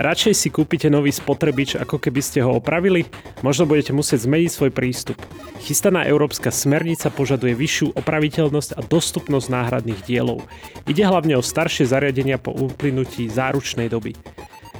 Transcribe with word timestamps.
Radšej 0.00 0.32
si 0.32 0.48
kúpite 0.48 0.88
nový 0.88 1.12
spotrebič, 1.12 1.76
ako 1.76 2.00
keby 2.00 2.24
ste 2.24 2.40
ho 2.40 2.56
opravili? 2.56 3.04
Možno 3.44 3.68
budete 3.68 3.92
musieť 3.92 4.24
zmeniť 4.24 4.48
svoj 4.48 4.72
prístup. 4.72 5.20
Chystaná 5.60 6.08
európska 6.08 6.48
smernica 6.48 7.12
požaduje 7.12 7.52
vyššiu 7.52 8.00
opraviteľnosť 8.00 8.80
a 8.80 8.80
dostupnosť 8.80 9.52
náhradných 9.52 10.00
dielov. 10.08 10.48
Ide 10.88 11.04
hlavne 11.04 11.36
o 11.36 11.44
staršie 11.44 11.84
zariadenia 11.84 12.40
po 12.40 12.48
uplynutí 12.48 13.28
záručnej 13.28 13.92
doby. 13.92 14.16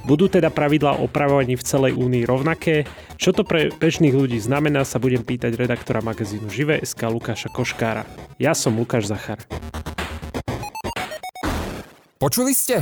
Budú 0.09 0.25
teda 0.25 0.49
pravidlá 0.49 0.97
opravovaní 0.97 1.53
v 1.53 1.67
celej 1.69 1.93
únii 2.01 2.25
rovnaké? 2.25 2.89
Čo 3.21 3.37
to 3.37 3.45
pre 3.45 3.69
bežných 3.69 4.17
ľudí 4.17 4.41
znamená, 4.41 4.81
sa 4.81 4.97
budem 4.97 5.21
pýtať 5.21 5.53
redaktora 5.53 6.01
magazínu 6.01 6.49
Živé.sk 6.49 6.97
Lukáša 6.97 7.53
Koškára. 7.53 8.09
Ja 8.41 8.57
som 8.57 8.73
Lukáš 8.73 9.13
Zachar. 9.13 9.45
Počuli 12.17 12.57
ste? 12.57 12.81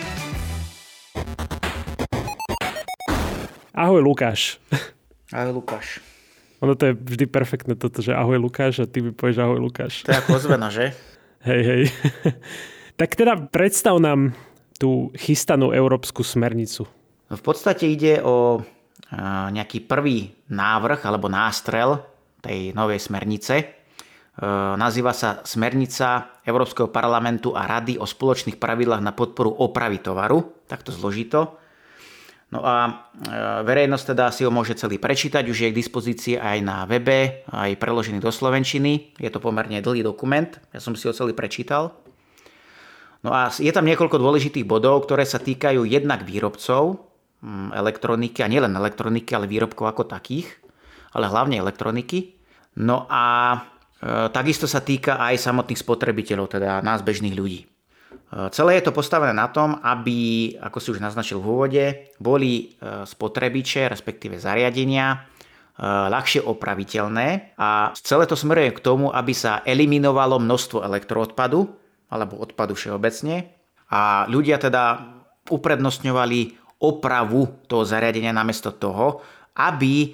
Ahoj 3.81 4.05
Lukáš. 4.05 4.61
Ahoj 5.33 5.57
Lukáš. 5.57 6.05
Ono 6.61 6.77
to 6.77 6.85
je 6.85 6.93
vždy 6.93 7.25
perfektné 7.25 7.73
toto, 7.73 8.05
že 8.05 8.13
ahoj 8.13 8.37
Lukáš 8.37 8.77
a 8.77 8.85
ty 8.85 9.01
mi 9.01 9.09
povieš 9.09 9.41
ahoj 9.41 9.57
Lukáš. 9.57 10.05
To 10.05 10.13
je 10.13 10.21
ako 10.21 10.37
ozvena, 10.37 10.69
že? 10.69 10.93
hej, 11.49 11.61
hej. 11.65 11.83
tak 13.01 13.17
teda 13.17 13.49
predstav 13.49 13.97
nám 13.97 14.37
tú 14.77 15.09
chystanú 15.17 15.73
európsku 15.73 16.21
smernicu. 16.21 16.85
V 17.25 17.41
podstate 17.41 17.89
ide 17.89 18.21
o 18.21 18.61
nejaký 19.49 19.81
prvý 19.89 20.29
návrh 20.53 21.01
alebo 21.01 21.25
nástrel 21.25 22.05
tej 22.37 22.77
novej 22.77 23.01
smernice. 23.01 23.81
Nazýva 24.77 25.09
sa 25.09 25.41
Smernica 25.41 26.37
Európskeho 26.45 26.93
parlamentu 26.93 27.57
a 27.57 27.65
Rady 27.65 27.97
o 27.97 28.05
spoločných 28.05 28.61
pravidlách 28.61 29.01
na 29.01 29.17
podporu 29.17 29.49
opravy 29.57 30.05
tovaru. 30.05 30.69
Takto 30.69 30.93
zložito. 30.93 31.60
No 32.51 32.59
a 32.67 32.75
e, 32.83 32.91
verejnosť 33.63 34.11
teda 34.11 34.27
si 34.35 34.43
ho 34.43 34.51
môže 34.51 34.75
celý 34.75 34.99
prečítať, 34.99 35.47
už 35.47 35.57
je 35.63 35.71
k 35.71 35.79
dispozícii 35.79 36.35
aj 36.35 36.57
na 36.59 36.83
webe, 36.83 37.47
aj 37.47 37.79
preložený 37.79 38.19
do 38.19 38.27
Slovenčiny. 38.27 39.15
Je 39.15 39.31
to 39.31 39.39
pomerne 39.39 39.79
dlhý 39.79 40.03
dokument, 40.03 40.51
ja 40.75 40.83
som 40.83 40.91
si 40.91 41.07
ho 41.07 41.15
celý 41.15 41.31
prečítal. 41.31 41.95
No 43.23 43.31
a 43.31 43.47
je 43.55 43.71
tam 43.71 43.87
niekoľko 43.87 44.19
dôležitých 44.19 44.67
bodov, 44.67 45.07
ktoré 45.07 45.23
sa 45.23 45.39
týkajú 45.39 45.87
jednak 45.87 46.27
výrobcov 46.27 46.99
mm, 47.39 47.71
elektroniky, 47.71 48.43
a 48.43 48.51
nielen 48.51 48.75
elektroniky, 48.75 49.31
ale 49.31 49.47
výrobkov 49.47 49.87
ako 49.87 50.11
takých, 50.11 50.51
ale 51.15 51.31
hlavne 51.31 51.55
elektroniky. 51.55 52.35
No 52.83 53.07
a 53.07 53.55
e, 53.55 54.27
takisto 54.27 54.67
sa 54.67 54.83
týka 54.83 55.23
aj 55.23 55.39
samotných 55.39 55.79
spotrebiteľov, 55.79 56.59
teda 56.59 56.83
nás 56.83 56.99
bežných 56.99 57.31
ľudí. 57.39 57.70
Celé 58.31 58.79
je 58.79 58.87
to 58.87 58.95
postavené 58.95 59.35
na 59.35 59.51
tom, 59.51 59.75
aby, 59.83 60.55
ako 60.55 60.79
si 60.79 60.87
už 60.95 61.03
naznačil 61.03 61.43
v 61.43 61.47
úvode, 61.51 61.83
boli 62.15 62.51
e, 62.79 63.03
spotrebiče, 63.03 63.91
respektíve 63.91 64.39
zariadenia, 64.39 65.07
e, 65.11 65.17
ľahšie 65.83 66.39
opraviteľné 66.39 67.59
a 67.59 67.91
celé 67.99 68.23
to 68.23 68.39
smeruje 68.39 68.71
k 68.71 68.79
tomu, 68.79 69.11
aby 69.11 69.35
sa 69.35 69.59
eliminovalo 69.67 70.39
množstvo 70.39 70.79
elektroodpadu 70.79 71.75
alebo 72.07 72.39
odpadu 72.39 72.71
všeobecne. 72.71 73.51
A 73.91 74.23
ľudia 74.31 74.63
teda 74.63 75.11
uprednostňovali 75.51 76.39
opravu 76.87 77.67
toho 77.67 77.83
zariadenia 77.83 78.31
namiesto 78.31 78.71
toho, 78.71 79.19
aby 79.59 80.07
e, 80.07 80.09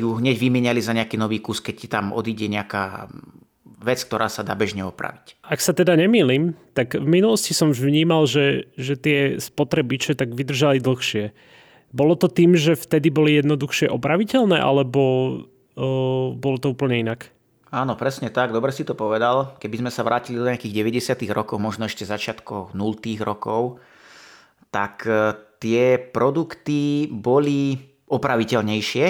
ju 0.00 0.08
hneď 0.16 0.40
vymieniali 0.40 0.80
za 0.80 0.96
nejaký 0.96 1.20
nový 1.20 1.44
kus, 1.44 1.60
keď 1.60 1.74
ti 1.76 1.88
tam 1.92 2.16
odíde 2.16 2.48
nejaká 2.48 3.12
vec, 3.82 4.00
ktorá 4.06 4.30
sa 4.30 4.46
dá 4.46 4.54
bežne 4.54 4.86
opraviť. 4.86 5.42
Ak 5.42 5.58
sa 5.58 5.74
teda 5.74 5.98
nemýlim, 5.98 6.54
tak 6.72 6.94
v 6.94 7.04
minulosti 7.04 7.52
som 7.52 7.74
vnímal, 7.74 8.30
že, 8.30 8.70
že 8.78 8.94
tie 8.96 9.18
spotrebiče 9.42 10.14
tak 10.14 10.32
vydržali 10.32 10.78
dlhšie. 10.78 11.34
Bolo 11.92 12.16
to 12.16 12.30
tým, 12.30 12.56
že 12.56 12.78
vtedy 12.78 13.12
boli 13.12 13.36
jednoduchšie 13.36 13.92
opraviteľné, 13.92 14.56
alebo 14.56 15.00
o, 15.76 16.32
bolo 16.32 16.56
to 16.56 16.72
úplne 16.72 17.04
inak? 17.04 17.28
Áno, 17.72 17.96
presne 17.96 18.28
tak, 18.28 18.52
dobre 18.52 18.72
si 18.72 18.84
to 18.84 18.96
povedal. 18.96 19.56
Keby 19.60 19.84
sme 19.84 19.90
sa 19.92 20.04
vrátili 20.04 20.40
do 20.40 20.48
nejakých 20.48 20.72
90. 21.12 21.28
rokov, 21.32 21.56
možno 21.60 21.88
ešte 21.88 22.04
začiatkov 22.08 22.72
0. 22.76 23.00
rokov, 23.24 23.80
tak 24.72 25.04
e, 25.04 25.36
tie 25.60 25.96
produkty 26.00 27.08
boli 27.12 27.76
opraviteľnejšie, 28.08 29.04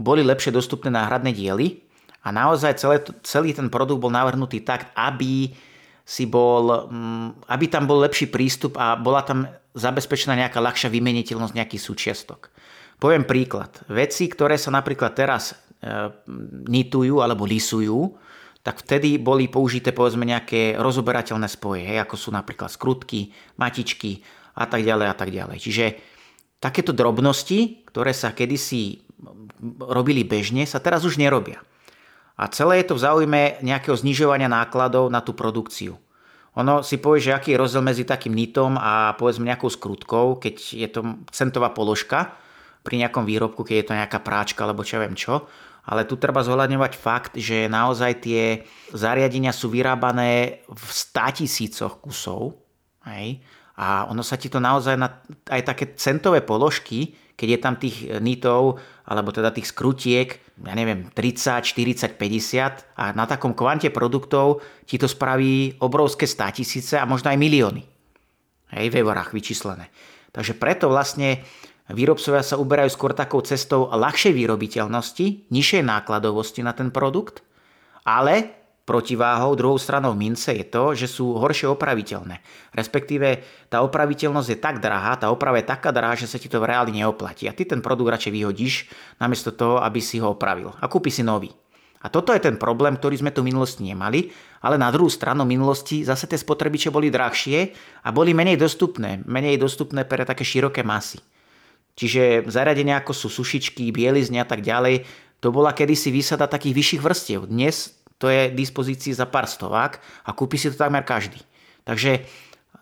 boli 0.00 0.20
lepšie 0.24 0.52
dostupné 0.52 0.92
náhradné 0.92 1.32
diely 1.32 1.85
a 2.26 2.28
naozaj 2.34 2.74
celé, 2.82 2.98
celý 3.22 3.54
ten 3.54 3.70
produkt 3.70 4.02
bol 4.02 4.10
navrhnutý 4.10 4.66
tak, 4.66 4.90
aby 4.98 5.54
si 6.02 6.26
bol, 6.26 6.90
mm, 6.90 7.46
aby 7.46 7.64
tam 7.70 7.86
bol 7.86 8.02
lepší 8.02 8.26
prístup 8.26 8.74
a 8.82 8.98
bola 8.98 9.22
tam 9.22 9.46
zabezpečená 9.78 10.34
nejaká 10.34 10.58
ľahšia 10.58 10.90
vymeniteľnosť 10.90 11.54
nejakých 11.54 11.86
súčiastok. 11.86 12.50
Poviem 12.98 13.22
príklad. 13.22 13.78
Veci, 13.86 14.26
ktoré 14.26 14.58
sa 14.58 14.74
napríklad 14.74 15.14
teraz 15.14 15.54
e, 15.54 15.54
nitujú 16.66 17.22
alebo 17.22 17.46
lisujú, 17.46 18.18
tak 18.66 18.82
vtedy 18.82 19.22
boli 19.22 19.46
použité 19.46 19.94
povedzme 19.94 20.26
nejaké 20.26 20.74
rozoberateľné 20.74 21.46
spoje, 21.46 21.86
hej, 21.86 22.02
ako 22.02 22.18
sú 22.18 22.34
napríklad 22.34 22.66
skrutky, 22.66 23.30
matičky 23.54 24.26
a 24.58 24.66
tak 24.66 24.82
ďalej 24.82 25.06
a 25.06 25.14
tak 25.14 25.30
ďalej. 25.30 25.58
Čiže 25.62 25.84
takéto 26.58 26.90
drobnosti, 26.90 27.86
ktoré 27.86 28.10
sa 28.10 28.34
kedysi 28.34 29.06
robili 29.78 30.26
bežne, 30.26 30.66
sa 30.66 30.82
teraz 30.82 31.06
už 31.06 31.22
nerobia. 31.22 31.62
A 32.36 32.52
celé 32.52 32.84
je 32.84 32.92
to 32.92 32.98
v 33.00 33.04
záujme 33.04 33.40
nejakého 33.64 33.96
znižovania 33.96 34.48
nákladov 34.48 35.08
na 35.08 35.24
tú 35.24 35.32
produkciu. 35.32 35.96
Ono 36.56 36.80
si 36.80 36.96
povie, 36.96 37.20
že 37.20 37.36
aký 37.36 37.52
je 37.52 37.60
rozdiel 37.60 37.84
medzi 37.84 38.04
takým 38.08 38.32
nitom 38.32 38.80
a 38.80 39.12
povedzme 39.20 39.44
nejakou 39.44 39.68
skrutkou, 39.68 40.40
keď 40.40 40.56
je 40.56 40.88
to 40.88 41.00
centová 41.28 41.68
položka 41.72 42.32
pri 42.80 43.04
nejakom 43.04 43.28
výrobku, 43.28 43.60
keď 43.60 43.76
je 43.76 43.86
to 43.92 43.98
nejaká 43.98 44.24
práčka 44.24 44.64
alebo 44.64 44.80
čo 44.80 44.96
ja 44.96 45.04
viem 45.04 45.16
čo. 45.16 45.44
Ale 45.86 46.08
tu 46.08 46.18
treba 46.18 46.42
zohľadňovať 46.42 46.92
fakt, 46.98 47.32
že 47.38 47.70
naozaj 47.70 48.12
tie 48.24 48.66
zariadenia 48.90 49.54
sú 49.54 49.70
vyrábané 49.70 50.64
v 50.66 50.84
100 50.90 51.38
tisícoch 51.44 52.02
kusov. 52.02 52.58
Hej? 53.06 53.44
A 53.76 54.08
ono 54.08 54.24
sa 54.24 54.40
ti 54.40 54.48
to 54.48 54.58
naozaj 54.58 54.96
na 54.96 55.22
aj 55.46 55.62
také 55.62 55.84
centové 55.94 56.40
položky, 56.40 57.14
keď 57.36 57.48
je 57.52 57.58
tam 57.60 57.74
tých 57.76 57.96
nitov 58.18 58.80
alebo 59.06 59.30
teda 59.30 59.52
tých 59.52 59.70
skrutiek, 59.70 60.40
ja 60.64 60.72
neviem, 60.72 61.12
30, 61.12 61.62
40, 61.62 62.16
50 62.16 62.96
a 62.96 63.12
na 63.12 63.28
takom 63.28 63.52
kvante 63.52 63.92
produktov 63.92 64.64
ti 64.88 64.96
to 64.96 65.04
spraví 65.04 65.76
obrovské 65.84 66.24
100 66.24 66.58
tisíce 66.58 66.94
a 66.96 67.04
možno 67.04 67.28
aj 67.28 67.38
milióny. 67.38 67.82
Hej, 68.72 68.86
v 68.90 68.98
eurách 69.04 69.30
vyčíslené. 69.30 69.92
Takže 70.32 70.58
preto 70.58 70.90
vlastne 70.90 71.44
výrobcovia 71.92 72.42
sa 72.42 72.58
uberajú 72.58 72.90
skôr 72.90 73.12
takou 73.14 73.44
cestou 73.46 73.86
ľahšej 73.86 74.34
výrobiteľnosti, 74.34 75.52
nižšej 75.52 75.82
nákladovosti 75.86 76.66
na 76.66 76.74
ten 76.74 76.90
produkt, 76.90 77.46
ale 78.02 78.55
Protiváhou, 78.86 79.58
druhou 79.58 79.82
stranou 79.82 80.14
mince 80.14 80.54
je 80.54 80.62
to, 80.62 80.94
že 80.94 81.10
sú 81.10 81.34
horšie 81.34 81.66
opraviteľné. 81.66 82.38
Respektíve 82.70 83.42
tá 83.66 83.82
opraviteľnosť 83.82 84.48
je 84.54 84.58
tak 84.62 84.78
drahá, 84.78 85.18
tá 85.18 85.26
oprava 85.34 85.58
je 85.58 85.66
taká 85.66 85.90
drahá, 85.90 86.14
že 86.14 86.30
sa 86.30 86.38
ti 86.38 86.46
to 86.46 86.62
v 86.62 86.70
reáli 86.70 86.94
neoplatí. 86.94 87.50
A 87.50 87.52
ty 87.52 87.66
ten 87.66 87.82
produkt 87.82 88.14
radšej 88.14 88.30
vyhodíš, 88.30 88.86
namiesto 89.18 89.50
toho, 89.50 89.82
aby 89.82 89.98
si 89.98 90.22
ho 90.22 90.30
opravil. 90.38 90.70
A 90.78 90.86
kúpi 90.86 91.10
si 91.10 91.26
nový. 91.26 91.50
A 91.98 92.06
toto 92.06 92.30
je 92.30 92.38
ten 92.38 92.54
problém, 92.54 92.94
ktorý 92.94 93.18
sme 93.18 93.34
tu 93.34 93.42
v 93.42 93.50
minulosti 93.50 93.82
nemali, 93.82 94.30
ale 94.62 94.78
na 94.78 94.94
druhú 94.94 95.10
stranu 95.10 95.42
v 95.42 95.58
minulosti 95.58 96.06
zase 96.06 96.30
tie 96.30 96.38
spotrebiče 96.38 96.94
boli 96.94 97.10
drahšie 97.10 97.74
a 98.06 98.14
boli 98.14 98.38
menej 98.38 98.54
dostupné, 98.54 99.18
menej 99.26 99.58
dostupné 99.58 100.06
pre 100.06 100.22
také 100.22 100.46
široké 100.46 100.86
masy. 100.86 101.18
Čiže 101.98 102.46
zariadenia 102.46 103.02
ako 103.02 103.10
sú 103.10 103.26
sušičky, 103.34 103.90
bielizne 103.90 104.38
a 104.38 104.46
tak 104.46 104.62
ďalej, 104.62 105.02
to 105.42 105.50
bola 105.50 105.74
kedysi 105.74 106.14
výsada 106.14 106.46
takých 106.46 106.78
vyšších 106.78 107.02
vrstiev. 107.02 107.40
Dnes 107.50 107.96
to 108.16 108.32
je 108.32 108.52
k 108.52 108.58
dispozícii 108.58 109.12
za 109.12 109.28
pár 109.28 109.44
stovák 109.44 110.00
a 110.24 110.30
kúpi 110.32 110.56
si 110.56 110.72
to 110.72 110.76
takmer 110.76 111.04
každý. 111.04 111.40
Takže 111.84 112.24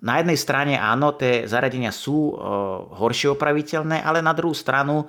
na 0.05 0.21
jednej 0.21 0.39
strane 0.39 0.75
áno, 0.77 1.17
tie 1.17 1.49
zariadenia 1.49 1.91
sú 1.91 2.33
e, 2.33 2.35
horšie 2.93 3.33
opraviteľné, 3.33 4.05
ale 4.05 4.21
na 4.21 4.37
druhú 4.37 4.53
stranu 4.53 5.05
e, 5.05 5.07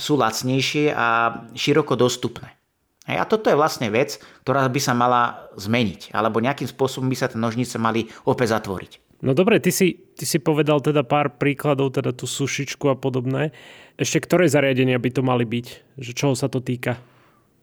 sú 0.00 0.16
lacnejšie 0.16 0.96
a 0.96 1.40
široko 1.52 1.92
dostupné. 1.94 2.56
A 3.02 3.26
toto 3.26 3.50
je 3.50 3.58
vlastne 3.58 3.90
vec, 3.90 4.22
ktorá 4.46 4.62
by 4.70 4.80
sa 4.80 4.94
mala 4.94 5.50
zmeniť, 5.58 6.14
alebo 6.14 6.38
nejakým 6.38 6.70
spôsobom 6.70 7.10
by 7.10 7.16
sa 7.18 7.26
tie 7.26 7.36
nožnice 7.36 7.74
mali 7.74 8.06
opäť 8.22 8.54
zatvoriť. 8.54 9.02
No 9.22 9.34
dobre, 9.38 9.62
ty 9.62 9.70
si, 9.70 9.94
ty 10.18 10.26
si 10.26 10.42
povedal 10.42 10.82
teda 10.82 11.06
pár 11.06 11.38
príkladov, 11.38 11.94
teda 11.94 12.10
tú 12.10 12.26
sušičku 12.26 12.90
a 12.90 12.98
podobné. 12.98 13.54
Ešte 13.94 14.22
ktoré 14.22 14.50
zariadenia 14.50 14.98
by 14.98 15.10
to 15.14 15.22
mali 15.22 15.46
byť? 15.46 15.66
Že 15.98 16.10
čoho 16.14 16.34
sa 16.34 16.50
to 16.50 16.58
týka? 16.58 16.98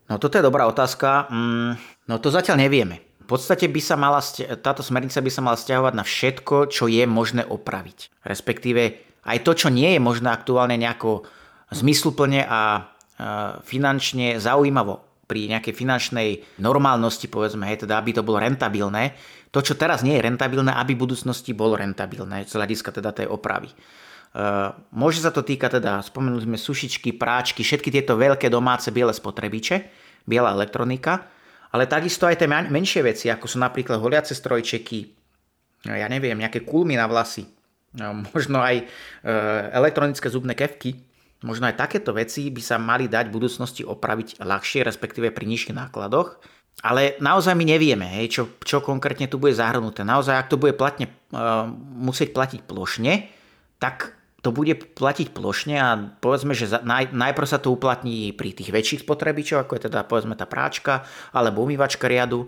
No 0.10 0.18
toto 0.18 0.42
je 0.42 0.44
dobrá 0.44 0.66
otázka. 0.66 1.30
Mm, 1.30 1.78
no 2.10 2.16
to 2.18 2.34
zatiaľ 2.34 2.66
nevieme. 2.66 3.06
V 3.24 3.38
podstate 3.38 3.70
by 3.70 3.78
sa 3.78 3.94
mala, 3.94 4.26
táto 4.66 4.82
smernica 4.82 5.22
by 5.22 5.30
sa 5.30 5.46
mala 5.46 5.54
stiahovať 5.54 5.94
na 5.94 6.02
všetko, 6.02 6.74
čo 6.74 6.90
je 6.90 7.06
možné 7.06 7.46
opraviť. 7.46 8.26
Respektíve 8.26 8.82
aj 9.22 9.38
to, 9.46 9.54
čo 9.54 9.70
nie 9.70 9.94
je 9.94 10.02
možné 10.02 10.34
aktuálne 10.34 10.74
nejako 10.82 11.30
zmysluplne 11.70 12.42
a 12.50 12.90
finančne 13.62 14.42
zaujímavo 14.42 15.28
pri 15.30 15.46
nejakej 15.46 15.78
finančnej 15.78 16.58
normálnosti, 16.58 17.30
povedzme, 17.30 17.70
hej, 17.70 17.86
teda 17.86 18.02
aby 18.02 18.18
to 18.18 18.26
bolo 18.26 18.42
rentabilné, 18.42 19.14
to, 19.54 19.62
čo 19.62 19.78
teraz 19.78 20.02
nie 20.02 20.18
je 20.18 20.26
rentabilné, 20.26 20.74
aby 20.74 20.98
v 20.98 21.06
budúcnosti 21.06 21.54
bolo 21.54 21.78
rentabilné 21.78 22.50
z 22.50 22.54
hľadiska 22.58 22.90
teda 22.90 23.14
tej 23.14 23.28
opravy. 23.30 23.70
Môže 24.94 25.26
sa 25.26 25.34
to 25.34 25.42
týkať 25.42 25.82
teda, 25.82 26.06
spomenuli 26.06 26.46
sme 26.46 26.58
sušičky, 26.58 27.18
práčky, 27.18 27.66
všetky 27.66 27.90
tieto 27.90 28.14
veľké 28.14 28.46
domáce 28.48 28.94
biele 28.94 29.14
spotrebiče, 29.14 29.90
biela 30.30 30.54
elektronika, 30.54 31.26
ale 31.74 31.90
takisto 31.90 32.30
aj 32.30 32.38
tie 32.38 32.50
menšie 32.50 33.02
veci, 33.02 33.26
ako 33.30 33.46
sú 33.50 33.58
napríklad 33.58 33.98
holiace 33.98 34.38
strojčeky, 34.38 35.00
no 35.90 35.94
ja 35.98 36.06
neviem, 36.06 36.38
nejaké 36.38 36.62
kulmy 36.62 36.94
na 36.94 37.10
vlasy, 37.10 37.50
no, 37.98 38.22
možno 38.34 38.62
aj 38.62 38.86
e, 38.86 38.86
elektronické 39.74 40.30
zubné 40.30 40.54
kevky, 40.54 41.02
možno 41.42 41.66
aj 41.66 41.82
takéto 41.82 42.14
veci 42.14 42.54
by 42.54 42.62
sa 42.62 42.78
mali 42.78 43.10
dať 43.10 43.34
v 43.34 43.36
budúcnosti 43.36 43.82
opraviť 43.82 44.44
ľahšie, 44.46 44.86
respektíve 44.86 45.34
pri 45.34 45.46
nižších 45.50 45.74
nákladoch. 45.78 46.38
Ale 46.80 47.20
naozaj 47.20 47.60
my 47.60 47.76
nevieme, 47.76 48.08
hej, 48.08 48.40
čo, 48.40 48.44
čo 48.64 48.80
konkrétne 48.80 49.28
tu 49.28 49.36
bude 49.36 49.52
zahrnuté. 49.52 50.08
Naozaj, 50.08 50.36
ak 50.36 50.48
to 50.48 50.56
bude 50.56 50.80
platne, 50.80 51.12
uh, 51.36 51.68
musieť 51.76 52.32
platiť 52.32 52.64
plošne, 52.64 53.28
tak 53.84 54.19
to 54.40 54.56
bude 54.56 54.96
platiť 54.96 55.36
plošne 55.36 55.76
a 55.76 55.90
povedzme, 56.24 56.56
že 56.56 56.72
naj, 56.72 57.12
najprv 57.12 57.48
sa 57.48 57.60
to 57.60 57.76
uplatní 57.76 58.32
pri 58.32 58.56
tých 58.56 58.72
väčších 58.72 59.04
spotrebičoch, 59.04 59.68
ako 59.68 59.76
je 59.76 59.86
teda 59.92 60.08
povedzme 60.08 60.36
tá 60.40 60.48
práčka 60.48 61.04
alebo 61.36 61.68
umývačka 61.68 62.08
riadu 62.08 62.48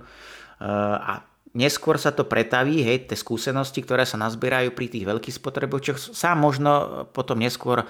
a 0.61 1.25
neskôr 1.51 1.99
sa 1.99 2.15
to 2.15 2.23
pretaví, 2.23 2.79
hej, 2.79 3.11
tie 3.11 3.17
skúsenosti, 3.17 3.83
ktoré 3.83 4.07
sa 4.07 4.15
nazbierajú 4.15 4.71
pri 4.71 4.88
tých 4.88 5.03
veľkých 5.03 5.35
spotrebičoch, 5.35 5.99
sa 5.99 6.31
možno 6.31 7.03
potom 7.11 7.35
neskôr 7.41 7.83
e, 7.83 7.85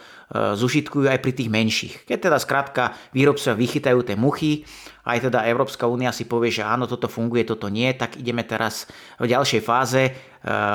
zužitkujú 0.57 1.05
aj 1.05 1.19
pri 1.21 1.31
tých 1.35 1.49
menších. 1.51 1.93
Keď 2.09 2.17
teda 2.31 2.37
skrátka 2.41 2.97
výrobcovia 3.13 3.53
vychytajú 3.53 3.99
tie 4.01 4.17
muchy, 4.17 4.65
aj 5.05 5.29
teda 5.29 5.45
Európska 5.45 5.85
únia 5.85 6.09
si 6.09 6.25
povie, 6.25 6.49
že 6.49 6.65
áno, 6.65 6.89
toto 6.89 7.05
funguje, 7.05 7.45
toto 7.45 7.69
nie, 7.69 7.93
tak 7.93 8.17
ideme 8.17 8.41
teraz 8.41 8.89
v 9.21 9.29
ďalšej 9.29 9.61
fáze 9.61 10.01
e, 10.09 10.11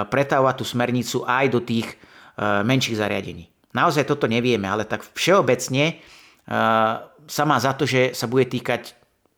pretavovať 0.06 0.54
tú 0.54 0.64
smernicu 0.68 1.26
aj 1.26 1.46
do 1.50 1.60
tých 1.66 1.90
Eh, 1.90 2.15
menších 2.40 3.00
zariadení. 3.00 3.48
Naozaj 3.76 4.08
toto 4.08 4.24
nevieme, 4.24 4.68
ale 4.68 4.88
tak 4.88 5.04
všeobecne 5.12 5.84
eh, 5.92 6.94
sa 7.26 7.42
má 7.44 7.56
za 7.60 7.72
to, 7.76 7.84
že 7.84 8.16
sa 8.16 8.24
bude 8.24 8.48
týkať 8.48 8.96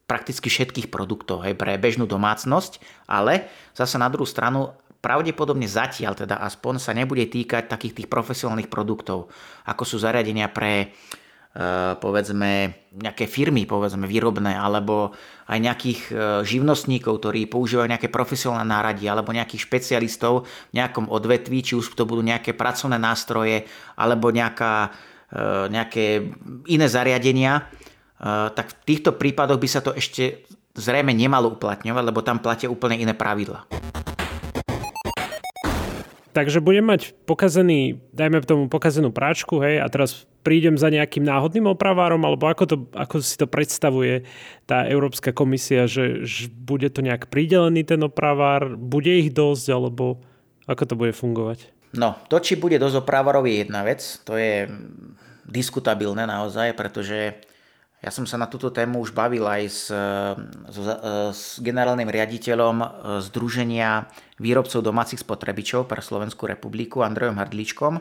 prakticky 0.08 0.48
všetkých 0.48 0.88
produktov 0.88 1.44
hej, 1.44 1.52
pre 1.52 1.76
bežnú 1.76 2.08
domácnosť, 2.08 2.80
ale 3.10 3.50
zase 3.76 4.00
na 4.00 4.08
druhú 4.08 4.24
stranu 4.24 4.72
pravdepodobne 5.04 5.68
zatiaľ 5.68 6.16
teda 6.16 6.40
aspoň 6.42 6.80
sa 6.80 6.96
nebude 6.96 7.28
týkať 7.28 7.68
takých 7.68 8.02
tých 8.02 8.08
profesionálnych 8.08 8.72
produktov, 8.72 9.28
ako 9.68 9.82
sú 9.84 9.96
zariadenia 10.00 10.48
pre 10.48 10.90
Eh, 10.90 11.27
povedzme 11.98 12.70
nejaké 12.98 13.26
firmy, 13.26 13.66
povedzme 13.66 14.06
výrobné, 14.06 14.54
alebo 14.54 15.14
aj 15.48 15.58
nejakých 15.58 16.00
eh, 16.10 16.16
živnostníkov, 16.44 17.18
ktorí 17.18 17.48
používajú 17.48 17.88
nejaké 17.88 18.08
profesionálne 18.12 18.68
náradie, 18.68 19.08
alebo 19.08 19.32
nejakých 19.32 19.64
špecialistov 19.64 20.44
v 20.70 20.76
nejakom 20.78 21.08
odvetví, 21.08 21.64
či 21.64 21.74
už 21.74 21.96
to 21.96 22.04
budú 22.04 22.20
nejaké 22.20 22.52
pracovné 22.52 23.00
nástroje, 23.00 23.64
alebo 23.96 24.28
nejaká, 24.28 24.92
eh, 25.32 25.66
nejaké 25.72 26.30
iné 26.68 26.86
zariadenia, 26.86 27.66
tak 28.18 28.74
v 28.74 28.78
týchto 28.82 29.14
prípadoch 29.14 29.62
by 29.62 29.68
sa 29.70 29.78
to 29.78 29.94
ešte 29.94 30.42
zrejme 30.74 31.14
nemalo 31.14 31.54
uplatňovať, 31.54 32.02
lebo 32.02 32.18
tam 32.26 32.42
platia 32.42 32.66
úplne 32.66 32.98
iné 32.98 33.14
pravidla. 33.14 33.62
Takže 36.36 36.60
budem 36.60 36.84
mať 36.84 37.16
pokazený, 37.24 37.98
dajme 38.12 38.44
tomu 38.44 38.64
pokazenú 38.68 39.10
práčku, 39.10 39.58
hej, 39.64 39.80
a 39.80 39.86
teraz 39.88 40.28
prídem 40.44 40.76
za 40.76 40.92
nejakým 40.92 41.24
náhodným 41.24 41.72
opravárom, 41.72 42.20
alebo 42.24 42.48
ako, 42.48 42.64
to, 42.68 42.76
ako 42.94 43.20
si 43.20 43.36
to 43.36 43.48
predstavuje 43.48 44.28
tá 44.68 44.84
Európska 44.86 45.32
komisia, 45.32 45.88
že, 45.88 46.24
že 46.28 46.48
bude 46.52 46.88
to 46.92 47.00
nejak 47.04 47.32
pridelený 47.32 47.84
ten 47.84 48.00
opravár, 48.04 48.76
bude 48.76 49.12
ich 49.12 49.32
dosť, 49.32 49.66
alebo 49.72 50.20
ako 50.68 50.82
to 50.84 50.94
bude 50.94 51.12
fungovať? 51.16 51.68
No, 51.96 52.20
to, 52.28 52.36
či 52.40 52.60
bude 52.60 52.76
dosť 52.76 53.00
opravárov 53.00 53.48
je 53.48 53.64
jedna 53.64 53.80
vec, 53.80 54.00
to 54.28 54.36
je 54.36 54.68
diskutabilné 55.48 56.28
naozaj, 56.28 56.76
pretože 56.76 57.40
ja 57.98 58.14
som 58.14 58.22
sa 58.26 58.38
na 58.38 58.46
túto 58.46 58.70
tému 58.70 59.02
už 59.02 59.10
bavil 59.10 59.42
aj 59.42 59.62
s, 59.66 59.90
s, 60.70 60.78
s 61.34 61.42
generálnym 61.58 62.06
riaditeľom 62.06 62.76
Združenia 63.26 64.06
výrobcov 64.38 64.86
domácich 64.86 65.18
spotrebičov 65.18 65.90
pre 65.90 65.98
Slovenskú 65.98 66.46
republiku 66.46 67.02
Andrejom 67.02 67.42
Hrdličkom, 67.42 67.98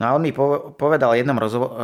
No 0.00 0.08
a 0.08 0.14
on 0.16 0.24
mi 0.24 0.32
povedal 0.32 1.20
jednom 1.20 1.36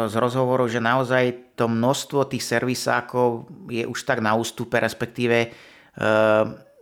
z 0.09 0.15
rozhovorov, 0.17 0.73
že 0.73 0.81
naozaj 0.81 1.53
to 1.61 1.69
množstvo 1.69 2.33
tých 2.33 2.41
servisákov 2.41 3.45
je 3.69 3.85
už 3.85 4.01
tak 4.09 4.25
na 4.25 4.33
ústupe, 4.33 4.81
respektíve 4.81 5.37
e, 5.45 5.49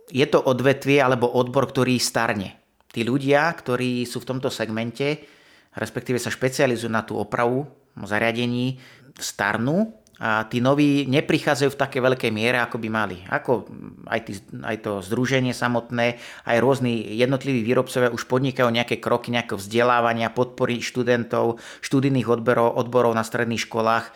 je 0.07 0.25
to 0.31 0.39
odvetvie 0.39 1.03
alebo 1.03 1.27
odbor, 1.27 1.67
ktorý 1.67 1.99
starne. 1.99 2.55
Tí 2.87 3.03
ľudia, 3.03 3.51
ktorí 3.51 4.07
sú 4.07 4.23
v 4.23 4.29
tomto 4.31 4.47
segmente, 4.47 5.27
respektíve 5.75 6.15
sa 6.15 6.31
špecializujú 6.31 6.87
na 6.87 7.03
tú 7.03 7.19
opravu 7.19 7.67
zariadení, 7.99 8.79
starnú 9.19 9.99
a 10.17 10.49
tí 10.49 10.57
noví 10.57 11.05
neprichádzajú 11.05 11.69
v 11.77 11.81
také 11.81 12.01
veľkej 12.01 12.31
miere, 12.33 12.57
ako 12.57 12.81
by 12.81 12.89
mali. 12.89 13.17
Ako 13.29 13.69
aj, 14.09 14.19
tí, 14.25 14.33
aj 14.65 14.77
to 14.81 14.91
združenie 15.05 15.53
samotné, 15.53 16.17
aj 16.49 16.57
rôzni 16.57 17.05
jednotliví 17.21 17.61
výrobcovia 17.61 18.09
už 18.09 18.25
podnikajú 18.25 18.65
nejaké 18.73 18.97
kroky 18.97 19.29
nejakého 19.29 19.61
vzdelávania, 19.61 20.33
podpory 20.33 20.81
študentov, 20.81 21.61
študijných 21.85 22.33
odborov, 22.33 22.81
odborov 22.81 23.13
na 23.13 23.21
stredných 23.21 23.69
školách, 23.69 24.05
e, 24.09 24.11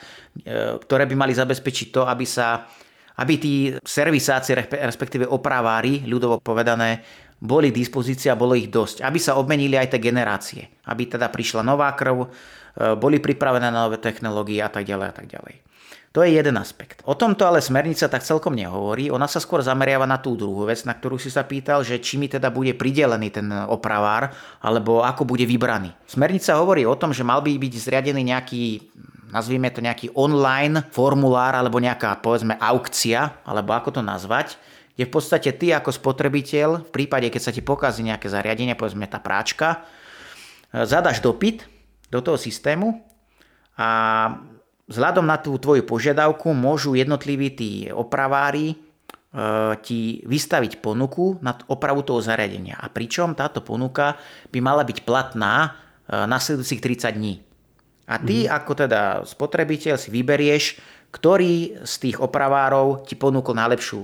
ktoré 0.82 1.06
by 1.06 1.16
mali 1.16 1.38
zabezpečiť 1.38 1.88
to, 1.94 2.10
aby 2.10 2.26
sa 2.26 2.66
aby 3.22 3.34
tí 3.38 3.54
servisáci, 3.78 4.58
respektíve 4.82 5.30
opravári, 5.30 6.02
ľudovo 6.10 6.42
povedané, 6.42 7.06
boli 7.38 7.70
k 7.70 7.78
dispozícii 7.82 8.34
a 8.34 8.40
bolo 8.40 8.58
ich 8.58 8.70
dosť. 8.70 9.06
Aby 9.06 9.20
sa 9.22 9.38
obmenili 9.38 9.78
aj 9.78 9.94
tie 9.94 10.02
generácie. 10.02 10.62
Aby 10.86 11.10
teda 11.10 11.30
prišla 11.30 11.62
nová 11.62 11.94
krv, 11.94 12.26
e, 12.26 12.30
boli 12.98 13.22
pripravené 13.22 13.70
na 13.70 13.86
nové 13.86 14.02
technológie 14.02 14.58
a 14.66 14.70
tak 14.74 14.90
ďalej 14.90 15.08
a 15.10 15.14
tak 15.14 15.30
ďalej. 15.30 15.71
To 16.12 16.28
je 16.28 16.36
jeden 16.36 16.60
aspekt. 16.60 17.00
O 17.08 17.16
tomto 17.16 17.48
ale 17.48 17.64
smernica 17.64 18.12
tak 18.12 18.28
celkom 18.28 18.52
nehovorí. 18.52 19.08
Ona 19.08 19.32
sa 19.32 19.40
skôr 19.40 19.64
zameriava 19.64 20.04
na 20.04 20.20
tú 20.20 20.36
druhú 20.36 20.68
vec, 20.68 20.84
na 20.84 20.92
ktorú 20.92 21.16
si 21.16 21.32
sa 21.32 21.48
pýtal, 21.48 21.88
že 21.88 22.04
či 22.04 22.20
mi 22.20 22.28
teda 22.28 22.52
bude 22.52 22.76
pridelený 22.76 23.32
ten 23.32 23.48
opravár, 23.48 24.36
alebo 24.60 25.08
ako 25.08 25.24
bude 25.24 25.48
vybraný. 25.48 25.96
Smernica 26.04 26.60
hovorí 26.60 26.84
o 26.84 27.00
tom, 27.00 27.16
že 27.16 27.24
mal 27.24 27.40
by 27.40 27.56
byť 27.56 27.74
zriadený 27.80 28.28
nejaký 28.28 28.64
nazvime 29.32 29.72
to 29.72 29.80
nejaký 29.80 30.12
online 30.20 30.84
formulár 30.92 31.56
alebo 31.56 31.80
nejaká 31.80 32.20
povedzme 32.20 32.60
aukcia, 32.60 33.40
alebo 33.48 33.72
ako 33.72 33.96
to 33.96 34.02
nazvať, 34.04 34.60
kde 34.94 35.08
v 35.08 35.14
podstate 35.16 35.56
ty 35.56 35.72
ako 35.72 35.96
spotrebiteľ, 35.96 36.92
v 36.92 36.92
prípade, 36.92 37.32
keď 37.32 37.42
sa 37.42 37.56
ti 37.56 37.64
pokazí 37.64 38.04
nejaké 38.04 38.28
zariadenie, 38.28 38.76
povedzme 38.76 39.08
tá 39.08 39.24
práčka, 39.24 39.88
zadaš 40.76 41.24
dopyt 41.24 41.64
do 42.12 42.20
toho 42.20 42.36
systému 42.36 43.00
a 43.80 43.88
vzhľadom 44.92 45.24
na 45.24 45.40
tú 45.40 45.56
tvoju 45.56 45.88
požiadavku 45.88 46.52
môžu 46.52 46.94
jednotliví 46.94 47.56
tí 47.56 47.72
opravári 47.88 48.76
e, 48.76 48.76
ti 49.82 50.20
vystaviť 50.28 50.84
ponuku 50.84 51.40
na 51.40 51.56
opravu 51.72 52.04
toho 52.04 52.20
zariadenia. 52.20 52.76
A 52.78 52.92
pričom 52.92 53.34
táto 53.34 53.64
ponuka 53.64 54.20
by 54.52 54.60
mala 54.60 54.84
byť 54.84 55.08
platná 55.08 55.54
e, 55.66 55.70
nasledujúcich 56.28 56.84
30 56.84 57.18
dní. 57.18 57.36
A 58.12 58.20
ty 58.20 58.46
mm. 58.46 58.52
ako 58.52 58.72
teda 58.76 59.02
spotrebiteľ 59.24 59.96
si 59.96 60.12
vyberieš, 60.12 60.64
ktorý 61.12 61.84
z 61.84 61.96
tých 62.08 62.18
opravárov 62.24 63.04
ti 63.04 63.20
ponúkol 63.20 63.60
najlepšiu 63.60 64.00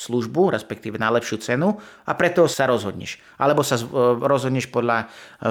službu, 0.00 0.56
respektíve 0.56 0.96
najlepšiu 0.96 1.36
cenu 1.44 1.76
a 2.08 2.12
preto 2.16 2.48
sa 2.48 2.64
rozhodneš. 2.64 3.20
Alebo 3.36 3.60
sa 3.60 3.76
rozhodneš 4.16 4.72
podľa 4.72 5.04
e, 5.04 5.06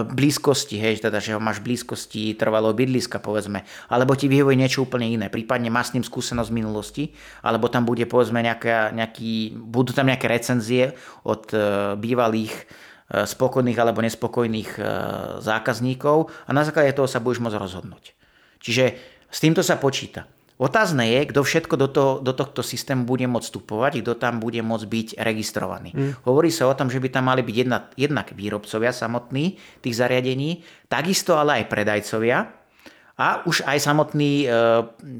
blízkosti, 0.09 0.81
hej, 0.81 1.05
teda, 1.05 1.21
že 1.21 1.37
ho 1.37 1.41
máš 1.41 1.61
blízkosti 1.61 2.33
trvalého 2.33 2.73
bydliska, 2.73 3.21
povedzme. 3.21 3.61
Alebo 3.93 4.17
ti 4.17 4.25
vyhovuje 4.25 4.57
niečo 4.57 4.89
úplne 4.89 5.05
iné. 5.05 5.29
Prípadne 5.29 5.69
máš 5.69 5.93
s 5.93 5.95
ním 5.99 6.05
skúsenosť 6.05 6.49
z 6.49 6.57
minulosti, 6.57 7.03
alebo 7.45 7.69
tam 7.69 7.85
bude, 7.85 8.09
povedzme, 8.09 8.41
nejaká, 8.41 8.89
nejaký, 8.89 9.53
budú 9.53 9.93
tam 9.93 10.09
nejaké 10.09 10.25
recenzie 10.25 10.97
od 11.21 11.45
e, 11.53 11.57
bývalých 12.01 12.53
e, 12.55 12.63
spokojných 13.29 13.77
alebo 13.77 14.01
nespokojných 14.01 14.81
zákazníkov 15.43 16.31
a 16.45 16.49
na 16.55 16.65
základe 16.65 16.95
toho 16.97 17.05
sa 17.05 17.21
budeš 17.21 17.43
môcť 17.43 17.59
rozhodnúť. 17.59 18.17
Čiže 18.59 18.83
s 19.29 19.39
týmto 19.39 19.61
sa 19.61 19.77
počíta. 19.77 20.38
Otázne 20.59 21.07
je, 21.07 21.31
kto 21.31 21.39
všetko 21.39 21.75
do, 21.79 21.87
toho, 21.87 22.11
do 22.19 22.35
tohto 22.35 22.59
systému 22.59 23.07
bude 23.07 23.23
môcť 23.31 23.47
vstupovať, 23.47 24.03
kto 24.03 24.19
tam 24.19 24.43
bude 24.43 24.59
môcť 24.59 24.85
byť 24.91 25.07
registrovaný. 25.15 25.95
Mm. 25.95 26.11
Hovorí 26.27 26.51
sa 26.51 26.67
o 26.67 26.75
tom, 26.75 26.91
že 26.91 26.99
by 26.99 27.07
tam 27.15 27.31
mali 27.31 27.47
byť 27.47 27.55
jedna, 27.55 27.87
jednak 27.95 28.35
výrobcovia 28.35 28.91
samotní 28.91 29.55
tých 29.79 29.95
zariadení, 29.95 30.59
takisto 30.91 31.39
ale 31.39 31.63
aj 31.63 31.71
predajcovia, 31.71 32.59
a 33.19 33.43
už 33.43 33.67
aj 33.67 33.83
samotní, 33.83 34.47
e, 34.47 34.55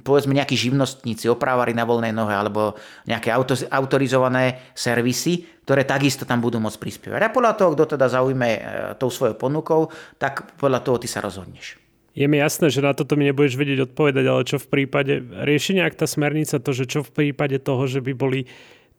povedzme, 0.07 0.31
nejakí 0.31 0.55
živnostníci, 0.55 1.27
opravári 1.27 1.75
na 1.75 1.83
voľnej 1.83 2.15
nohe 2.15 2.31
alebo 2.31 2.79
nejaké 3.03 3.27
autorizované 3.67 4.71
servisy, 4.71 5.43
ktoré 5.67 5.83
takisto 5.83 6.23
tam 6.23 6.39
budú 6.39 6.63
môcť 6.63 6.79
prispievať. 6.79 7.27
A 7.27 7.35
podľa 7.35 7.59
toho, 7.59 7.75
kto 7.75 7.99
teda 7.99 8.07
zaujme 8.07 8.49
e, 8.55 8.59
tou 8.95 9.11
svojou 9.11 9.35
ponukou, 9.35 9.91
tak 10.15 10.55
podľa 10.55 10.79
toho 10.79 10.95
ty 10.95 11.11
sa 11.11 11.19
rozhodneš. 11.19 11.88
Je 12.17 12.25
mi 12.25 12.41
jasné, 12.41 12.73
že 12.73 12.81
na 12.81 12.97
toto 12.97 13.13
mi 13.13 13.29
nebudeš 13.29 13.55
vedieť 13.55 13.91
odpovedať, 13.91 14.25
ale 14.25 14.41
čo 14.47 14.57
v 14.57 14.67
prípade, 14.67 15.21
riešenia 15.21 15.85
ak 15.85 15.99
tá 15.99 16.09
smernica 16.09 16.57
to, 16.57 16.71
že 16.73 16.89
čo 16.89 17.05
v 17.05 17.11
prípade 17.13 17.61
toho, 17.61 17.85
že 17.85 18.01
by 18.01 18.13
boli 18.17 18.49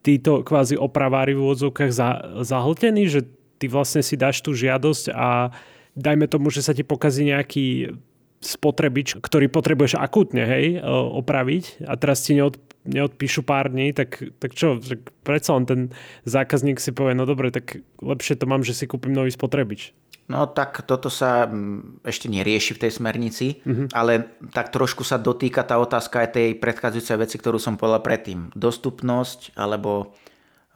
títo 0.00 0.40
kvázi 0.40 0.80
opravári 0.80 1.36
v 1.36 1.42
úvodzovkách 1.44 1.92
zahltení, 2.40 3.10
že 3.10 3.26
ty 3.60 3.68
vlastne 3.68 4.00
si 4.00 4.16
dáš 4.16 4.40
tú 4.40 4.56
žiadosť 4.56 5.12
a 5.12 5.52
dajme 5.92 6.30
tomu, 6.30 6.48
že 6.48 6.64
sa 6.64 6.72
ti 6.72 6.86
pokazí 6.86 7.28
nejaký 7.28 7.92
spotrebič, 8.40 9.20
ktorý 9.20 9.52
potrebuješ 9.52 10.00
akútne 10.00 10.48
hej, 10.48 10.80
opraviť 11.20 11.84
a 11.84 11.92
teraz 12.00 12.24
ti 12.24 12.32
neod, 12.32 12.56
neodpíšu 12.88 13.44
pár 13.44 13.68
dní, 13.68 13.92
tak, 13.92 14.16
tak 14.40 14.56
čo, 14.56 14.80
predsa 15.20 15.60
len 15.60 15.64
ten 15.68 15.80
zákazník 16.24 16.80
si 16.80 16.96
povie, 16.96 17.12
no 17.12 17.28
dobre, 17.28 17.52
tak 17.52 17.84
lepšie 18.00 18.40
to 18.40 18.48
mám, 18.48 18.64
že 18.64 18.72
si 18.72 18.88
kúpim 18.88 19.12
nový 19.12 19.28
spotrebič. 19.28 19.92
No 20.30 20.46
tak 20.46 20.86
toto 20.86 21.10
sa 21.10 21.50
mm, 21.50 22.06
ešte 22.06 22.30
nerieši 22.30 22.78
v 22.78 22.82
tej 22.86 22.92
smernici, 23.02 23.58
mm-hmm. 23.66 23.90
ale 23.90 24.38
tak 24.54 24.70
trošku 24.70 25.02
sa 25.02 25.18
dotýka 25.18 25.66
tá 25.66 25.82
otázka 25.82 26.22
aj 26.22 26.38
tej 26.38 26.48
predchádzajúcej 26.62 27.18
veci, 27.18 27.36
ktorú 27.42 27.58
som 27.58 27.74
povedal 27.74 27.98
predtým. 27.98 28.54
Dostupnosť, 28.54 29.58
alebo 29.58 30.14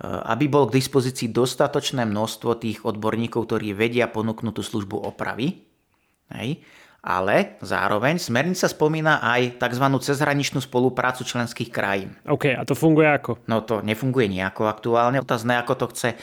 e, 0.02 0.10
aby 0.10 0.50
bol 0.50 0.66
k 0.66 0.82
dispozícii 0.82 1.30
dostatočné 1.30 2.02
množstvo 2.02 2.50
tých 2.58 2.82
odborníkov, 2.82 3.46
ktorí 3.46 3.78
vedia 3.78 4.10
ponúknuť 4.10 4.58
tú 4.58 4.62
službu 4.66 5.06
opravy. 5.06 5.62
Hej 6.34 6.58
ale 7.04 7.60
zároveň 7.60 8.16
smernica 8.16 8.64
spomína 8.64 9.20
aj 9.20 9.60
tzv. 9.60 9.84
cezhraničnú 10.00 10.64
spoluprácu 10.64 11.20
členských 11.20 11.68
krajín. 11.68 12.16
OK, 12.24 12.56
a 12.56 12.64
to 12.64 12.72
funguje 12.72 13.04
ako? 13.04 13.44
No 13.44 13.60
to 13.60 13.84
nefunguje 13.84 14.32
nejako 14.32 14.64
aktuálne. 14.64 15.20
Otázne, 15.20 15.60
ako 15.60 15.84
to 15.84 15.86
chce 15.92 16.16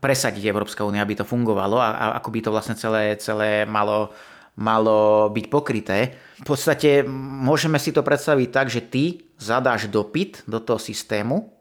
presadiť 0.00 0.44
Európska 0.50 0.86
únia, 0.86 1.02
aby 1.02 1.18
to 1.18 1.28
fungovalo 1.28 1.78
a, 1.78 1.90
a 1.94 2.04
ako 2.18 2.28
by 2.34 2.40
to 2.42 2.50
vlastne 2.54 2.76
celé, 2.78 3.14
celé 3.18 3.66
malo, 3.66 4.10
malo 4.58 5.30
byť 5.30 5.46
pokryté. 5.50 6.14
V 6.42 6.46
podstate 6.54 7.06
môžeme 7.44 7.78
si 7.78 7.94
to 7.94 8.06
predstaviť 8.06 8.48
tak, 8.50 8.66
že 8.70 8.82
ty 8.82 9.26
zadáš 9.38 9.90
dopyt 9.90 10.46
do 10.46 10.62
toho 10.62 10.78
systému 10.78 11.54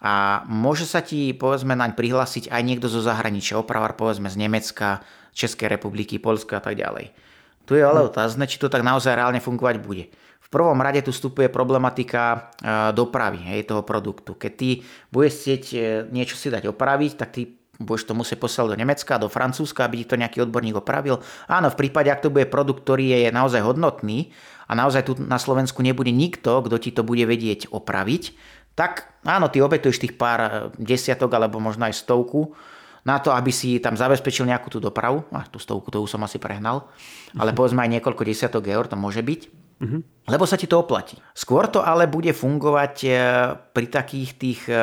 a 0.00 0.46
môže 0.48 0.88
sa 0.88 1.04
ti 1.04 1.36
povedzme 1.36 1.76
naň 1.76 1.92
prihlásiť 1.92 2.48
aj 2.48 2.62
niekto 2.64 2.88
zo 2.88 3.04
zahraničia, 3.04 3.60
opravar 3.60 4.00
povedzme 4.00 4.32
z 4.32 4.40
Nemecka, 4.40 5.04
Českej 5.36 5.68
republiky, 5.68 6.16
Polska 6.16 6.58
a 6.58 6.64
tak 6.64 6.80
ďalej. 6.80 7.12
Tu 7.68 7.78
je 7.78 7.84
ale 7.86 8.02
otázne, 8.02 8.48
či 8.50 8.58
to 8.58 8.72
tak 8.72 8.82
naozaj 8.82 9.14
reálne 9.14 9.38
fungovať 9.38 9.76
bude. 9.78 10.10
V 10.40 10.48
prvom 10.48 10.80
rade 10.82 11.06
tu 11.06 11.14
vstupuje 11.14 11.46
problematika 11.46 12.50
e, 12.58 12.66
dopravy 12.90 13.38
hej, 13.46 13.70
toho 13.70 13.86
produktu. 13.86 14.34
Keď 14.34 14.52
ty 14.58 14.82
budeš 15.14 15.32
chcieť 15.38 15.62
e, 15.70 15.78
niečo 16.10 16.34
si 16.34 16.50
dať 16.50 16.66
opraviť, 16.66 17.12
tak 17.14 17.30
ty 17.30 17.59
budeš 17.80 18.04
to 18.06 18.14
musieť 18.14 18.38
poslať 18.38 18.76
do 18.76 18.76
Nemecka, 18.76 19.16
do 19.16 19.32
Francúzska, 19.32 19.88
aby 19.88 20.04
ti 20.04 20.06
to 20.12 20.20
nejaký 20.20 20.44
odborník 20.44 20.76
opravil. 20.76 21.24
Áno, 21.48 21.72
v 21.72 21.78
prípade, 21.80 22.12
ak 22.12 22.20
to 22.20 22.28
bude 22.28 22.46
produkt, 22.52 22.84
ktorý 22.84 23.26
je 23.26 23.32
naozaj 23.32 23.64
hodnotný 23.64 24.30
a 24.68 24.76
naozaj 24.76 25.02
tu 25.08 25.12
na 25.16 25.40
Slovensku 25.40 25.80
nebude 25.80 26.12
nikto, 26.12 26.60
kto 26.60 26.76
ti 26.76 26.92
to 26.92 27.02
bude 27.02 27.24
vedieť 27.24 27.72
opraviť, 27.72 28.36
tak 28.76 29.08
áno, 29.24 29.48
ty 29.48 29.64
obetuješ 29.64 29.98
tých 29.98 30.14
pár 30.14 30.40
e, 30.40 30.50
desiatok 30.78 31.32
alebo 31.34 31.58
možno 31.58 31.88
aj 31.88 31.96
stovku 31.96 32.54
na 33.02 33.16
to, 33.16 33.32
aby 33.32 33.48
si 33.48 33.80
tam 33.80 33.96
zabezpečil 33.96 34.44
nejakú 34.44 34.68
tú 34.68 34.78
dopravu, 34.78 35.24
a 35.32 35.48
tú 35.48 35.56
stovku 35.56 35.88
to 35.88 36.04
už 36.04 36.12
som 36.12 36.22
asi 36.22 36.36
prehnal, 36.36 36.84
ale 37.32 37.56
povedzme 37.56 37.80
aj 37.80 37.96
niekoľko 37.96 38.22
desiatok 38.28 38.68
eur 38.68 38.84
to 38.84 38.96
môže 39.00 39.24
byť, 39.24 39.40
uh-huh. 39.80 40.00
lebo 40.28 40.44
sa 40.44 40.60
ti 40.60 40.68
to 40.68 40.78
oplatí. 40.84 41.16
Skôr 41.32 41.66
to 41.72 41.80
ale 41.80 42.06
bude 42.06 42.30
fungovať 42.36 42.94
e, 43.04 43.10
pri 43.72 43.86
takých 43.88 44.30
tých 44.36 44.60
e, 44.68 44.76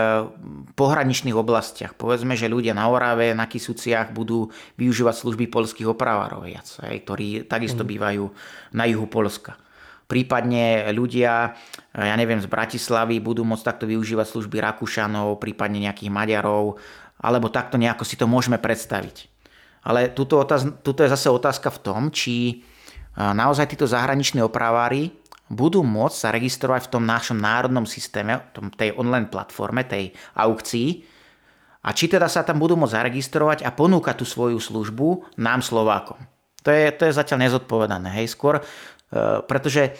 pohraničných 0.73 1.37
oblastiach. 1.37 1.93
Povedzme, 1.93 2.33
že 2.33 2.51
ľudia 2.51 2.73
na 2.73 2.89
Orave, 2.89 3.37
na 3.37 3.45
Kisuciach 3.45 4.11
budú 4.11 4.49
využívať 4.81 5.15
služby 5.21 5.45
polských 5.47 5.87
opravárov 5.87 6.43
viac, 6.43 6.67
ktorí 6.81 7.45
takisto 7.45 7.85
uh-huh. 7.85 7.93
bývajú 7.93 8.25
na 8.73 8.83
juhu 8.89 9.05
Polska. 9.05 9.55
Prípadne 10.07 10.87
ľudia, 10.95 11.51
ja 11.91 12.15
neviem, 12.15 12.39
z 12.39 12.47
Bratislavy 12.47 13.19
budú 13.19 13.43
môcť 13.43 13.75
takto 13.75 13.83
využívať 13.91 14.23
služby 14.23 14.63
Rakúšanov, 14.63 15.35
prípadne 15.35 15.83
nejakých 15.83 16.07
Maďarov, 16.07 16.79
alebo 17.19 17.51
takto 17.51 17.75
nejako 17.75 18.07
si 18.07 18.15
to 18.15 18.23
môžeme 18.23 18.55
predstaviť. 18.55 19.27
Ale 19.83 20.11
tuto, 20.15 20.39
otáz, 20.39 20.63
tuto 20.79 21.03
je 21.03 21.11
zase 21.11 21.27
otázka 21.27 21.71
v 21.75 21.79
tom, 21.83 22.01
či 22.07 22.63
naozaj 23.17 23.73
títo 23.73 23.89
zahraniční 23.89 24.45
opravári 24.45 25.09
budú 25.49 25.81
môcť 25.81 26.17
sa 26.17 26.29
registrovať 26.29 26.87
v 26.87 26.91
tom 26.93 27.03
našom 27.07 27.37
národnom 27.41 27.89
systéme, 27.89 28.45
tej 28.77 28.93
online 28.93 29.31
platforme, 29.31 29.87
tej 29.87 30.13
aukcii, 30.37 31.17
a 31.87 31.95
či 31.95 32.11
teda 32.11 32.27
sa 32.27 32.43
tam 32.43 32.59
budú 32.59 32.75
môcť 32.75 32.99
zaregistrovať 32.99 33.63
a 33.63 33.71
ponúkať 33.71 34.19
tú 34.19 34.25
svoju 34.27 34.59
službu 34.59 35.39
nám 35.39 35.63
Slovákom. 35.63 36.19
To 36.67 36.69
je, 36.73 36.91
to 36.91 37.07
je 37.07 37.15
zatiaľ 37.15 37.47
nezodpovedané. 37.47 38.11
Hej, 38.11 38.35
skôr, 38.35 38.59
e, 38.59 38.63
pretože 39.47 39.95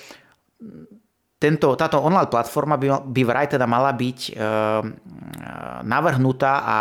tento, 1.39 1.79
táto 1.79 2.03
online 2.03 2.27
platforma 2.27 2.75
by, 2.75 3.07
by 3.07 3.21
vraj 3.23 3.47
teda 3.47 3.63
mala 3.63 3.95
byť 3.95 4.19
e, 4.19 4.31
navrhnutá 5.87 6.53
a 6.67 6.77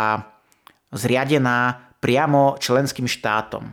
zriadená 0.91 1.87
priamo 2.03 2.59
členským 2.59 3.07
štátom. 3.07 3.71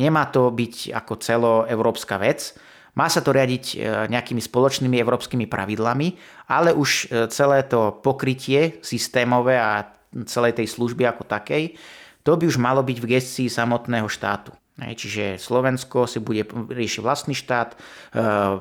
Nemá 0.00 0.28
to 0.32 0.48
byť 0.48 0.96
ako 0.96 1.12
celoeurópska 1.20 2.16
vec, 2.16 2.56
má 2.92 3.08
sa 3.08 3.24
to 3.24 3.32
riadiť 3.32 3.64
e, 3.72 3.76
nejakými 4.12 4.40
spoločnými 4.44 5.00
európskymi 5.00 5.48
pravidlami, 5.48 6.12
ale 6.52 6.76
už 6.76 7.08
e, 7.08 7.26
celé 7.32 7.64
to 7.64 7.96
pokrytie 8.04 8.84
systémové 8.84 9.56
a 9.56 9.88
celej 10.28 10.60
tej 10.60 10.68
služby 10.68 11.08
ako 11.08 11.24
takej, 11.24 11.72
to 12.20 12.36
by 12.36 12.44
už 12.44 12.60
malo 12.60 12.84
byť 12.84 12.98
v 13.00 13.08
gestii 13.16 13.48
samotného 13.48 14.06
štátu. 14.06 14.52
Čiže 14.72 15.36
Slovensko 15.36 16.08
si 16.08 16.18
bude 16.18 16.48
riešiť 16.48 17.00
vlastný 17.04 17.36
štát, 17.36 17.76
e, 17.76 17.76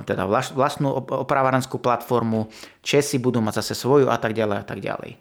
teda 0.03 0.23
vlastnú 0.27 0.95
opravárenskú 1.07 1.79
platformu, 1.79 2.51
Česi 2.79 3.19
budú 3.19 3.43
mať 3.43 3.63
zase 3.63 3.75
svoju 3.75 4.07
a 4.07 4.15
tak 4.15 4.31
ďalej 4.31 4.57
a 4.59 4.65
tak 4.65 4.79
ďalej. 4.79 5.11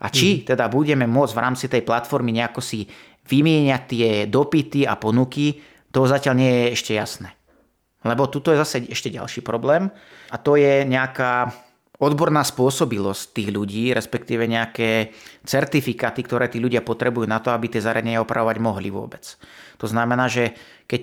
A 0.00 0.06
či 0.08 0.40
mhm. 0.40 0.54
teda 0.54 0.70
budeme 0.72 1.04
môcť 1.04 1.32
v 1.36 1.42
rámci 1.42 1.66
tej 1.68 1.82
platformy 1.84 2.32
nejako 2.32 2.64
si 2.64 2.88
vymieňať 3.30 3.82
tie 3.86 4.10
dopity 4.26 4.82
a 4.82 4.98
ponuky, 4.98 5.62
to 5.94 6.02
zatiaľ 6.10 6.34
nie 6.34 6.50
je 6.50 6.66
ešte 6.74 6.92
jasné. 6.98 7.30
Lebo 8.02 8.26
tuto 8.26 8.50
je 8.50 8.58
zase 8.58 8.90
ešte 8.90 9.12
ďalší 9.12 9.46
problém 9.46 9.92
a 10.32 10.36
to 10.40 10.58
je 10.58 10.82
nejaká 10.88 11.52
odborná 12.00 12.40
spôsobilosť 12.40 13.36
tých 13.36 13.52
ľudí, 13.52 13.92
respektíve 13.92 14.48
nejaké 14.48 15.12
certifikáty, 15.44 16.24
ktoré 16.24 16.48
tí 16.48 16.56
ľudia 16.56 16.80
potrebujú 16.80 17.28
na 17.28 17.44
to, 17.44 17.52
aby 17.52 17.68
tie 17.68 17.84
zariadenia 17.84 18.24
opravovať 18.24 18.56
mohli 18.56 18.88
vôbec. 18.88 19.36
To 19.76 19.84
znamená, 19.84 20.32
že 20.32 20.56
keď 20.88 21.02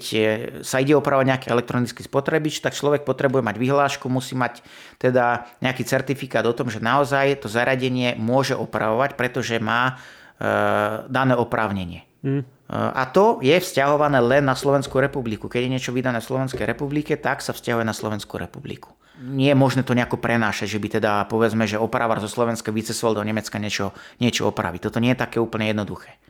sa 0.65 0.81
ide 0.81 0.97
opravovať 0.97 1.25
nejaký 1.29 1.47
elektronický 1.53 2.01
spotrebič, 2.01 2.65
tak 2.65 2.73
človek 2.73 3.05
potrebuje 3.05 3.45
mať 3.45 3.55
vyhlášku, 3.61 4.09
musí 4.09 4.33
mať 4.33 4.65
teda 4.97 5.45
nejaký 5.61 5.85
certifikát 5.85 6.43
o 6.49 6.57
tom, 6.57 6.73
že 6.73 6.81
naozaj 6.81 7.45
to 7.45 7.47
zariadenie 7.47 8.17
môže 8.17 8.57
opravovať, 8.57 9.13
pretože 9.13 9.61
má 9.61 9.93
e, 9.93 11.05
dané 11.13 11.37
oprávnenie. 11.37 12.06
Mm. 12.25 12.43
A 12.73 13.03
to 13.13 13.39
je 13.39 13.55
vzťahované 13.55 14.19
len 14.19 14.43
na 14.43 14.57
Slovenskú 14.57 14.99
republiku. 14.99 15.47
Keď 15.47 15.61
je 15.63 15.73
niečo 15.73 15.91
vydané 15.95 16.19
v 16.19 16.27
Slovenskej 16.27 16.67
republike, 16.67 17.15
tak 17.15 17.39
sa 17.39 17.55
vzťahuje 17.55 17.85
na 17.87 17.95
Slovenskú 17.95 18.35
republiku 18.35 18.97
nie 19.17 19.49
je 19.49 19.57
možné 19.57 19.81
to 19.81 19.97
nejako 19.97 20.21
prenášať, 20.21 20.77
že 20.77 20.81
by 20.81 20.87
teda 21.01 21.11
povedzme, 21.25 21.65
že 21.65 21.81
opravar 21.81 22.21
zo 22.21 22.29
Slovenska 22.29 22.69
vycestoval 22.69 23.17
do 23.17 23.25
Nemecka 23.25 23.57
niečo, 23.57 23.93
niečo 24.21 24.45
opraviť. 24.49 24.89
Toto 24.89 25.01
nie 25.01 25.17
je 25.17 25.21
také 25.25 25.41
úplne 25.41 25.73
jednoduché. 25.73 26.21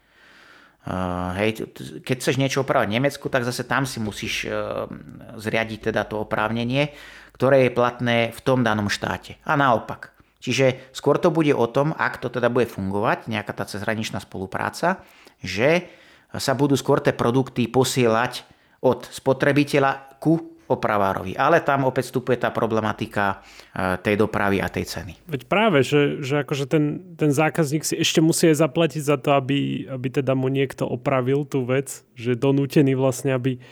Uh, 0.88 1.36
hej, 1.36 1.67
keď 2.00 2.15
chceš 2.15 2.39
niečo 2.39 2.63
opravať 2.63 2.88
v 2.88 2.96
Nemecku, 2.96 3.27
tak 3.27 3.44
zase 3.44 3.67
tam 3.67 3.84
si 3.84 4.00
musíš 4.00 4.48
uh, 4.48 4.88
zriadiť 5.36 5.91
teda 5.91 6.08
to 6.08 6.24
oprávnenie, 6.24 6.96
ktoré 7.36 7.67
je 7.67 7.75
platné 7.75 8.32
v 8.32 8.39
tom 8.39 8.63
danom 8.63 8.88
štáte. 8.88 9.36
A 9.44 9.60
naopak. 9.60 10.15
Čiže 10.39 10.96
skôr 10.96 11.20
to 11.20 11.27
bude 11.27 11.51
o 11.51 11.67
tom, 11.67 11.91
ak 11.91 12.24
to 12.24 12.32
teda 12.32 12.48
bude 12.48 12.72
fungovať, 12.72 13.27
nejaká 13.27 13.51
tá 13.51 13.67
cezhraničná 13.67 14.24
spolupráca, 14.24 15.03
že 15.41 15.89
sa 16.36 16.53
budú 16.53 16.75
skôr 16.75 17.00
tie 17.00 17.15
produkty 17.15 17.65
posielať 17.72 18.44
od 18.84 19.08
spotrebiteľa 19.10 20.20
ku 20.22 20.58
opravárovi. 20.67 21.34
Ale 21.39 21.63
tam 21.63 21.88
opäť 21.88 22.12
vstupuje 22.12 22.44
tá 22.44 22.51
problematika 22.51 23.39
e, 23.72 23.96
tej 24.03 24.20
dopravy 24.20 24.60
a 24.60 24.67
tej 24.67 24.84
ceny. 24.84 25.15
Veď 25.24 25.48
práve, 25.48 25.79
že, 25.82 26.20
že 26.20 26.44
akože 26.44 26.67
ten, 26.67 27.15
ten 27.15 27.32
zákazník 27.32 27.88
si 27.88 27.96
ešte 27.96 28.20
musí 28.20 28.51
aj 28.51 28.67
zaplatiť 28.67 29.01
za 29.01 29.15
to, 29.15 29.39
aby, 29.39 29.88
aby 29.88 30.08
teda 30.12 30.36
mu 30.36 30.51
niekto 30.51 30.84
opravil 30.84 31.48
tú 31.48 31.63
vec, 31.63 32.03
že 32.20 32.36
je 32.36 32.38
donútený 32.44 33.00
vlastne, 33.00 33.32
aby, 33.32 33.63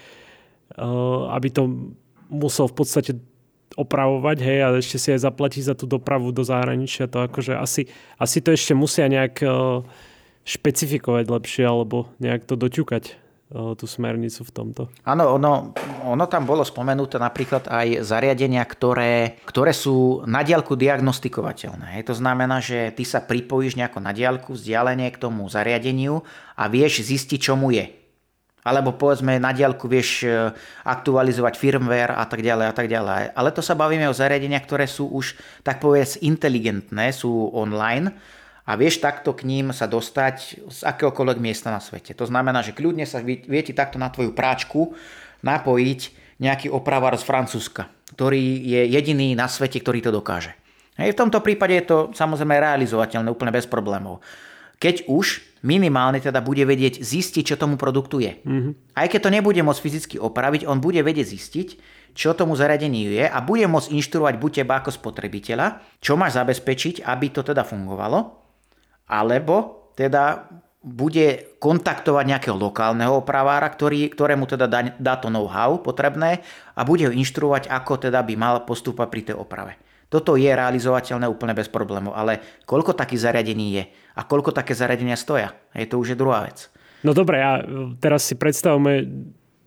e, 0.71 0.87
aby 1.35 1.47
to 1.51 1.91
musel 2.31 2.71
v 2.71 2.75
podstate 2.79 3.11
opravovať, 3.75 4.37
hej, 4.39 4.59
a 4.63 4.67
ešte 4.79 4.95
si 4.95 5.09
aj 5.11 5.27
zaplatí 5.27 5.59
za 5.59 5.75
tú 5.75 5.83
dopravu 5.83 6.31
do 6.31 6.47
zahraničia, 6.47 7.11
to 7.11 7.27
akože 7.27 7.59
asi, 7.59 7.91
asi 8.15 8.39
to 8.39 8.55
ešte 8.55 8.71
musia 8.71 9.11
nejak 9.11 9.43
uh, 9.43 9.83
špecifikovať 10.45 11.25
lepšie, 11.27 11.65
alebo 11.65 12.13
nejak 12.21 12.45
to 12.45 12.53
doťukať 12.55 13.25
tú 13.55 13.85
smernicu 13.85 14.41
v 14.41 14.51
tomto. 14.51 14.81
Áno, 15.05 15.37
ono, 15.37 15.69
ono 16.01 16.25
tam 16.25 16.49
bolo 16.49 16.65
spomenuté 16.65 17.21
napríklad 17.21 17.69
aj 17.69 18.01
zariadenia, 18.01 18.65
ktoré, 18.65 19.37
ktoré 19.45 19.69
sú 19.69 20.25
na 20.25 20.41
diálku 20.41 20.73
diagnostikovateľné. 20.73 22.01
To 22.09 22.17
znamená, 22.17 22.57
že 22.57 22.89
ty 22.97 23.05
sa 23.05 23.21
pripojíš 23.21 23.77
nejako 23.77 24.01
na 24.01 24.17
diálku, 24.17 24.57
vzdialenie 24.57 25.13
k 25.13 25.21
tomu 25.21 25.45
zariadeniu 25.45 26.25
a 26.57 26.65
vieš 26.65 27.05
zistiť, 27.05 27.39
čo 27.39 27.53
mu 27.53 27.69
je. 27.69 27.85
Alebo 28.65 28.97
povedzme 28.97 29.37
na 29.37 29.53
diálku 29.53 29.85
vieš 29.85 30.25
e, 30.25 30.49
aktualizovať 30.89 31.53
firmware 31.53 32.17
a 32.17 32.25
tak 32.25 32.41
ďalej 32.41 32.65
a 32.65 32.73
tak 32.73 32.89
ďalej. 32.89 33.37
Ale 33.37 33.53
to 33.53 33.61
sa 33.61 33.77
bavíme 33.77 34.09
o 34.09 34.17
zariadeniach, 34.17 34.65
ktoré 34.65 34.89
sú 34.89 35.05
už 35.05 35.37
tak 35.61 35.77
povedz 35.77 36.17
inteligentné, 36.17 37.13
sú 37.13 37.53
online 37.53 38.09
a 38.65 38.73
vieš 38.73 38.97
takto 38.97 39.37
k 39.37 39.45
ním 39.45 39.69
sa 39.69 39.85
dostať 39.85 40.65
z 40.65 40.79
akéhokoľvek 40.81 41.37
miesta 41.37 41.69
na 41.69 41.77
svete. 41.77 42.17
To 42.17 42.25
znamená, 42.25 42.65
že 42.65 42.73
kľudne 42.73 43.05
sa 43.05 43.21
viete 43.21 43.77
takto 43.77 44.01
na 44.01 44.09
tvoju 44.09 44.33
práčku 44.33 44.97
napojiť 45.45 46.01
nejaký 46.41 46.67
opravár 46.73 47.13
z 47.15 47.23
Francúzska, 47.23 47.87
ktorý 48.17 48.41
je 48.65 48.81
jediný 48.89 49.37
na 49.37 49.45
svete, 49.45 49.79
ktorý 49.79 50.01
to 50.01 50.11
dokáže. 50.11 50.57
Hej, 50.97 51.13
v 51.13 51.19
tomto 51.21 51.39
prípade 51.45 51.77
je 51.77 51.85
to 51.85 51.97
samozrejme 52.17 52.57
realizovateľné 52.57 53.29
úplne 53.29 53.53
bez 53.53 53.69
problémov. 53.69 54.25
Keď 54.81 55.07
už 55.07 55.45
minimálne 55.63 56.19
teda 56.19 56.43
bude 56.43 56.61
vedieť 56.61 57.01
zistiť, 57.01 57.55
čo 57.55 57.55
tomu 57.57 57.79
produktu 57.79 58.21
je. 58.21 58.37
Mm-hmm. 58.43 58.73
Aj 58.93 59.07
keď 59.09 59.19
to 59.27 59.33
nebude 59.33 59.61
môcť 59.65 59.81
fyzicky 59.81 60.15
opraviť, 60.21 60.69
on 60.69 60.77
bude 60.77 61.01
vedieť 61.01 61.25
zistiť, 61.25 61.67
čo 62.15 62.37
tomu 62.37 62.55
zariadeniu 62.55 63.11
je 63.11 63.25
a 63.27 63.37
bude 63.43 63.65
môcť 63.67 63.91
inštruovať 63.91 64.35
buď 64.39 64.51
teba 64.63 64.79
ako 64.79 64.93
spotrebiteľa, 64.93 65.99
čo 65.99 66.15
máš 66.15 66.39
zabezpečiť, 66.39 67.03
aby 67.03 67.27
to 67.33 67.41
teda 67.43 67.65
fungovalo 67.65 68.44
alebo 69.09 69.87
teda 69.95 70.49
bude 70.85 71.57
kontaktovať 71.57 72.23
nejakého 72.29 72.53
lokálneho 72.53 73.25
opravára, 73.25 73.65
ktorý, 73.73 74.05
ktorému 74.13 74.45
teda 74.45 74.69
dá, 74.69 74.93
dá 75.01 75.17
to 75.17 75.33
know-how 75.33 75.81
potrebné 75.81 76.45
a 76.77 76.85
bude 76.85 77.09
ho 77.09 77.13
inštruovať, 77.13 77.73
ako 77.73 78.05
teda 78.05 78.21
by 78.21 78.33
mal 78.37 78.61
postúpať 78.69 79.07
pri 79.09 79.21
tej 79.25 79.35
oprave. 79.41 79.81
Toto 80.13 80.37
je 80.37 80.45
realizovateľné 80.45 81.25
úplne 81.25 81.57
bez 81.57 81.65
problémov, 81.65 82.13
ale 82.13 82.61
koľko 82.69 82.93
takých 82.93 83.25
zariadení 83.25 83.67
je 83.81 83.83
a 84.13 84.21
koľko 84.29 84.53
také 84.53 84.77
zariadenia 84.77 85.17
stoja, 85.17 85.57
je 85.73 85.89
to 85.89 85.97
už 85.97 86.13
je 86.13 86.21
druhá 86.21 86.45
vec. 86.45 86.69
No 87.01 87.17
dobre, 87.17 87.41
a 87.41 87.65
teraz 87.97 88.29
si 88.29 88.37
predstavme 88.37 89.09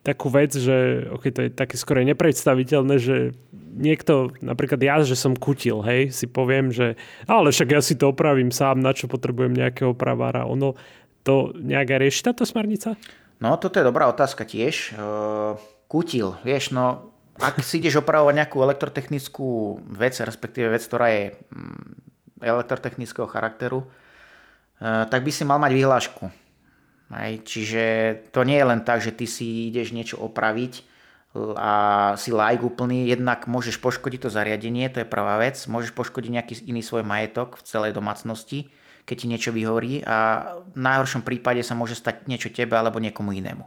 takú 0.08 0.32
vec, 0.32 0.56
že 0.56 1.04
okay, 1.12 1.28
to 1.28 1.44
je 1.44 1.50
také 1.52 1.76
skoro 1.76 2.00
nepredstaviteľné, 2.00 2.96
že 2.96 3.36
niekto, 3.76 4.32
napríklad 4.40 4.80
ja, 4.80 5.04
že 5.04 5.12
som 5.12 5.36
kutil, 5.36 5.84
hej, 5.84 6.08
si 6.08 6.24
poviem, 6.24 6.72
že 6.72 6.96
ale 7.28 7.52
však 7.52 7.68
ja 7.76 7.84
si 7.84 7.92
to 7.92 8.16
opravím 8.16 8.48
sám, 8.48 8.80
na 8.80 8.96
čo 8.96 9.04
potrebujem 9.04 9.52
nejakého 9.52 9.92
pravára. 9.92 10.48
Ono 10.48 10.80
to 11.28 11.52
nejak 11.60 12.00
rieši 12.00 12.32
táto 12.32 12.48
smernica? 12.48 12.96
No, 13.44 13.60
toto 13.60 13.76
je 13.76 13.84
dobrá 13.84 14.08
otázka 14.08 14.48
tiež. 14.48 14.96
Kutil, 15.92 16.40
vieš, 16.40 16.72
no, 16.72 17.12
ak 17.36 17.60
si 17.60 17.84
ideš 17.84 18.00
opravovať 18.00 18.34
nejakú 18.34 18.64
elektrotechnickú 18.64 19.78
vec, 19.92 20.16
respektíve 20.16 20.72
vec, 20.72 20.82
ktorá 20.88 21.12
je 21.12 21.24
mm, 21.52 22.42
elektrotechnického 22.42 23.28
charakteru, 23.28 23.84
tak 24.80 25.20
by 25.20 25.30
si 25.30 25.44
mal 25.44 25.60
mať 25.60 25.72
vyhlášku 25.76 26.47
Hej, 27.08 27.40
čiže 27.48 27.84
to 28.36 28.44
nie 28.44 28.60
je 28.60 28.68
len 28.68 28.80
tak, 28.84 29.00
že 29.00 29.16
ty 29.16 29.24
si 29.24 29.72
ideš 29.72 29.96
niečo 29.96 30.20
opraviť 30.20 30.84
a 31.56 31.72
si 32.16 32.32
like 32.32 32.64
úplný, 32.64 33.08
jednak 33.08 33.48
môžeš 33.48 33.80
poškodiť 33.80 34.28
to 34.28 34.30
zariadenie, 34.32 34.88
to 34.92 35.04
je 35.04 35.08
prvá 35.08 35.40
vec, 35.40 35.56
môžeš 35.68 35.92
poškodiť 35.96 36.30
nejaký 36.32 36.54
iný 36.68 36.84
svoj 36.84 37.04
majetok 37.04 37.60
v 37.60 37.66
celej 37.68 37.92
domácnosti, 37.96 38.68
keď 39.08 39.16
ti 39.16 39.26
niečo 39.28 39.50
vyhorí 39.52 40.04
a 40.04 40.16
v 40.68 40.78
najhoršom 40.80 41.24
prípade 41.24 41.64
sa 41.64 41.72
môže 41.72 41.96
stať 41.96 42.28
niečo 42.28 42.52
tebe 42.52 42.76
alebo 42.76 43.00
niekomu 43.00 43.32
inému. 43.32 43.64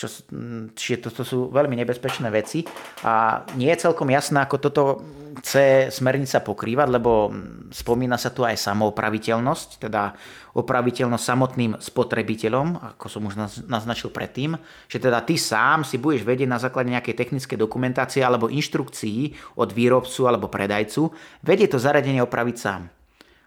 Čo, 0.00 0.08
čiže 0.72 1.04
to, 1.04 1.08
to 1.12 1.24
sú 1.28 1.38
veľmi 1.52 1.76
nebezpečné 1.76 2.32
veci 2.32 2.64
a 3.04 3.44
nie 3.52 3.68
je 3.68 3.84
celkom 3.84 4.08
jasné, 4.08 4.40
ako 4.40 4.56
toto 4.56 4.82
chce 5.44 5.92
smernica 5.92 6.40
pokrývať, 6.40 6.88
lebo 6.88 7.28
spomína 7.68 8.16
sa 8.16 8.32
tu 8.32 8.40
aj 8.40 8.56
samoopraviteľnosť, 8.56 9.68
teda 9.76 10.16
opraviteľnosť 10.56 11.24
samotným 11.24 11.72
spotrebiteľom, 11.76 12.96
ako 12.96 13.06
som 13.12 13.28
už 13.28 13.36
naznačil 13.68 14.08
predtým, 14.08 14.56
že 14.88 14.98
teda 14.98 15.20
ty 15.20 15.36
sám 15.36 15.84
si 15.84 16.00
budeš 16.00 16.24
vedieť 16.24 16.48
na 16.48 16.56
základe 16.56 16.88
nejakej 16.88 17.20
technickej 17.20 17.60
dokumentácie 17.60 18.24
alebo 18.24 18.48
inštrukcií 18.48 19.36
od 19.60 19.68
výrobcu 19.70 20.20
alebo 20.24 20.48
predajcu, 20.48 21.12
vedie 21.44 21.68
to 21.68 21.76
zariadenie 21.76 22.24
opraviť 22.24 22.56
sám. 22.56 22.88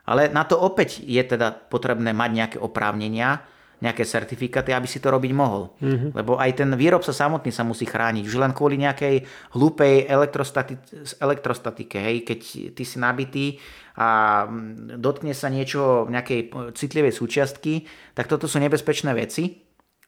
Ale 0.05 0.29
na 0.29 0.45
to 0.45 0.59
opäť 0.59 1.01
je 1.01 1.23
teda 1.23 1.49
potrebné 1.49 2.13
mať 2.13 2.29
nejaké 2.29 2.57
oprávnenia, 2.59 3.41
nejaké 3.83 4.07
certifikáty, 4.07 4.71
aby 4.71 4.87
si 4.87 5.03
to 5.03 5.11
robiť 5.11 5.31
mohol. 5.35 5.75
Mm-hmm. 5.83 6.15
Lebo 6.15 6.39
aj 6.39 6.63
ten 6.63 6.71
výrobca 6.79 7.11
samotný 7.11 7.51
sa 7.51 7.67
musí 7.67 7.83
chrániť. 7.83 8.23
Už 8.23 8.39
len 8.39 8.55
kvôli 8.55 8.79
nejakej 8.79 9.27
hlúpej 9.51 10.07
elektrostati- 10.07 10.79
elektrostatike. 11.19 11.99
Hej, 11.99 12.23
keď 12.23 12.39
ty 12.71 12.83
si 12.87 12.95
nabitý 12.95 13.59
a 13.99 14.47
mm, 14.47 15.03
dotkne 15.03 15.35
sa 15.35 15.51
niečo 15.51 16.07
nejakej 16.07 16.71
citlivej 16.71 17.11
súčiastky, 17.11 17.83
tak 18.15 18.31
toto 18.31 18.47
sú 18.47 18.63
nebezpečné 18.63 19.11
veci. 19.11 19.59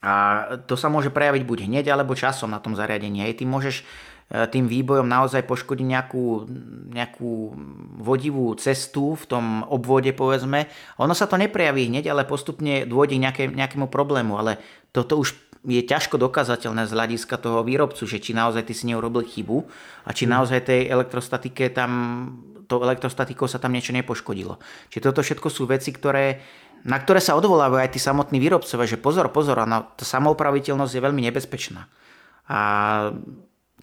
A 0.05 0.45
to 0.69 0.77
sa 0.79 0.87
môže 0.87 1.09
prejaviť 1.09 1.43
buď 1.43 1.59
hneď 1.67 1.85
alebo 1.91 2.15
časom 2.15 2.53
na 2.53 2.63
tom 2.63 2.77
zariadení. 2.77 3.25
Hej, 3.27 3.41
ty 3.41 3.43
môžeš 3.43 3.83
E, 3.83 4.14
tým 4.25 4.65
výbojom 4.65 5.05
naozaj 5.05 5.45
poškodí 5.45 5.85
nejakú, 5.85 6.49
nejakú 6.89 7.53
vodivú 8.01 8.57
cestu 8.57 9.13
v 9.13 9.25
tom 9.29 9.45
obvode, 9.69 10.09
povedzme. 10.17 10.65
Ono 10.97 11.13
sa 11.13 11.29
to 11.29 11.37
neprejaví 11.37 11.85
hneď, 11.85 12.09
ale 12.09 12.25
postupne 12.25 12.89
dôjde 12.89 13.21
k 13.21 13.21
nejaké, 13.21 13.43
nejakému 13.53 13.85
problému. 13.85 14.33
Ale 14.41 14.57
toto 14.89 15.21
už 15.21 15.37
je 15.65 15.81
ťažko 15.81 16.17
dokázateľné 16.17 16.89
z 16.89 16.95
hľadiska 16.97 17.37
toho 17.37 17.61
výrobcu, 17.61 18.05
že 18.09 18.17
či 18.17 18.33
naozaj 18.33 18.65
ty 18.65 18.73
si 18.73 18.89
neurobil 18.89 19.25
chybu 19.25 19.65
a 20.05 20.09
či 20.13 20.25
mm. 20.25 20.31
naozaj 20.33 20.59
tej 20.73 20.81
elektrostatike 20.89 21.69
tam, 21.73 21.91
to 22.65 22.81
elektrostatikou 22.81 23.45
sa 23.45 23.61
tam 23.61 23.73
niečo 23.73 23.93
nepoškodilo. 23.93 24.57
Čiže 24.89 25.05
toto 25.05 25.21
všetko 25.21 25.47
sú 25.53 25.69
veci, 25.69 25.93
ktoré, 25.93 26.41
na 26.81 26.97
ktoré 26.97 27.21
sa 27.21 27.37
odvolávajú 27.37 27.81
aj 27.81 27.93
tí 27.93 28.01
samotní 28.01 28.41
výrobcovia, 28.41 28.89
že 28.89 29.01
pozor, 29.01 29.29
pozor, 29.29 29.57
no, 29.65 29.89
tá 29.93 30.05
samoupraviteľnosť 30.05 30.93
je 30.97 31.05
veľmi 31.05 31.21
nebezpečná. 31.29 31.89
A 32.45 32.59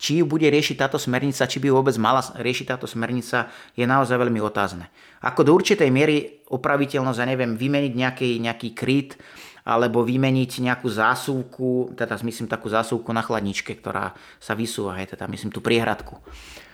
či 0.03 0.19
ju 0.19 0.27
bude 0.27 0.51
riešiť 0.51 0.75
táto 0.83 0.99
smernica, 0.99 1.47
či 1.47 1.62
by 1.62 1.71
ju 1.71 1.75
vôbec 1.79 1.95
mala 2.03 2.19
riešiť 2.19 2.75
táto 2.75 2.91
smernica, 2.91 3.47
je 3.79 3.87
naozaj 3.87 4.19
veľmi 4.19 4.43
otázne. 4.43 4.91
Ako 5.23 5.47
do 5.47 5.55
určitej 5.55 5.87
miery 5.95 6.43
opraviteľnosť, 6.51 7.19
ja 7.23 7.27
neviem, 7.31 7.55
vymeniť 7.55 7.93
nejaký, 7.95 8.31
nejaký 8.43 8.69
kryt, 8.75 9.15
alebo 9.62 10.03
vymeniť 10.03 10.59
nejakú 10.59 10.91
zásuvku, 10.91 11.95
teda 11.95 12.19
myslím 12.19 12.51
takú 12.51 12.67
zásuvku 12.67 13.07
na 13.15 13.23
chladničke, 13.23 13.79
ktorá 13.79 14.11
sa 14.43 14.59
vysúva, 14.59 14.99
hej, 14.99 15.15
teda 15.15 15.31
myslím 15.31 15.55
tú 15.55 15.62
priehradku. 15.62 16.19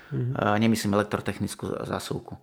Mm-hmm. 0.09 0.57
Nemyslím 0.57 0.97
elektrotechnickú 0.97 1.85
zásuvku 1.85 2.41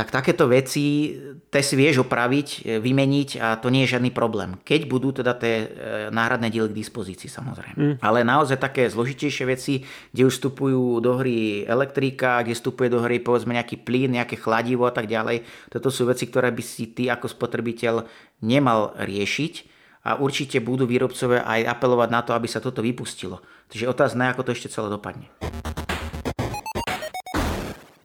tak 0.00 0.24
takéto 0.24 0.48
veci 0.48 1.12
te 1.52 1.60
si 1.60 1.76
vieš 1.76 2.08
opraviť, 2.08 2.48
e, 2.64 2.80
vymeniť 2.80 3.28
a 3.36 3.60
to 3.60 3.68
nie 3.68 3.84
je 3.84 4.00
žiadny 4.00 4.08
problém. 4.08 4.56
Keď 4.64 4.88
budú 4.88 5.12
teda 5.12 5.36
tie 5.36 5.54
e, 5.60 5.66
náhradné 6.08 6.48
diely 6.48 6.72
k 6.72 6.80
dispozícii 6.80 7.28
samozrejme. 7.28 7.76
Mm. 7.76 7.94
Ale 8.00 8.24
naozaj 8.24 8.56
také 8.56 8.88
zložitejšie 8.88 9.44
veci, 9.44 9.84
kde 10.16 10.22
už 10.24 10.40
vstupujú 10.40 11.04
do 11.04 11.20
hry 11.20 11.68
elektrika, 11.68 12.40
kde 12.40 12.56
vstupuje 12.56 12.88
do 12.88 13.04
hry 13.04 13.20
povedzme 13.20 13.52
nejaký 13.52 13.84
plyn, 13.84 14.16
nejaké 14.16 14.40
chladivo 14.40 14.88
a 14.88 14.94
tak 14.96 15.04
ďalej. 15.04 15.44
Toto 15.68 15.92
sú 15.92 16.08
veci, 16.08 16.24
ktoré 16.24 16.48
by 16.48 16.64
si 16.64 16.96
ty 16.96 17.12
ako 17.12 17.28
spotrebiteľ 17.28 18.08
nemal 18.40 18.96
riešiť 18.96 19.68
a 20.08 20.16
určite 20.16 20.64
budú 20.64 20.88
výrobcové 20.88 21.44
aj 21.44 21.76
apelovať 21.76 22.08
na 22.08 22.20
to, 22.24 22.32
aby 22.32 22.48
sa 22.48 22.64
toto 22.64 22.80
vypustilo. 22.80 23.44
Takže 23.68 23.84
otázne, 23.84 24.32
ako 24.32 24.48
to 24.48 24.56
ešte 24.56 24.72
celé 24.72 24.88
dopadne. 24.88 25.28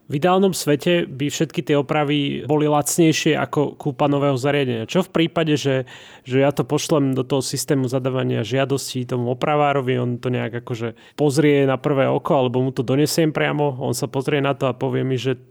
V 0.05 0.21
ideálnom 0.21 0.53
svete 0.53 1.09
by 1.09 1.33
všetky 1.33 1.65
tie 1.65 1.81
opravy 1.81 2.45
boli 2.45 2.69
lacnejšie 2.69 3.33
ako 3.41 3.73
kúpa 3.73 4.05
nového 4.05 4.37
zariadenia. 4.37 4.85
Čo 4.85 5.01
v 5.09 5.13
prípade, 5.21 5.57
že, 5.57 5.89
že 6.21 6.45
ja 6.45 6.53
to 6.53 6.61
pošlem 6.61 7.17
do 7.17 7.25
toho 7.25 7.41
systému 7.41 7.89
zadávania 7.89 8.45
žiadostí 8.45 9.09
tomu 9.09 9.33
opravárovi, 9.33 9.97
on 9.97 10.21
to 10.21 10.29
nejak 10.29 10.61
akože 10.61 10.93
pozrie 11.17 11.65
na 11.65 11.81
prvé 11.81 12.05
oko, 12.05 12.37
alebo 12.37 12.61
mu 12.61 12.69
to 12.69 12.85
donesiem 12.85 13.33
priamo, 13.33 13.81
on 13.81 13.97
sa 13.97 14.05
pozrie 14.05 14.45
na 14.45 14.53
to 14.53 14.69
a 14.69 14.77
povie 14.77 15.01
mi, 15.01 15.17
že 15.17 15.41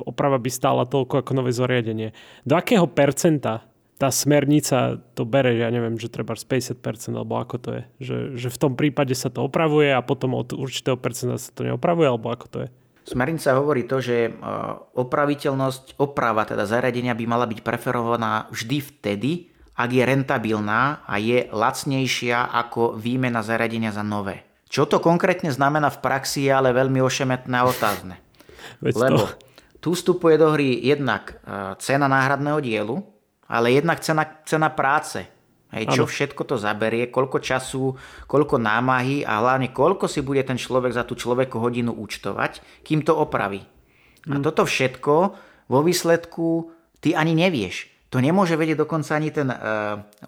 oprava 0.00 0.40
by 0.40 0.48
stála 0.48 0.88
toľko 0.88 1.20
ako 1.20 1.30
nové 1.36 1.52
zariadenie. 1.52 2.16
Do 2.48 2.56
akého 2.56 2.88
percenta 2.88 3.68
tá 4.00 4.08
smernica 4.10 4.98
to 5.14 5.22
bere, 5.22 5.54
ja 5.54 5.70
neviem, 5.70 5.94
že 5.94 6.10
treba 6.10 6.34
50% 6.34 6.80
alebo 7.14 7.38
ako 7.38 7.56
to 7.60 7.68
je. 7.70 7.82
Že, 8.02 8.16
že 8.34 8.48
v 8.50 8.58
tom 8.58 8.72
prípade 8.74 9.14
sa 9.14 9.30
to 9.30 9.46
opravuje 9.46 9.94
a 9.94 10.02
potom 10.02 10.34
od 10.34 10.56
určitého 10.56 10.98
percenta 10.98 11.38
sa 11.38 11.52
to 11.54 11.62
neopravuje, 11.62 12.08
alebo 12.08 12.32
ako 12.32 12.46
to 12.48 12.58
je? 12.66 12.68
Smernica 13.02 13.58
hovorí 13.58 13.82
to, 13.90 13.98
že 13.98 14.30
e, 14.30 14.32
opraviteľnosť, 14.94 15.98
oprava 15.98 16.46
teda 16.46 16.62
zariadenia 16.68 17.18
by 17.18 17.24
mala 17.26 17.46
byť 17.50 17.60
preferovaná 17.60 18.46
vždy 18.54 18.78
vtedy, 18.78 19.32
ak 19.74 19.90
je 19.90 20.02
rentabilná 20.04 21.02
a 21.02 21.14
je 21.18 21.50
lacnejšia 21.50 22.52
ako 22.52 22.94
výmena 22.94 23.42
zariadenia 23.42 23.90
za 23.90 24.06
nové. 24.06 24.46
Čo 24.70 24.86
to 24.86 25.02
konkrétne 25.02 25.50
znamená 25.50 25.90
v 25.90 26.00
praxi 26.00 26.48
je 26.48 26.52
ale 26.52 26.70
veľmi 26.70 27.02
ošemetné 27.02 27.56
a 27.58 27.68
otázne. 27.68 28.16
Veď 28.78 28.94
Lebo 29.08 29.26
to... 29.26 29.34
tu 29.82 29.88
vstupuje 29.98 30.38
do 30.38 30.54
hry 30.54 30.80
jednak 30.86 31.42
e, 31.42 31.74
cena 31.82 32.06
náhradného 32.06 32.60
dielu, 32.62 32.96
ale 33.50 33.76
jednak 33.76 33.98
cena, 34.00 34.24
cena 34.46 34.70
práce. 34.70 35.26
Hej, 35.72 35.96
čo 35.96 36.04
Áno. 36.04 36.10
všetko 36.12 36.42
to 36.44 36.56
zaberie, 36.60 37.08
koľko 37.08 37.40
času, 37.40 37.96
koľko 38.28 38.60
námahy 38.60 39.24
a 39.24 39.40
hlavne 39.40 39.72
koľko 39.72 40.04
si 40.04 40.20
bude 40.20 40.44
ten 40.44 40.60
človek 40.60 40.92
za 40.92 41.08
tú 41.08 41.16
človeku 41.16 41.56
hodinu 41.56 41.96
účtovať, 41.96 42.84
kým 42.84 43.00
to 43.00 43.16
opraví. 43.16 43.64
A 44.28 44.36
toto 44.38 44.68
všetko 44.68 45.14
vo 45.72 45.80
výsledku 45.80 46.70
ty 47.00 47.16
ani 47.16 47.32
nevieš. 47.32 47.90
To 48.12 48.20
nemôže 48.20 48.60
vedieť 48.60 48.84
dokonca 48.84 49.16
ani 49.16 49.32
ten 49.32 49.48
e, 49.48 49.56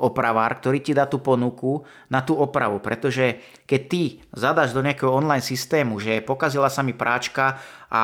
opravár, 0.00 0.56
ktorý 0.56 0.80
ti 0.80 0.96
dá 0.96 1.04
tú 1.04 1.20
ponuku 1.20 1.84
na 2.08 2.24
tú 2.24 2.32
opravu. 2.32 2.80
Pretože 2.80 3.44
keď 3.68 3.80
ty 3.84 4.02
zadáš 4.32 4.72
do 4.72 4.80
nejakého 4.80 5.12
online 5.12 5.44
systému, 5.44 6.00
že 6.00 6.24
pokazila 6.24 6.72
sa 6.72 6.80
mi 6.80 6.96
práčka 6.96 7.60
a 7.92 8.02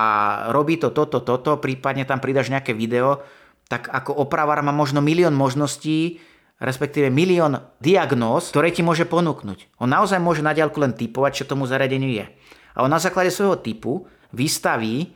robí 0.53 0.77
to 0.77 0.93
toto, 0.93 1.25
toto, 1.25 1.57
prípadne 1.57 2.05
tam 2.05 2.21
pridaš 2.21 2.53
nejaké 2.53 2.77
video, 2.77 3.25
tak 3.73 3.89
ako 3.89 4.21
opravár 4.21 4.61
má 4.61 4.69
možno 4.69 5.01
milión 5.01 5.33
možností, 5.33 6.21
respektíve 6.61 7.09
milión 7.09 7.57
diagnóz, 7.81 8.53
ktoré 8.53 8.69
ti 8.69 8.85
môže 8.85 9.09
ponúknuť. 9.09 9.81
On 9.81 9.89
naozaj 9.89 10.21
môže 10.21 10.45
na 10.45 10.53
diaľku 10.53 10.77
len 10.85 10.93
typovať, 10.93 11.43
čo 11.43 11.49
tomu 11.49 11.65
zariadeniu 11.65 12.13
je. 12.13 12.29
A 12.77 12.85
on 12.85 12.93
na 12.93 13.01
základe 13.01 13.33
svojho 13.33 13.59
typu 13.59 14.05
vystaví 14.31 14.97
e, 15.03 15.07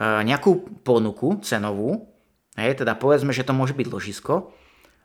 nejakú 0.00 0.80
ponuku 0.86 1.42
cenovú, 1.42 2.14
hej, 2.54 2.78
teda 2.78 2.94
povedzme, 2.94 3.34
že 3.34 3.42
to 3.42 3.52
môže 3.52 3.74
byť 3.74 3.86
ložisko, 3.90 4.54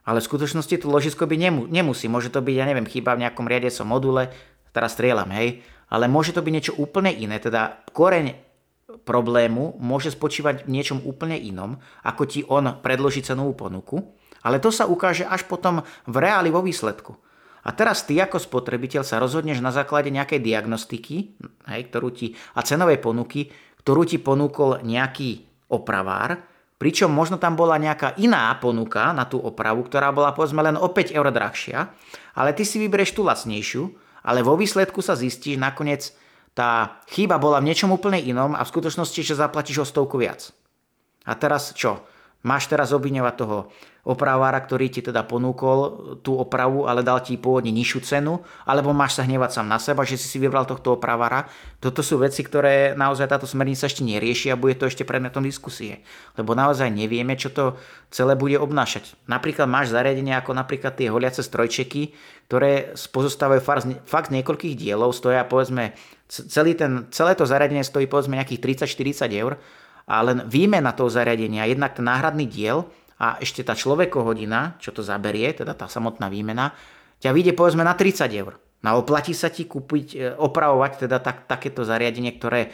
ale 0.05 0.21
v 0.21 0.29
skutočnosti 0.29 0.75
to 0.79 0.87
ložisko 0.87 1.25
by 1.25 1.35
nemu, 1.35 1.67
nemusí. 1.67 2.05
Môže 2.05 2.29
to 2.29 2.39
byť, 2.39 2.55
ja 2.55 2.65
neviem, 2.69 2.87
chyba 2.87 3.17
v 3.17 3.25
nejakom 3.25 3.49
riadiacom 3.49 3.89
module, 3.89 4.29
teraz 4.69 4.93
strieľam, 4.93 5.33
hej, 5.33 5.65
ale 5.89 6.05
môže 6.05 6.31
to 6.31 6.45
byť 6.45 6.53
niečo 6.53 6.73
úplne 6.77 7.09
iné, 7.09 7.41
teda 7.41 7.81
koreň 7.89 8.37
problému 9.05 9.77
môže 9.81 10.13
spočívať 10.13 10.65
v 10.65 10.71
niečom 10.73 11.01
úplne 11.05 11.37
inom, 11.37 11.81
ako 12.05 12.23
ti 12.29 12.41
on 12.45 12.81
predloží 12.81 13.21
cenovú 13.25 13.57
ponuku, 13.57 14.17
ale 14.43 14.61
to 14.63 14.71
sa 14.71 14.87
ukáže 14.87 15.27
až 15.27 15.47
potom 15.47 15.83
v 16.07 16.15
reáli 16.15 16.49
vo 16.53 16.63
výsledku. 16.63 17.15
A 17.63 17.75
teraz 17.75 18.07
ty 18.07 18.15
ako 18.17 18.39
spotrebiteľ 18.39 19.03
sa 19.03 19.19
rozhodneš 19.19 19.59
na 19.59 19.75
základe 19.75 20.07
nejakej 20.09 20.39
diagnostiky 20.39 21.15
hej, 21.67 21.81
ktorú 21.91 22.09
ti, 22.15 22.33
a 22.55 22.63
cenovej 22.63 23.03
ponuky, 23.03 23.51
ktorú 23.83 24.07
ti 24.07 24.17
ponúkol 24.17 24.79
nejaký 24.81 25.43
opravár, 25.69 26.39
pričom 26.79 27.11
možno 27.11 27.35
tam 27.35 27.59
bola 27.59 27.75
nejaká 27.75 28.15
iná 28.15 28.55
ponuka 28.55 29.11
na 29.11 29.27
tú 29.27 29.43
opravu, 29.43 29.83
ktorá 29.83 30.15
bola 30.15 30.31
povedzme 30.31 30.63
len 30.63 30.79
o 30.79 30.87
5 30.87 31.11
eur 31.11 31.27
drahšia, 31.27 31.91
ale 32.39 32.55
ty 32.55 32.63
si 32.63 32.79
vyberieš 32.79 33.19
tú 33.19 33.27
lacnejšiu, 33.27 33.83
ale 34.23 34.39
vo 34.39 34.55
výsledku 34.55 35.03
sa 35.03 35.19
zistíš 35.19 35.59
nakoniec, 35.59 36.15
tá 36.55 36.99
chyba 37.11 37.39
bola 37.39 37.59
v 37.59 37.71
niečom 37.71 37.91
úplne 37.91 38.19
inom 38.19 38.55
a 38.55 38.63
v 38.63 38.71
skutočnosti, 38.71 39.19
že 39.21 39.37
zaplatíš 39.37 39.83
o 39.83 39.85
stovku 39.87 40.19
viac. 40.19 40.51
A 41.27 41.35
teraz 41.35 41.75
čo? 41.75 42.03
Máš 42.39 42.71
teraz 42.71 42.95
obviňovať 42.95 43.35
toho 43.35 43.67
opravára, 44.07 44.63
ktorý 44.63 44.87
ti 44.87 45.03
teda 45.03 45.27
ponúkol 45.27 45.79
tú 46.23 46.39
opravu, 46.39 46.87
ale 46.87 47.03
dal 47.03 47.19
ti 47.19 47.35
pôvodne 47.35 47.67
nižšiu 47.69 47.99
cenu, 47.99 48.39
alebo 48.63 48.95
máš 48.95 49.19
sa 49.19 49.27
hnevať 49.27 49.59
sám 49.59 49.67
na 49.67 49.75
seba, 49.75 50.07
že 50.07 50.15
si 50.15 50.31
si 50.31 50.39
vybral 50.39 50.63
tohto 50.63 50.95
opravára. 50.95 51.51
Toto 51.83 51.99
sú 51.99 52.15
veci, 52.15 52.39
ktoré 52.39 52.95
naozaj 52.95 53.27
táto 53.27 53.43
smernica 53.43 53.91
ešte 53.91 54.07
nerieši 54.07 54.49
a 54.49 54.59
bude 54.59 54.79
to 54.79 54.87
ešte 54.87 55.03
predmetom 55.03 55.43
diskusie. 55.43 55.99
Lebo 56.39 56.55
naozaj 56.55 56.87
nevieme, 56.87 57.35
čo 57.35 57.51
to 57.51 57.75
celé 58.07 58.39
bude 58.39 58.55
obnášať. 58.55 59.19
Napríklad 59.27 59.67
máš 59.67 59.91
zariadenie 59.91 60.33
ako 60.39 60.55
napríklad 60.55 60.95
tie 60.95 61.11
holiace 61.11 61.43
strojčeky, 61.43 62.15
ktoré 62.47 62.95
pozostávajú 63.11 63.61
fakt 64.07 64.31
niekoľkých 64.31 64.79
dielov, 64.79 65.11
stoja 65.11 65.43
povedzme, 65.43 65.93
celý 66.31 66.73
ten, 66.73 67.11
celé 67.11 67.35
to 67.35 67.43
zariadenie 67.43 67.83
stojí 67.83 68.07
povedzme 68.07 68.39
nejakých 68.39 68.87
30-40 68.87 69.27
eur 69.37 69.59
a 70.09 70.25
len 70.25 70.49
výmena 70.49 70.89
toho 70.97 71.13
zariadenia, 71.13 71.69
jednak 71.69 71.93
ten 71.93 72.09
náhradný 72.09 72.49
diel 72.49 72.89
a 73.21 73.37
ešte 73.37 73.61
tá 73.61 73.77
človekohodina, 73.77 74.81
čo 74.81 74.89
to 74.89 75.05
zaberie, 75.05 75.53
teda 75.53 75.77
tá 75.77 75.85
samotná 75.85 76.33
výmena, 76.33 76.73
ťa 77.21 77.29
vyjde 77.29 77.53
povedzme 77.53 77.85
na 77.85 77.93
30 77.93 78.25
eur. 78.33 78.57
No 78.81 78.97
oplatí 78.97 79.37
sa 79.37 79.53
ti 79.53 79.69
kúpiť, 79.69 80.39
opravovať 80.39 81.05
teda 81.05 81.21
tak, 81.21 81.45
takéto 81.45 81.85
zariadenie, 81.85 82.31
ktoré 82.39 82.73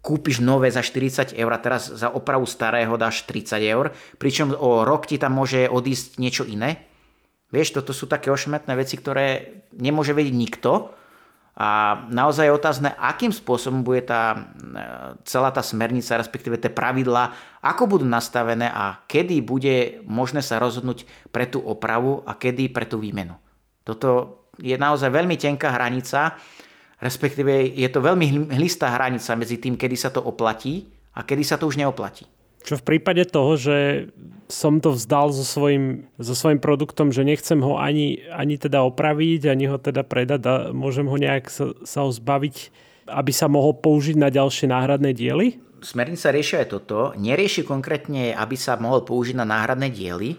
kúpiš 0.00 0.40
nové 0.40 0.72
za 0.72 0.80
40 0.80 1.36
eur 1.36 1.50
a 1.52 1.60
teraz 1.60 1.92
za 1.92 2.08
opravu 2.08 2.48
starého 2.48 2.96
dáš 2.96 3.28
30 3.28 3.60
eur, 3.62 3.92
pričom 4.16 4.56
o 4.56 4.82
rok 4.82 5.04
ti 5.04 5.20
tam 5.20 5.36
môže 5.36 5.68
odísť 5.68 6.16
niečo 6.16 6.48
iné. 6.48 6.88
Vieš, 7.52 7.78
toto 7.78 7.94
sú 7.94 8.10
také 8.10 8.32
ošmetné 8.32 8.74
veci, 8.74 8.98
ktoré 8.98 9.60
nemôže 9.76 10.16
vedieť 10.16 10.34
nikto, 10.34 10.90
a 11.56 12.04
naozaj 12.12 12.44
je 12.44 12.52
otázne, 12.52 12.88
akým 13.00 13.32
spôsobom 13.32 13.80
bude 13.80 14.04
tá, 14.04 14.52
celá 15.24 15.48
tá 15.48 15.64
smernica, 15.64 16.20
respektíve 16.20 16.60
tie 16.60 16.68
pravidlá, 16.68 17.32
ako 17.64 17.96
budú 17.96 18.04
nastavené 18.04 18.68
a 18.68 19.00
kedy 19.08 19.40
bude 19.40 20.04
možné 20.04 20.44
sa 20.44 20.60
rozhodnúť 20.60 21.08
pre 21.32 21.48
tú 21.48 21.64
opravu 21.64 22.20
a 22.28 22.36
kedy 22.36 22.68
pre 22.68 22.84
tú 22.84 23.00
výmenu. 23.00 23.40
Toto 23.88 24.44
je 24.60 24.76
naozaj 24.76 25.08
veľmi 25.08 25.40
tenká 25.40 25.72
hranica, 25.72 26.36
respektíve 27.00 27.72
je 27.72 27.88
to 27.88 28.04
veľmi 28.04 28.52
hlistá 28.52 28.92
hranica 28.92 29.32
medzi 29.32 29.56
tým, 29.56 29.80
kedy 29.80 29.96
sa 29.96 30.12
to 30.12 30.20
oplatí 30.20 30.92
a 31.16 31.24
kedy 31.24 31.40
sa 31.40 31.56
to 31.56 31.72
už 31.72 31.80
neoplatí. 31.80 32.28
Čo 32.66 32.82
v 32.82 32.86
prípade 32.98 33.22
toho, 33.30 33.54
že 33.54 34.10
som 34.50 34.82
to 34.82 34.90
vzdal 34.90 35.30
so 35.30 35.46
svojím, 35.46 36.10
so 36.18 36.34
svojím 36.34 36.58
produktom, 36.58 37.14
že 37.14 37.22
nechcem 37.22 37.62
ho 37.62 37.78
ani, 37.78 38.26
ani 38.34 38.58
teda 38.58 38.82
opraviť, 38.82 39.46
ani 39.46 39.70
ho 39.70 39.78
teda 39.78 40.02
predať 40.02 40.40
a 40.46 40.54
môžem 40.74 41.06
ho 41.06 41.14
nejak 41.14 41.46
sa, 41.46 41.70
sa 41.86 42.02
ho 42.02 42.10
zbaviť, 42.10 42.74
aby 43.06 43.30
sa 43.30 43.46
mohol 43.46 43.78
použiť 43.78 44.18
na 44.18 44.34
ďalšie 44.34 44.66
náhradné 44.66 45.14
diely? 45.14 45.62
Smernica 45.78 46.34
rieši 46.34 46.66
aj 46.66 46.68
toto. 46.74 47.14
Nerieši 47.14 47.62
konkrétne, 47.62 48.34
aby 48.34 48.58
sa 48.58 48.74
mohol 48.74 49.06
použiť 49.06 49.38
na 49.38 49.46
náhradné 49.46 49.94
diely, 49.94 50.34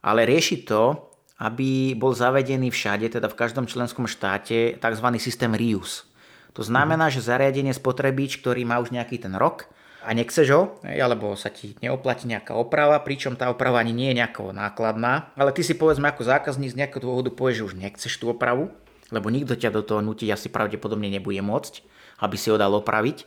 ale 0.00 0.24
rieši 0.24 0.64
to, 0.64 1.12
aby 1.36 1.92
bol 1.92 2.16
zavedený 2.16 2.72
všade, 2.72 3.12
teda 3.12 3.28
v 3.28 3.36
každom 3.36 3.68
členskom 3.68 4.08
štáte, 4.08 4.80
tzv. 4.80 5.06
systém 5.20 5.52
reuse. 5.52 6.08
To 6.56 6.64
znamená, 6.64 7.12
že 7.12 7.20
zariadenie 7.20 7.76
spotrebič, 7.76 8.40
ktorý 8.40 8.64
má 8.64 8.80
už 8.80 8.96
nejaký 8.96 9.20
ten 9.20 9.36
rok, 9.36 9.68
a 10.06 10.10
nechceš 10.14 10.46
ho, 10.54 10.62
alebo 10.86 11.34
sa 11.34 11.50
ti 11.50 11.74
neoplatí 11.82 12.30
nejaká 12.30 12.54
oprava, 12.54 13.02
pričom 13.02 13.34
tá 13.34 13.50
oprava 13.50 13.82
ani 13.82 13.90
nie 13.90 14.14
je 14.14 14.22
nejako 14.22 14.54
nákladná, 14.54 15.34
ale 15.34 15.50
ty 15.50 15.66
si 15.66 15.74
povedzme 15.74 16.06
ako 16.06 16.22
zákazník 16.22 16.70
z 16.70 16.78
nejakého 16.78 17.02
dôvodu 17.02 17.34
povieš, 17.34 17.58
že 17.58 17.66
už 17.66 17.74
nechceš 17.74 18.14
tú 18.22 18.30
opravu, 18.30 18.70
lebo 19.10 19.26
nikto 19.34 19.58
ťa 19.58 19.74
do 19.74 19.82
toho 19.82 20.00
nutiť 20.06 20.30
asi 20.30 20.46
pravdepodobne 20.46 21.10
nebude 21.10 21.42
môcť, 21.42 21.82
aby 22.22 22.36
si 22.38 22.54
ho 22.54 22.56
dal 22.56 22.70
opraviť, 22.78 23.26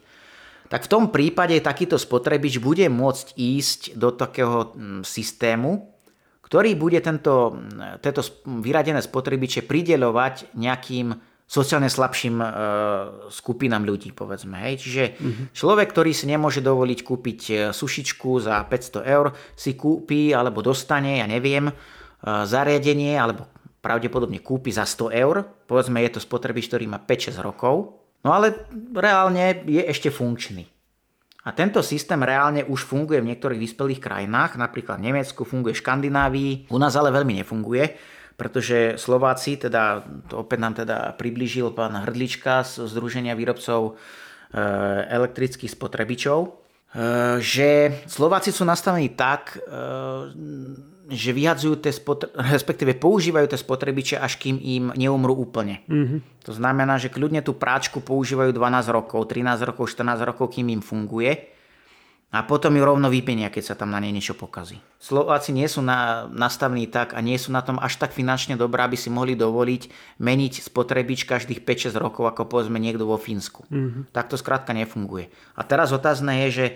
tak 0.72 0.86
v 0.86 0.92
tom 0.92 1.04
prípade 1.12 1.58
takýto 1.60 2.00
spotrebič 2.00 2.62
bude 2.64 2.88
môcť 2.88 3.36
ísť 3.36 4.00
do 4.00 4.14
takého 4.14 4.72
mm, 4.72 5.02
systému, 5.02 5.92
ktorý 6.46 6.74
bude 6.78 6.98
tento, 7.02 7.58
tento 8.02 8.22
vyradené 8.46 9.02
spotrebiče 9.06 9.66
prideľovať 9.70 10.58
nejakým 10.58 11.29
sociálne 11.50 11.90
slabším 11.90 12.38
e, 12.38 12.48
skupinám 13.34 13.82
ľudí, 13.82 14.14
povedzme. 14.14 14.62
Hej. 14.70 14.86
Čiže 14.86 15.04
uh-huh. 15.18 15.46
človek, 15.50 15.90
ktorý 15.90 16.14
si 16.14 16.30
nemôže 16.30 16.62
dovoliť 16.62 17.00
kúpiť 17.02 17.40
e, 17.50 17.54
sušičku 17.74 18.30
za 18.38 18.62
500 18.70 19.02
eur, 19.10 19.34
si 19.58 19.74
kúpi 19.74 20.30
alebo 20.30 20.62
dostane, 20.62 21.18
ja 21.18 21.26
neviem, 21.26 21.74
e, 21.74 21.74
zariadenie 22.22 23.18
alebo 23.18 23.50
pravdepodobne 23.82 24.46
kúpi 24.46 24.70
za 24.70 24.86
100 24.86 25.10
eur. 25.10 25.42
Povedzme, 25.66 25.98
je 26.06 26.14
to 26.14 26.22
spotrebič, 26.22 26.70
ktorý 26.70 26.86
má 26.86 27.02
5-6 27.02 27.42
rokov. 27.42 27.98
No 28.22 28.30
ale 28.38 28.70
reálne 28.94 29.66
je 29.66 29.82
ešte 29.90 30.14
funkčný. 30.14 30.70
A 31.48 31.56
tento 31.56 31.82
systém 31.82 32.20
reálne 32.20 32.62
už 32.68 32.86
funguje 32.86 33.24
v 33.24 33.34
niektorých 33.34 33.58
vyspelých 33.58 34.04
krajinách, 34.04 34.60
napríklad 34.60 35.02
v 35.02 35.10
Nemecku, 35.10 35.48
funguje 35.48 35.72
v 35.74 35.82
Škandinávii, 35.82 36.52
u 36.70 36.78
nás 36.78 36.94
ale 37.00 37.10
veľmi 37.16 37.42
nefunguje 37.42 38.19
pretože 38.40 38.96
Slováci, 38.96 39.60
teda, 39.60 40.08
to 40.32 40.48
opäť 40.48 40.60
nám 40.64 40.74
teda 40.80 41.12
priblížil 41.20 41.76
pán 41.76 41.92
Hrdlička 41.92 42.64
z 42.64 42.88
Združenia 42.88 43.36
výrobcov 43.36 43.92
e, 43.92 43.92
elektrických 45.12 45.76
spotrebičov, 45.76 46.40
e, 46.48 46.50
že 47.44 48.00
Slováci 48.08 48.56
sú 48.56 48.64
nastavení 48.64 49.12
tak, 49.12 49.60
e, 49.60 49.76
že 51.12 51.36
vyhadzujú 51.36 51.84
tie 51.84 51.92
spotr- 51.92 52.32
respektíve 52.56 52.96
používajú 52.96 53.52
tie 53.52 53.60
spotrebiče, 53.60 54.16
až 54.16 54.40
kým 54.40 54.56
im 54.56 54.96
neumrú 54.96 55.36
úplne. 55.36 55.84
Mm-hmm. 55.92 56.48
To 56.48 56.56
znamená, 56.56 56.96
že 56.96 57.12
kľudne 57.12 57.44
tú 57.44 57.60
práčku 57.60 58.00
používajú 58.00 58.56
12 58.56 58.88
rokov, 58.88 59.28
13 59.28 59.68
rokov, 59.68 59.92
14 59.92 60.24
rokov, 60.24 60.56
kým 60.56 60.72
im 60.72 60.80
funguje 60.80 61.59
a 62.30 62.46
potom 62.46 62.78
ju 62.78 62.86
rovno 62.86 63.10
vypenia, 63.10 63.50
keď 63.50 63.74
sa 63.74 63.76
tam 63.76 63.90
na 63.90 63.98
nej 63.98 64.14
niečo 64.14 64.38
pokazí. 64.38 64.78
Slováci 65.02 65.50
nie 65.50 65.66
sú 65.66 65.82
na, 65.82 66.30
nastavení 66.30 66.86
tak 66.86 67.18
a 67.18 67.26
nie 67.26 67.34
sú 67.42 67.50
na 67.50 67.66
tom 67.66 67.82
až 67.82 67.98
tak 67.98 68.14
finančne 68.14 68.54
dobré, 68.54 68.86
aby 68.86 68.94
si 68.94 69.10
mohli 69.10 69.34
dovoliť 69.34 70.14
meniť 70.22 70.54
spotrebič 70.62 71.26
každých 71.26 71.66
5-6 71.66 71.98
rokov, 71.98 72.30
ako 72.30 72.46
povedzme 72.46 72.78
niekto 72.78 73.10
vo 73.10 73.18
Fínsku. 73.18 73.66
Mm-hmm. 73.66 74.14
Tak 74.14 74.30
to 74.30 74.38
skrátka 74.38 74.78
nefunguje. 74.78 75.34
A 75.58 75.66
teraz 75.66 75.90
otázne 75.90 76.46
je, 76.46 76.48
že 76.54 76.66
e, 76.70 76.74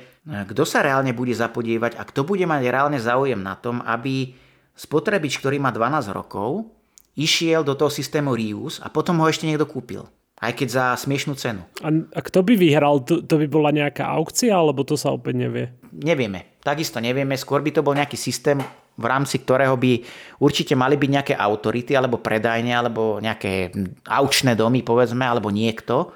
kto 0.50 0.66
sa 0.66 0.82
reálne 0.82 1.14
bude 1.14 1.38
zapodievať 1.38 2.02
a 2.02 2.04
kto 2.10 2.26
bude 2.26 2.50
mať 2.50 2.74
reálne 2.74 2.98
záujem 2.98 3.38
na 3.38 3.54
tom, 3.54 3.86
aby 3.86 4.34
spotrebič, 4.74 5.38
ktorý 5.38 5.62
má 5.62 5.70
12 5.70 6.10
rokov, 6.18 6.66
išiel 7.14 7.62
do 7.62 7.78
toho 7.78 7.94
systému 7.94 8.34
reuse 8.34 8.82
a 8.82 8.90
potom 8.90 9.22
ho 9.22 9.30
ešte 9.30 9.46
niekto 9.46 9.70
kúpil. 9.70 10.10
Aj 10.44 10.52
keď 10.52 10.68
za 10.68 10.86
smiešnú 11.00 11.40
cenu. 11.40 11.64
A, 11.80 11.90
a 12.12 12.20
kto 12.20 12.44
by 12.44 12.60
vyhral? 12.60 13.00
To, 13.08 13.24
to 13.24 13.40
by 13.40 13.48
bola 13.48 13.72
nejaká 13.72 14.04
aukcia, 14.04 14.52
alebo 14.52 14.84
to 14.84 15.00
sa 15.00 15.16
opäť 15.16 15.40
nevie? 15.40 15.66
Nevieme. 15.96 16.60
Takisto 16.60 17.00
nevieme. 17.00 17.40
Skôr 17.40 17.64
by 17.64 17.72
to 17.72 17.80
bol 17.80 17.96
nejaký 17.96 18.20
systém, 18.20 18.60
v 19.00 19.06
rámci 19.08 19.40
ktorého 19.40 19.80
by 19.80 20.04
určite 20.44 20.76
mali 20.76 21.00
byť 21.00 21.10
nejaké 21.10 21.34
autority, 21.40 21.96
alebo 21.96 22.20
predajne, 22.20 22.76
alebo 22.76 23.24
nejaké 23.24 23.72
aučné 24.04 24.60
domy, 24.60 24.84
povedzme, 24.84 25.24
alebo 25.24 25.48
niekto, 25.48 26.12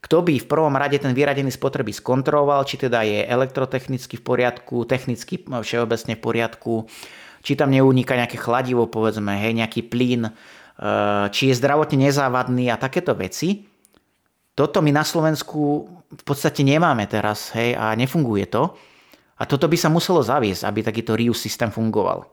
kto 0.00 0.24
by 0.24 0.40
v 0.40 0.48
prvom 0.48 0.72
rade 0.72 0.96
ten 0.96 1.12
vyradený 1.12 1.52
spotreby 1.52 1.92
skontroloval, 1.92 2.64
či 2.64 2.80
teda 2.80 3.04
je 3.04 3.20
elektrotechnicky 3.28 4.16
v 4.16 4.24
poriadku, 4.24 4.88
technicky 4.88 5.44
všeobecne 5.44 6.16
v 6.16 6.24
poriadku, 6.24 6.88
či 7.44 7.52
tam 7.52 7.68
neuniká 7.68 8.16
nejaké 8.16 8.40
chladivo, 8.40 8.88
povedzme, 8.88 9.36
hej, 9.36 9.52
nejaký 9.60 9.84
plyn, 9.92 10.28
e, 10.28 10.32
či 11.32 11.52
je 11.52 11.58
zdravotne 11.60 12.08
nezávadný 12.08 12.72
a 12.72 12.80
takéto 12.80 13.12
veci. 13.12 13.68
Toto 14.60 14.84
my 14.84 14.92
na 14.92 15.08
Slovensku 15.08 15.88
v 16.12 16.24
podstate 16.28 16.60
nemáme 16.60 17.08
teraz 17.08 17.48
hej, 17.56 17.72
a 17.72 17.96
nefunguje 17.96 18.44
to. 18.44 18.76
A 19.40 19.48
toto 19.48 19.64
by 19.64 19.76
sa 19.80 19.88
muselo 19.88 20.20
zaviesť, 20.20 20.68
aby 20.68 20.84
takýto 20.84 21.16
RIUS 21.16 21.40
systém 21.40 21.72
fungoval. 21.72 22.28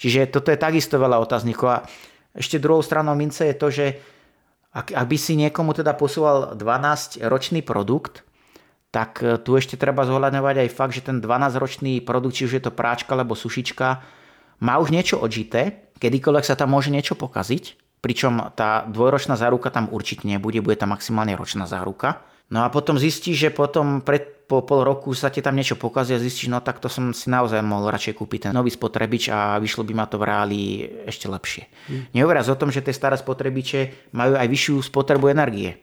Čiže 0.00 0.32
toto 0.32 0.48
je 0.48 0.56
takisto 0.56 0.96
veľa 0.96 1.20
otáznikov. 1.20 1.68
A 1.68 1.84
ešte 2.32 2.56
druhou 2.56 2.80
stranou 2.80 3.12
mince 3.12 3.44
je 3.44 3.56
to, 3.60 3.68
že 3.68 3.86
ak, 4.72 4.96
ak 4.96 5.04
by 5.04 5.16
si 5.20 5.36
niekomu 5.36 5.76
teda 5.76 5.92
posúval 6.00 6.56
12-ročný 6.56 7.60
produkt, 7.60 8.24
tak 8.88 9.20
e, 9.20 9.36
tu 9.36 9.52
ešte 9.52 9.76
treba 9.76 10.08
zohľadňovať 10.08 10.64
aj 10.64 10.68
fakt, 10.72 10.96
že 10.96 11.12
ten 11.12 11.20
12-ročný 11.20 12.00
produkt, 12.00 12.40
či 12.40 12.48
už 12.48 12.56
je 12.56 12.64
to 12.64 12.72
práčka 12.72 13.12
alebo 13.12 13.36
sušička, 13.36 14.00
má 14.64 14.80
už 14.80 14.96
niečo 14.96 15.20
odžité, 15.20 15.92
kedykoľvek 16.00 16.44
sa 16.48 16.56
tam 16.56 16.72
môže 16.72 16.88
niečo 16.88 17.20
pokaziť, 17.20 17.89
pričom 18.00 18.52
tá 18.56 18.88
dvojročná 18.88 19.36
záruka 19.36 19.68
tam 19.68 19.88
určite 19.92 20.24
nebude, 20.24 20.64
bude 20.64 20.76
tam 20.76 20.96
maximálne 20.96 21.36
ročná 21.36 21.68
záruka. 21.68 22.24
No 22.50 22.66
a 22.66 22.72
potom 22.72 22.98
zistíš, 22.98 23.46
že 23.46 23.50
potom 23.54 24.02
pred, 24.02 24.26
po 24.50 24.66
pol 24.66 24.82
roku 24.82 25.14
sa 25.14 25.30
ti 25.30 25.38
tam 25.38 25.54
niečo 25.54 25.78
pokazí 25.78 26.10
a 26.10 26.18
zistíš, 26.18 26.50
no 26.50 26.58
tak 26.58 26.82
to 26.82 26.90
som 26.90 27.14
si 27.14 27.30
naozaj 27.30 27.62
mohol 27.62 27.94
radšej 27.94 28.18
kúpiť 28.18 28.50
ten 28.50 28.52
nový 28.56 28.74
spotrebič 28.74 29.30
a 29.30 29.62
vyšlo 29.62 29.86
by 29.86 29.94
ma 29.94 30.10
to 30.10 30.18
v 30.18 30.26
reáli 30.26 30.60
ešte 31.06 31.30
lepšie. 31.30 31.62
Hmm. 31.86 32.10
Nehovoriac 32.10 32.50
o 32.50 32.58
tom, 32.58 32.74
že 32.74 32.82
tie 32.82 32.90
staré 32.90 33.14
spotrebiče 33.14 34.10
majú 34.10 34.34
aj 34.34 34.50
vyššiu 34.50 34.82
spotrebu 34.82 35.30
energie. 35.30 35.78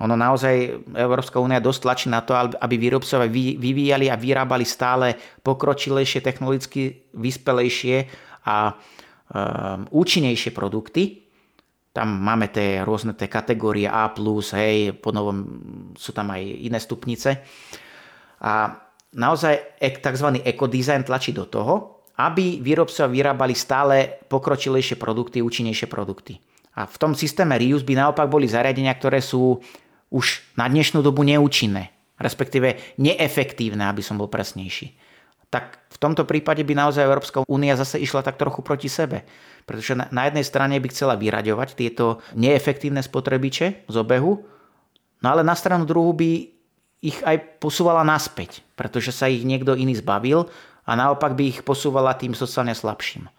Ono 0.00 0.16
naozaj, 0.16 0.88
Európska 0.96 1.36
únia 1.36 1.60
dosť 1.60 1.80
tlačí 1.84 2.06
na 2.08 2.24
to, 2.24 2.32
aby 2.32 2.74
výrobcovia 2.80 3.28
vyvíjali 3.60 4.08
a 4.08 4.16
vyrábali 4.16 4.64
stále 4.64 5.20
pokročilejšie, 5.44 6.24
technologicky 6.24 7.04
vyspelejšie 7.12 8.08
a 8.48 8.72
um, 8.72 9.84
účinnejšie 9.92 10.56
produkty, 10.56 11.28
tam 12.00 12.16
máme 12.16 12.48
tie 12.48 12.80
rôzne 12.80 13.12
tie 13.12 13.28
kategórie 13.28 13.84
A+, 13.84 14.08
hej, 14.56 14.96
po 15.04 15.12
novom 15.12 15.44
sú 16.00 16.16
tam 16.16 16.32
aj 16.32 16.40
iné 16.40 16.80
stupnice. 16.80 17.44
A 18.40 18.72
naozaj 19.12 19.76
tzv. 20.00 20.40
ekodizajn 20.40 21.04
tlačí 21.04 21.36
do 21.36 21.44
toho, 21.44 22.00
aby 22.16 22.64
výrobcovia 22.64 23.04
vyrábali 23.04 23.52
stále 23.52 24.24
pokročilejšie 24.32 24.96
produkty, 24.96 25.44
účinnejšie 25.44 25.92
produkty. 25.92 26.40
A 26.80 26.88
v 26.88 26.96
tom 26.96 27.12
systéme 27.12 27.60
Reuse 27.60 27.84
by 27.84 27.92
naopak 27.92 28.32
boli 28.32 28.48
zariadenia, 28.48 28.96
ktoré 28.96 29.20
sú 29.20 29.60
už 30.08 30.56
na 30.56 30.72
dnešnú 30.72 31.04
dobu 31.04 31.20
neúčinné, 31.20 31.92
respektíve 32.16 32.96
neefektívne, 32.96 33.84
aby 33.84 34.00
som 34.00 34.16
bol 34.16 34.32
presnejší. 34.32 34.96
Tak 35.52 35.92
v 35.92 35.98
tomto 36.00 36.24
prípade 36.24 36.64
by 36.64 36.72
naozaj 36.72 37.04
Európska 37.04 37.44
únia 37.44 37.76
zase 37.76 38.00
išla 38.00 38.24
tak 38.24 38.40
trochu 38.40 38.64
proti 38.64 38.88
sebe. 38.88 39.28
Pretože 39.70 39.94
na 39.94 40.26
jednej 40.26 40.42
strane 40.42 40.82
by 40.82 40.90
chcela 40.90 41.14
vyraďovať 41.14 41.78
tieto 41.78 42.18
neefektívne 42.34 43.06
spotrebiče 43.06 43.86
z 43.86 43.94
obehu, 43.94 44.42
no 45.22 45.26
ale 45.30 45.46
na 45.46 45.54
stranu 45.54 45.86
druhú 45.86 46.10
by 46.10 46.50
ich 46.98 47.22
aj 47.22 47.62
posúvala 47.62 48.02
naspäť, 48.02 48.66
pretože 48.74 49.14
sa 49.14 49.30
ich 49.30 49.46
niekto 49.46 49.78
iný 49.78 49.94
zbavil 49.94 50.50
a 50.82 50.98
naopak 50.98 51.38
by 51.38 51.54
ich 51.54 51.58
posúvala 51.62 52.18
tým 52.18 52.34
sociálne 52.34 52.74
slabším. 52.74 53.30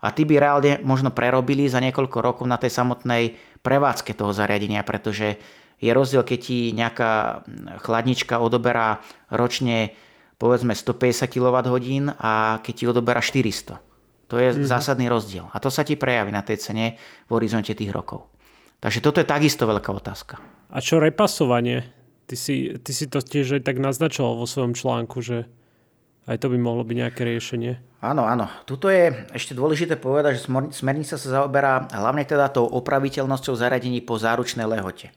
A 0.00 0.08
tí 0.16 0.24
by 0.24 0.40
reálne 0.40 0.72
možno 0.80 1.12
prerobili 1.12 1.68
za 1.68 1.76
niekoľko 1.84 2.24
rokov 2.24 2.48
na 2.48 2.56
tej 2.56 2.72
samotnej 2.72 3.36
prevádzke 3.60 4.16
toho 4.16 4.32
zariadenia, 4.32 4.80
pretože 4.80 5.36
je 5.76 5.92
rozdiel, 5.92 6.24
keď 6.24 6.38
ti 6.40 6.72
nejaká 6.72 7.44
chladnička 7.84 8.40
odoberá 8.40 9.04
ročne 9.28 9.92
povedzme 10.40 10.72
150 10.72 11.28
kWh 11.28 12.16
a 12.16 12.64
keď 12.64 12.72
ti 12.72 12.84
odoberá 12.88 13.20
400. 13.20 13.85
To 14.26 14.42
je 14.42 14.50
mm-hmm. 14.50 14.66
zásadný 14.66 15.06
rozdiel. 15.06 15.46
A 15.54 15.62
to 15.62 15.70
sa 15.70 15.86
ti 15.86 15.94
prejaví 15.94 16.34
na 16.34 16.42
tej 16.42 16.58
cene 16.58 16.98
v 17.26 17.30
horizonte 17.30 17.70
tých 17.74 17.94
rokov. 17.94 18.26
Takže 18.82 19.00
toto 19.00 19.22
je 19.22 19.26
takisto 19.26 19.64
veľká 19.64 19.90
otázka. 19.90 20.42
A 20.70 20.78
čo 20.82 20.98
repasovanie? 20.98 21.86
Ty 22.26 22.34
si, 22.34 22.74
ty 22.82 22.90
si 22.90 23.06
to 23.06 23.22
tiež 23.22 23.58
aj 23.58 23.62
tak 23.62 23.78
naznačoval 23.78 24.42
vo 24.42 24.46
svojom 24.50 24.74
článku, 24.74 25.22
že 25.22 25.46
aj 26.26 26.42
to 26.42 26.50
by 26.50 26.58
mohlo 26.58 26.82
byť 26.82 26.96
nejaké 27.06 27.22
riešenie. 27.22 28.02
Áno, 28.02 28.26
áno. 28.26 28.50
Tuto 28.66 28.90
je 28.90 29.14
ešte 29.30 29.54
dôležité 29.54 29.94
povedať, 29.94 30.42
že 30.42 30.50
smernica 30.74 31.14
sa 31.14 31.28
zaoberá 31.42 31.86
hlavne 31.94 32.26
teda 32.26 32.50
tou 32.50 32.66
opraviteľnosťou 32.66 33.54
zariadení 33.54 34.02
po 34.02 34.18
záručnej 34.18 34.66
lehote. 34.66 35.14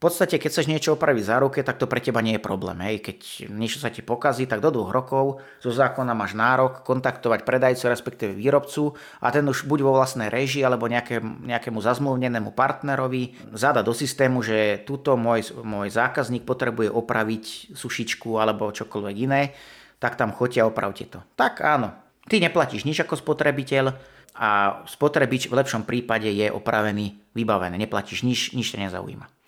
V 0.00 0.08
podstate, 0.08 0.40
keď 0.40 0.48
chceš 0.48 0.72
niečo 0.72 0.96
opraviť 0.96 1.24
za 1.28 1.36
ruke, 1.44 1.60
tak 1.60 1.76
to 1.76 1.84
pre 1.84 2.00
teba 2.00 2.24
nie 2.24 2.40
je 2.40 2.40
problém. 2.40 2.80
Hej. 2.88 3.04
Keď 3.04 3.18
niečo 3.52 3.84
sa 3.84 3.92
ti 3.92 4.00
pokazí, 4.00 4.48
tak 4.48 4.64
do 4.64 4.72
dvoch 4.72 4.96
rokov 4.96 5.44
zo 5.60 5.68
zákona 5.68 6.16
máš 6.16 6.32
nárok 6.32 6.80
kontaktovať 6.88 7.44
predajcu, 7.44 7.84
respektíve 7.84 8.32
výrobcu 8.32 8.96
a 9.20 9.28
ten 9.28 9.44
už 9.44 9.68
buď 9.68 9.84
vo 9.84 9.92
vlastnej 9.92 10.32
režii 10.32 10.64
alebo 10.64 10.88
nejaké, 10.88 11.20
nejakému 11.20 11.84
zazmluvnenému 11.84 12.56
partnerovi 12.56 13.52
zada 13.52 13.84
do 13.84 13.92
systému, 13.92 14.40
že 14.40 14.88
túto 14.88 15.20
môj, 15.20 15.52
môj 15.60 15.92
zákazník 15.92 16.48
potrebuje 16.48 16.88
opraviť 16.88 17.76
sušičku 17.76 18.40
alebo 18.40 18.72
čokoľvek 18.72 19.16
iné, 19.20 19.52
tak 20.00 20.16
tam 20.16 20.32
choďte 20.32 20.64
a 20.64 20.68
opravte 20.72 21.12
to. 21.12 21.20
Tak 21.36 21.60
áno, 21.60 21.92
ty 22.24 22.40
neplatíš 22.40 22.88
nič 22.88 23.04
ako 23.04 23.20
spotrebiteľ 23.20 23.92
a 24.40 24.80
spotrebič 24.88 25.52
v 25.52 25.60
lepšom 25.60 25.84
prípade 25.84 26.32
je 26.32 26.48
opravený, 26.48 27.36
vybavený, 27.36 27.76
neplatíš 27.76 28.24
nič, 28.24 28.56
nič 28.56 28.72
ťa 28.72 28.88
nezaujíma. 28.88 29.39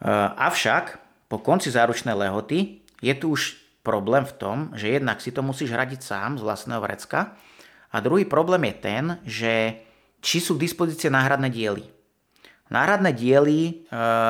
Eh, 0.00 0.08
avšak 0.32 0.96
po 1.28 1.44
konci 1.44 1.68
záručnej 1.68 2.16
lehoty 2.16 2.80
je 3.04 3.12
tu 3.20 3.36
už 3.36 3.60
problém 3.84 4.24
v 4.24 4.36
tom, 4.40 4.56
že 4.72 4.96
jednak 4.96 5.20
si 5.20 5.28
to 5.28 5.44
musíš 5.44 5.76
hradiť 5.76 6.00
sám 6.00 6.40
z 6.40 6.44
vlastného 6.44 6.80
vrecka 6.80 7.36
a 7.92 7.96
druhý 8.00 8.24
problém 8.24 8.64
je 8.72 8.74
ten, 8.80 9.04
že 9.28 9.52
či 10.24 10.40
sú 10.40 10.56
k 10.56 10.64
dispozícii 10.68 11.08
náhradné 11.12 11.48
diely. 11.48 11.84
Náhradné 12.70 13.16
diely 13.16 13.60
e, 13.66 13.72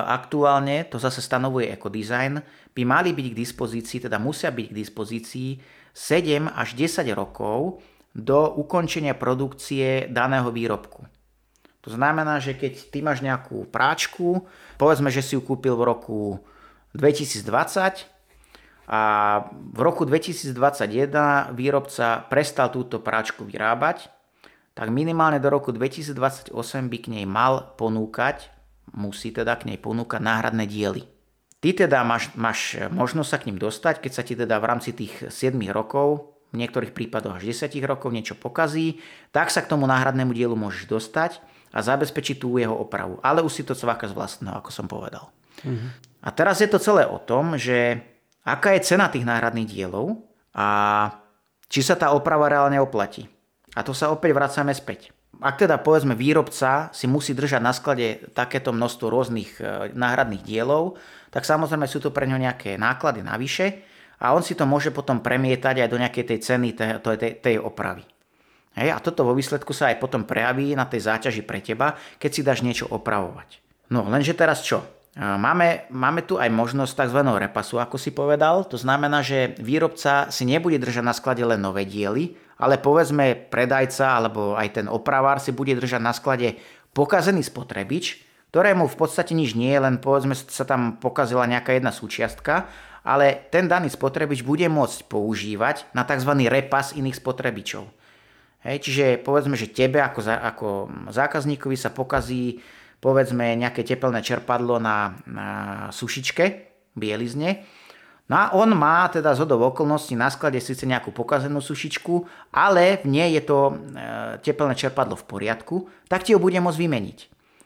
aktuálne, 0.07 0.87
to 0.87 1.03
zase 1.03 1.19
stanovuje 1.19 1.67
ekodizajn, 1.75 2.41
by 2.73 2.83
mali 2.87 3.11
byť 3.11 3.27
k 3.35 3.41
dispozícii, 3.43 3.99
teda 4.07 4.23
musia 4.23 4.55
byť 4.55 4.67
k 4.71 4.79
dispozícii 4.81 5.51
7 5.93 6.47
až 6.47 6.79
10 6.79 7.11
rokov 7.11 7.83
do 8.15 8.55
ukončenia 8.55 9.19
produkcie 9.19 10.07
daného 10.09 10.49
výrobku. 10.55 11.10
To 11.81 11.89
znamená, 11.89 12.37
že 12.45 12.53
keď 12.53 12.93
ty 12.93 13.01
máš 13.01 13.25
nejakú 13.25 13.65
práčku, 13.73 14.45
povedzme, 14.77 15.09
že 15.09 15.25
si 15.25 15.33
ju 15.33 15.41
kúpil 15.41 15.73
v 15.81 15.89
roku 15.89 16.21
2020 16.93 18.05
a 18.91 19.01
v 19.55 19.81
roku 19.81 20.05
2021 20.05 21.57
výrobca 21.57 22.27
prestal 22.29 22.69
túto 22.69 23.01
práčku 23.01 23.49
vyrábať, 23.49 24.13
tak 24.77 24.93
minimálne 24.93 25.41
do 25.41 25.49
roku 25.49 25.73
2028 25.73 26.53
by 26.89 26.99
k 27.01 27.07
nej 27.17 27.25
mal 27.25 27.73
ponúkať, 27.81 28.53
musí 28.93 29.33
teda 29.33 29.57
k 29.57 29.73
nej 29.73 29.79
ponúkať 29.81 30.21
náhradné 30.21 30.69
diely. 30.69 31.09
Ty 31.61 31.87
teda 31.87 32.01
máš, 32.05 32.33
máš 32.37 32.77
možnosť 32.89 33.31
sa 33.31 33.39
k 33.41 33.47
ním 33.53 33.59
dostať, 33.61 33.95
keď 34.01 34.13
sa 34.13 34.23
ti 34.25 34.33
teda 34.37 34.57
v 34.57 34.69
rámci 34.69 34.91
tých 34.97 35.29
7 35.29 35.57
rokov, 35.73 36.33
v 36.51 36.59
niektorých 36.59 36.91
prípadoch 36.91 37.39
až 37.39 37.53
10 37.69 37.79
rokov 37.87 38.11
niečo 38.11 38.35
pokazí, 38.35 38.99
tak 39.31 39.55
sa 39.55 39.63
k 39.63 39.71
tomu 39.71 39.87
náhradnému 39.87 40.35
dielu 40.35 40.57
môžeš 40.59 40.91
dostať 40.91 41.39
a 41.71 41.79
zabezpečiť 41.79 42.37
tú 42.43 42.59
jeho 42.59 42.75
opravu. 42.75 43.23
Ale 43.23 43.43
už 43.43 43.53
si 43.53 43.63
to 43.63 43.79
cváka 43.79 44.11
z 44.11 44.15
vlastného, 44.15 44.59
ako 44.59 44.71
som 44.75 44.91
povedal. 44.91 45.31
Mm-hmm. 45.63 45.91
A 46.21 46.29
teraz 46.35 46.61
je 46.61 46.69
to 46.69 46.83
celé 46.83 47.07
o 47.07 47.17
tom, 47.23 47.57
že 47.57 48.03
aká 48.45 48.75
je 48.77 48.87
cena 48.87 49.09
tých 49.09 49.25
náhradných 49.25 49.71
dielov 49.71 50.21
a 50.53 51.09
či 51.71 51.81
sa 51.87 51.95
tá 51.95 52.11
oprava 52.11 52.51
reálne 52.51 52.83
oplatí. 52.83 53.31
A 53.79 53.87
to 53.87 53.95
sa 53.95 54.11
opäť 54.11 54.35
vracame 54.35 54.75
späť. 54.75 55.15
Ak 55.41 55.57
teda 55.57 55.81
povedzme 55.81 56.13
výrobca 56.19 56.93
si 56.93 57.09
musí 57.09 57.33
držať 57.33 57.63
na 57.63 57.73
sklade 57.73 58.29
takéto 58.37 58.75
množstvo 58.77 59.07
rôznych 59.09 59.57
e, 59.57 59.95
náhradných 59.97 60.45
dielov, 60.45 61.01
tak 61.33 61.49
samozrejme 61.49 61.87
sú 61.89 62.03
to 62.03 62.13
pre 62.13 62.29
ňo 62.29 62.37
nejaké 62.37 62.77
náklady 62.77 63.25
navyše 63.25 63.81
a 64.21 64.37
on 64.37 64.45
si 64.45 64.53
to 64.53 64.69
môže 64.69 64.93
potom 64.93 65.25
premietať 65.25 65.87
aj 65.87 65.89
do 65.89 65.97
nejakej 65.97 66.25
tej 66.29 66.39
ceny 66.45 66.69
tej, 66.77 67.01
tej, 67.01 67.33
tej 67.41 67.57
opravy. 67.57 68.05
Hej, 68.79 68.95
a 68.95 68.99
toto 69.03 69.27
vo 69.27 69.35
výsledku 69.35 69.75
sa 69.75 69.91
aj 69.91 69.99
potom 69.99 70.23
prejaví 70.23 70.79
na 70.79 70.87
tej 70.87 71.11
záťaži 71.11 71.43
pre 71.43 71.59
teba, 71.59 71.99
keď 72.23 72.31
si 72.31 72.47
dáš 72.47 72.63
niečo 72.63 72.87
opravovať. 72.87 73.59
No 73.91 74.07
lenže 74.07 74.39
teraz 74.39 74.63
čo? 74.63 74.87
Máme, 75.19 75.91
máme 75.91 76.23
tu 76.23 76.39
aj 76.39 76.47
možnosť 76.55 77.11
tzv. 77.11 77.21
repasu, 77.35 77.83
ako 77.83 77.99
si 77.99 78.15
povedal. 78.15 78.63
To 78.71 78.79
znamená, 78.79 79.27
že 79.27 79.59
výrobca 79.59 80.31
si 80.31 80.47
nebude 80.47 80.79
držať 80.79 81.03
na 81.03 81.11
sklade 81.11 81.43
len 81.43 81.59
nové 81.59 81.83
diely, 81.83 82.39
ale 82.63 82.79
povedzme 82.79 83.35
predajca 83.51 84.07
alebo 84.07 84.55
aj 84.55 84.79
ten 84.79 84.87
opravár 84.87 85.43
si 85.43 85.51
bude 85.51 85.75
držať 85.75 85.99
na 85.99 86.15
sklade 86.15 86.63
pokazený 86.95 87.43
spotrebič, 87.43 88.23
ktorému 88.55 88.87
v 88.87 88.97
podstate 88.99 89.35
nič 89.35 89.59
nie 89.59 89.75
je, 89.75 89.83
len 89.83 89.99
povedzme 89.99 90.39
sa 90.39 90.63
tam 90.63 91.03
pokazila 91.03 91.43
nejaká 91.51 91.75
jedna 91.75 91.91
súčiastka, 91.91 92.71
ale 93.03 93.51
ten 93.51 93.67
daný 93.67 93.91
spotrebič 93.91 94.47
bude 94.47 94.71
môcť 94.71 95.11
používať 95.11 95.91
na 95.91 96.07
tzv. 96.07 96.39
repas 96.47 96.95
iných 96.95 97.19
spotrebičov. 97.19 98.00
Hej, 98.61 98.77
čiže 98.85 99.05
povedzme, 99.25 99.57
že 99.57 99.73
tebe 99.73 100.05
ako, 100.05 100.21
za, 100.21 100.37
ako 100.37 100.69
zákazníkovi 101.09 101.77
sa 101.81 101.89
pokazí 101.89 102.61
povedzme 103.01 103.57
nejaké 103.57 103.81
tepelné 103.81 104.21
čerpadlo 104.21 104.77
na, 104.77 105.17
na 105.25 105.49
sušičke, 105.89 106.45
bielizne, 106.93 107.65
No 108.31 108.39
a 108.39 108.55
on 108.55 108.71
má 108.79 109.11
teda 109.11 109.35
z 109.35 109.43
hodov 109.43 109.75
okolností 109.75 110.15
na 110.15 110.31
sklade 110.31 110.63
síce 110.63 110.87
nejakú 110.87 111.11
pokazenú 111.11 111.59
sušičku, 111.59 112.31
ale 112.55 113.03
v 113.03 113.07
nej 113.11 113.35
je 113.35 113.43
to 113.43 113.59
e, 113.67 113.73
tepelné 114.39 114.79
čerpadlo 114.79 115.19
v 115.19 115.27
poriadku, 115.27 115.91
tak 116.07 116.23
ti 116.23 116.31
ho 116.31 116.39
bude 116.39 116.55
môcť 116.63 116.79
vymeniť. 116.79 117.19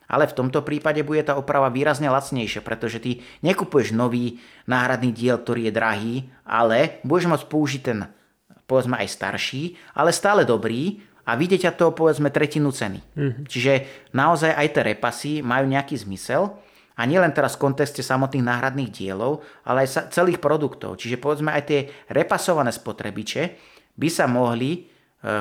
Ale 0.08 0.24
v 0.24 0.32
tomto 0.32 0.64
prípade 0.64 1.04
bude 1.04 1.20
tá 1.20 1.36
oprava 1.36 1.68
výrazne 1.68 2.08
lacnejšia, 2.08 2.64
pretože 2.64 2.96
ty 2.96 3.20
nekupuješ 3.44 3.92
nový 3.92 4.40
náhradný 4.64 5.12
diel, 5.12 5.36
ktorý 5.36 5.68
je 5.68 5.76
drahý, 5.76 6.14
ale 6.48 6.96
budeš 7.04 7.28
môcť 7.28 7.44
použiť 7.44 7.80
ten 7.84 7.98
povedzme 8.64 8.96
aj 9.00 9.08
starší, 9.08 9.76
ale 9.96 10.10
stále 10.12 10.48
dobrý 10.48 11.00
a 11.24 11.36
vidieť 11.36 11.68
ťa 11.68 11.72
to 11.76 11.86
povedzme 11.96 12.28
tretinu 12.28 12.68
ceny. 12.68 13.00
Mm-hmm. 13.00 13.44
Čiže 13.48 13.72
naozaj 14.12 14.52
aj 14.52 14.68
tie 14.76 14.82
repasy 14.84 15.32
majú 15.40 15.64
nejaký 15.68 15.96
zmysel 15.96 16.52
a 16.94 17.02
nielen 17.08 17.32
teraz 17.34 17.56
v 17.56 17.64
kontexte 17.70 18.04
samotných 18.04 18.44
náhradných 18.44 18.92
dielov, 18.92 19.42
ale 19.66 19.88
aj 19.88 20.12
celých 20.12 20.38
produktov. 20.38 21.00
Čiže 21.00 21.18
povedzme 21.18 21.50
aj 21.50 21.62
tie 21.66 21.80
repasované 22.12 22.70
spotrebiče 22.70 23.42
by 23.96 24.08
sa 24.12 24.28
mohli 24.28 24.70
e, 24.78 24.80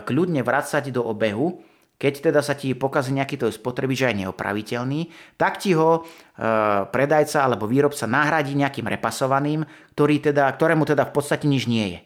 kľudne 0.02 0.42
vrácať 0.42 0.90
do 0.90 1.04
obehu, 1.04 1.62
keď 2.00 2.32
teda 2.32 2.42
sa 2.42 2.58
ti 2.58 2.74
pokazí 2.74 3.14
nejaký 3.14 3.38
to 3.38 3.48
spotrebič 3.54 4.04
aj 4.04 4.18
neopraviteľný, 4.26 5.14
tak 5.38 5.62
ti 5.62 5.78
ho 5.78 6.02
e, 6.02 6.42
predajca 6.90 7.46
alebo 7.46 7.70
výrobca 7.70 8.10
nahradí 8.10 8.58
nejakým 8.58 8.90
repasovaným, 8.90 9.62
ktorý 9.94 10.32
teda, 10.32 10.50
ktorému 10.58 10.90
teda 10.90 11.06
v 11.06 11.14
podstate 11.14 11.46
nič 11.46 11.70
nie 11.70 11.86
je. 11.96 12.00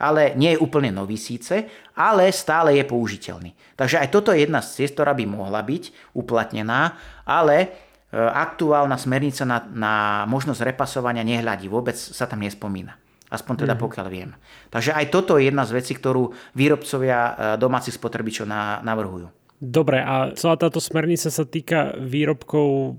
Ale 0.00 0.32
nie 0.32 0.56
je 0.56 0.62
úplne 0.64 0.88
nový 0.88 1.20
síce, 1.20 1.68
ale 1.92 2.32
stále 2.32 2.80
je 2.80 2.84
použiteľný. 2.88 3.52
Takže 3.76 4.00
aj 4.00 4.08
toto 4.08 4.32
je 4.32 4.48
jedna 4.48 4.64
z 4.64 4.80
ciest, 4.80 4.96
ktorá 4.96 5.12
by 5.12 5.28
mohla 5.28 5.60
byť 5.60 6.16
uplatnená, 6.16 6.96
ale 7.28 7.68
E, 8.10 8.18
aktuálna 8.18 8.98
smernica 8.98 9.46
na, 9.46 9.62
na 9.70 9.94
možnosť 10.26 10.66
repasovania 10.66 11.22
nehľadí, 11.22 11.70
vôbec 11.70 11.94
sa 11.94 12.26
tam 12.26 12.42
nespomína. 12.42 12.98
Aspoň 13.30 13.62
teda 13.62 13.78
mm. 13.78 13.82
pokiaľ 13.86 14.06
viem. 14.10 14.34
Takže 14.74 14.90
aj 14.90 15.14
toto 15.14 15.38
je 15.38 15.46
jedna 15.46 15.62
z 15.62 15.78
vecí, 15.78 15.94
ktorú 15.94 16.34
výrobcovia 16.58 17.18
e, 17.22 17.32
domácich 17.62 17.94
spotrebičov 17.94 18.50
na, 18.50 18.82
navrhujú. 18.82 19.30
Dobre, 19.62 20.02
a 20.02 20.34
celá 20.34 20.58
táto 20.58 20.82
smernica 20.82 21.30
sa 21.30 21.46
týka 21.46 21.94
výrobkov 22.02 22.98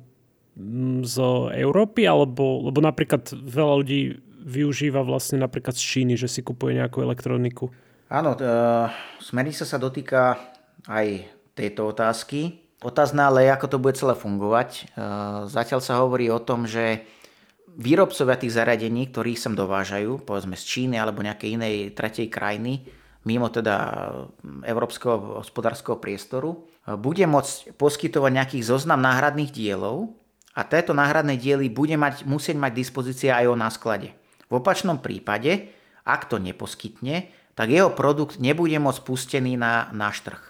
mm, 0.56 1.04
z 1.04 1.16
Európy, 1.60 2.08
alebo 2.08 2.72
lebo 2.72 2.80
napríklad 2.80 3.36
veľa 3.36 3.84
ľudí 3.84 4.16
využíva 4.42 5.06
vlastne 5.06 5.40
napríklad 5.40 5.78
z 5.78 5.84
Číny, 5.86 6.14
že 6.18 6.28
si 6.28 6.42
kupuje 6.42 6.78
nejakú 6.82 7.06
elektroniku. 7.06 7.70
Áno, 8.12 8.36
e, 8.36 8.42
smernica 9.24 9.64
sa 9.64 9.80
dotýka 9.80 10.36
aj 10.90 11.30
tejto 11.56 11.96
otázky. 11.96 12.60
Otázna 12.82 13.30
ale 13.30 13.48
ako 13.48 13.66
to 13.72 13.78
bude 13.78 13.96
celé 13.96 14.18
fungovať. 14.18 14.70
E, 14.74 14.84
zatiaľ 15.48 15.80
sa 15.80 16.02
hovorí 16.04 16.28
o 16.28 16.42
tom, 16.42 16.68
že 16.68 17.08
výrobcovia 17.72 18.36
tých 18.36 18.58
zariadení, 18.58 19.14
ktorých 19.14 19.40
sem 19.40 19.54
dovážajú, 19.56 20.28
povedzme 20.28 20.60
z 20.60 20.64
Číny 20.68 20.96
alebo 21.00 21.24
nejakej 21.24 21.56
inej 21.56 21.76
tretej 21.96 22.28
krajiny, 22.28 22.84
mimo 23.24 23.48
teda 23.48 24.12
európskeho 24.66 25.40
hospodárskeho 25.40 26.02
priestoru, 26.02 26.68
bude 27.00 27.24
môcť 27.30 27.78
poskytovať 27.78 28.32
nejakých 28.34 28.64
zoznam 28.66 29.00
náhradných 29.00 29.54
dielov 29.54 30.18
a 30.58 30.66
tieto 30.66 30.92
náhradné 30.92 31.38
diely 31.38 31.70
bude 31.72 31.96
mať, 31.96 32.26
musieť 32.26 32.58
mať 32.58 32.72
dispozícia 32.76 33.38
aj 33.38 33.46
o 33.48 33.56
násklade. 33.56 34.21
V 34.52 34.60
opačnom 34.60 35.00
prípade, 35.00 35.72
ak 36.04 36.28
to 36.28 36.36
neposkytne, 36.36 37.32
tak 37.56 37.72
jeho 37.72 37.88
produkt 37.96 38.44
nebude 38.44 38.76
môcť 38.76 39.02
pustený 39.08 39.56
na 39.56 39.88
náš 39.96 40.28
trh. 40.28 40.42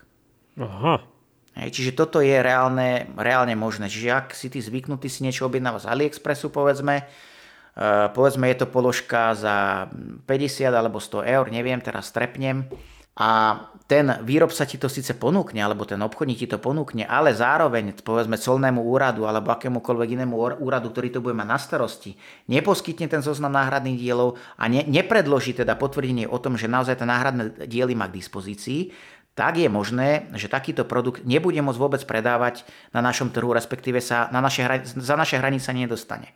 Aha. 0.57 1.05
Hej, 1.51 1.69
čiže 1.75 1.91
toto 1.93 2.23
je 2.23 2.39
reálne, 2.39 3.11
reálne 3.19 3.53
možné. 3.59 3.91
Čiže 3.91 4.09
ak 4.09 4.27
si 4.31 4.47
ty 4.47 4.63
zvyknutý 4.63 5.11
si 5.11 5.27
niečo 5.27 5.45
objednávať 5.51 5.83
z 5.83 5.91
AliExpressu, 5.91 6.47
povedzme, 6.47 7.03
uh, 7.03 8.07
povedzme 8.15 8.47
je 8.49 8.57
to 8.63 8.67
položka 8.71 9.35
za 9.35 9.85
50 10.25 10.71
alebo 10.71 11.03
100 11.03 11.27
eur, 11.27 11.45
neviem, 11.51 11.77
teraz 11.83 12.07
strepnem, 12.07 12.71
a 13.11 13.59
ten 13.91 14.07
výrobca 14.23 14.63
ti 14.63 14.79
to 14.79 14.87
síce 14.87 15.11
ponúkne, 15.19 15.59
alebo 15.59 15.83
ten 15.83 15.99
obchodník 15.99 16.39
ti 16.39 16.47
to 16.47 16.63
ponúkne, 16.63 17.03
ale 17.03 17.35
zároveň, 17.35 17.91
povedzme, 17.99 18.39
colnému 18.39 18.79
úradu 18.79 19.27
alebo 19.27 19.51
akémukoľvek 19.51 20.15
inému 20.15 20.31
úradu, 20.63 20.95
ktorý 20.95 21.11
to 21.11 21.19
bude 21.19 21.35
mať 21.35 21.47
na 21.51 21.59
starosti, 21.59 22.15
neposkytne 22.47 23.11
ten 23.11 23.19
zoznam 23.19 23.51
náhradných 23.51 23.99
dielov 23.99 24.39
a 24.55 24.71
ne, 24.71 24.87
nepredloží 24.87 25.51
teda 25.51 25.75
potvrdenie 25.75 26.23
o 26.23 26.39
tom, 26.39 26.55
že 26.55 26.71
naozaj 26.71 27.03
ten 27.03 27.11
náhradné 27.11 27.67
diely 27.67 27.91
má 27.91 28.07
k 28.07 28.15
dispozícii, 28.15 28.95
tak 29.35 29.59
je 29.59 29.67
možné, 29.67 30.31
že 30.39 30.47
takýto 30.47 30.87
produkt 30.87 31.27
nebude 31.27 31.59
môcť 31.59 31.79
vôbec 31.79 32.01
predávať 32.07 32.63
na 32.95 33.03
našom 33.03 33.27
trhu, 33.27 33.51
respektíve 33.51 33.99
sa 33.99 34.31
na 34.31 34.39
naše, 34.39 34.63
za 34.87 35.19
naše 35.19 35.35
hranice 35.35 35.71
nedostane. 35.75 36.31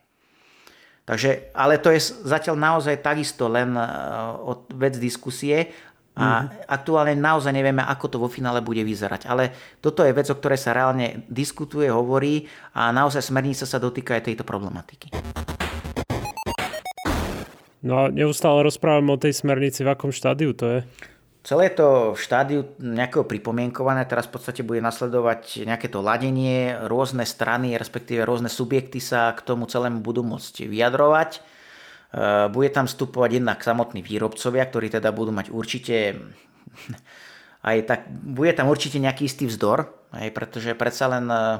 Takže, 1.05 1.53
ale 1.53 1.77
to 1.77 1.93
je 1.93 2.01
zatiaľ 2.25 2.57
naozaj 2.57 3.05
takisto 3.05 3.45
len 3.45 3.77
uh, 3.77 4.57
vec 4.73 4.97
diskusie 4.97 5.69
a 6.15 6.47
mm-hmm. 6.47 6.71
aktuálne 6.71 7.13
naozaj 7.19 7.51
nevieme, 7.51 7.83
ako 7.83 8.05
to 8.07 8.17
vo 8.23 8.31
finále 8.31 8.63
bude 8.63 8.81
vyzerať. 8.87 9.27
Ale 9.27 9.51
toto 9.83 10.01
je 10.07 10.15
vec, 10.15 10.27
o 10.31 10.39
ktorej 10.39 10.59
sa 10.59 10.71
reálne 10.71 11.27
diskutuje, 11.27 11.91
hovorí 11.91 12.47
a 12.71 12.95
naozaj 12.95 13.19
smernica 13.19 13.67
sa 13.67 13.77
dotýka 13.77 14.15
aj 14.15 14.31
tejto 14.31 14.47
problematiky. 14.47 15.11
No 17.85 18.01
a 18.01 18.03
neustále 18.09 18.65
rozprávame 18.65 19.13
o 19.13 19.21
tej 19.21 19.37
smernici, 19.37 19.85
v 19.85 19.93
akom 19.93 20.09
štádiu 20.09 20.57
to 20.57 20.65
je? 20.65 20.79
Celé 21.45 21.69
to 21.69 22.17
v 22.17 22.19
štádiu 22.25 22.73
nejakého 22.81 23.21
pripomienkované, 23.21 24.09
teraz 24.09 24.25
v 24.25 24.33
podstate 24.33 24.65
bude 24.65 24.81
nasledovať 24.81 25.69
nejaké 25.69 25.93
to 25.93 26.01
ladenie, 26.01 26.73
rôzne 26.89 27.21
strany, 27.21 27.77
respektíve 27.77 28.25
rôzne 28.25 28.49
subjekty 28.49 28.97
sa 28.97 29.29
k 29.37 29.45
tomu 29.45 29.69
celému 29.69 30.01
budú 30.01 30.25
môcť 30.25 30.65
vyjadrovať. 30.65 31.45
E, 32.15 32.47
bude 32.47 32.71
tam 32.71 32.87
vstupovať 32.87 33.43
jednak 33.43 33.59
samotní 33.59 33.99
výrobcovia, 33.99 34.63
ktorí 34.63 34.87
teda 34.87 35.11
budú 35.11 35.35
mať 35.35 35.51
určite 35.51 36.15
aj 37.69 37.77
tak, 37.83 37.99
bude 38.07 38.55
tam 38.55 38.71
určite 38.71 39.03
nejaký 39.03 39.27
istý 39.27 39.51
vzdor, 39.51 39.91
aj 40.15 40.31
pretože 40.31 40.71
predsa 40.79 41.11
len 41.11 41.27
e, 41.27 41.59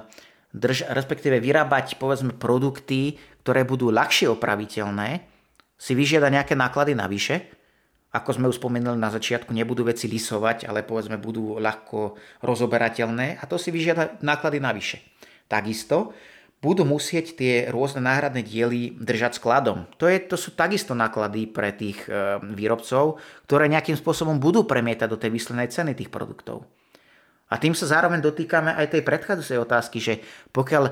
drž, 0.56 0.88
respektíve 0.96 1.44
vyrábať 1.44 2.00
povedzme 2.00 2.32
produkty, 2.32 3.20
ktoré 3.44 3.68
budú 3.68 3.92
ľahšie 3.92 4.32
opraviteľné, 4.32 5.28
si 5.76 5.92
vyžiada 5.92 6.32
nejaké 6.32 6.56
náklady 6.56 6.96
navyše, 6.96 7.52
ako 8.16 8.32
sme 8.32 8.48
už 8.48 8.64
spomenuli 8.64 8.96
na 8.96 9.12
začiatku, 9.12 9.52
nebudú 9.52 9.84
veci 9.84 10.08
lisovať, 10.08 10.72
ale 10.72 10.88
povedzme 10.88 11.20
budú 11.20 11.60
ľahko 11.60 12.16
rozoberateľné 12.48 13.36
a 13.36 13.44
to 13.44 13.60
si 13.60 13.76
vyžiada 13.76 14.16
náklady 14.24 14.64
navyše. 14.64 15.04
Takisto 15.52 16.16
budú 16.64 16.88
musieť 16.88 17.38
tie 17.38 17.54
rôzne 17.70 18.02
náhradné 18.02 18.42
diely 18.42 18.98
držať 18.98 19.38
skladom. 19.38 19.86
To, 20.02 20.10
je, 20.10 20.18
to 20.24 20.36
sú 20.40 20.56
takisto 20.58 20.98
náklady 20.98 21.46
pre 21.46 21.70
tých 21.76 22.10
e, 22.10 22.42
výrobcov, 22.42 23.22
ktoré 23.46 23.70
nejakým 23.70 23.94
spôsobom 24.00 24.42
budú 24.42 24.66
premietať 24.66 25.08
do 25.08 25.20
tej 25.20 25.30
výslednej 25.30 25.70
ceny 25.70 25.94
tých 25.94 26.10
produktov. 26.10 26.66
A 27.54 27.62
tým 27.62 27.78
sa 27.78 27.86
zároveň 27.86 28.26
dotýkame 28.26 28.74
aj 28.74 28.98
tej 28.98 29.06
predchádzajúcej 29.06 29.60
otázky, 29.62 29.98
že 30.02 30.14
pokiaľ 30.50 30.84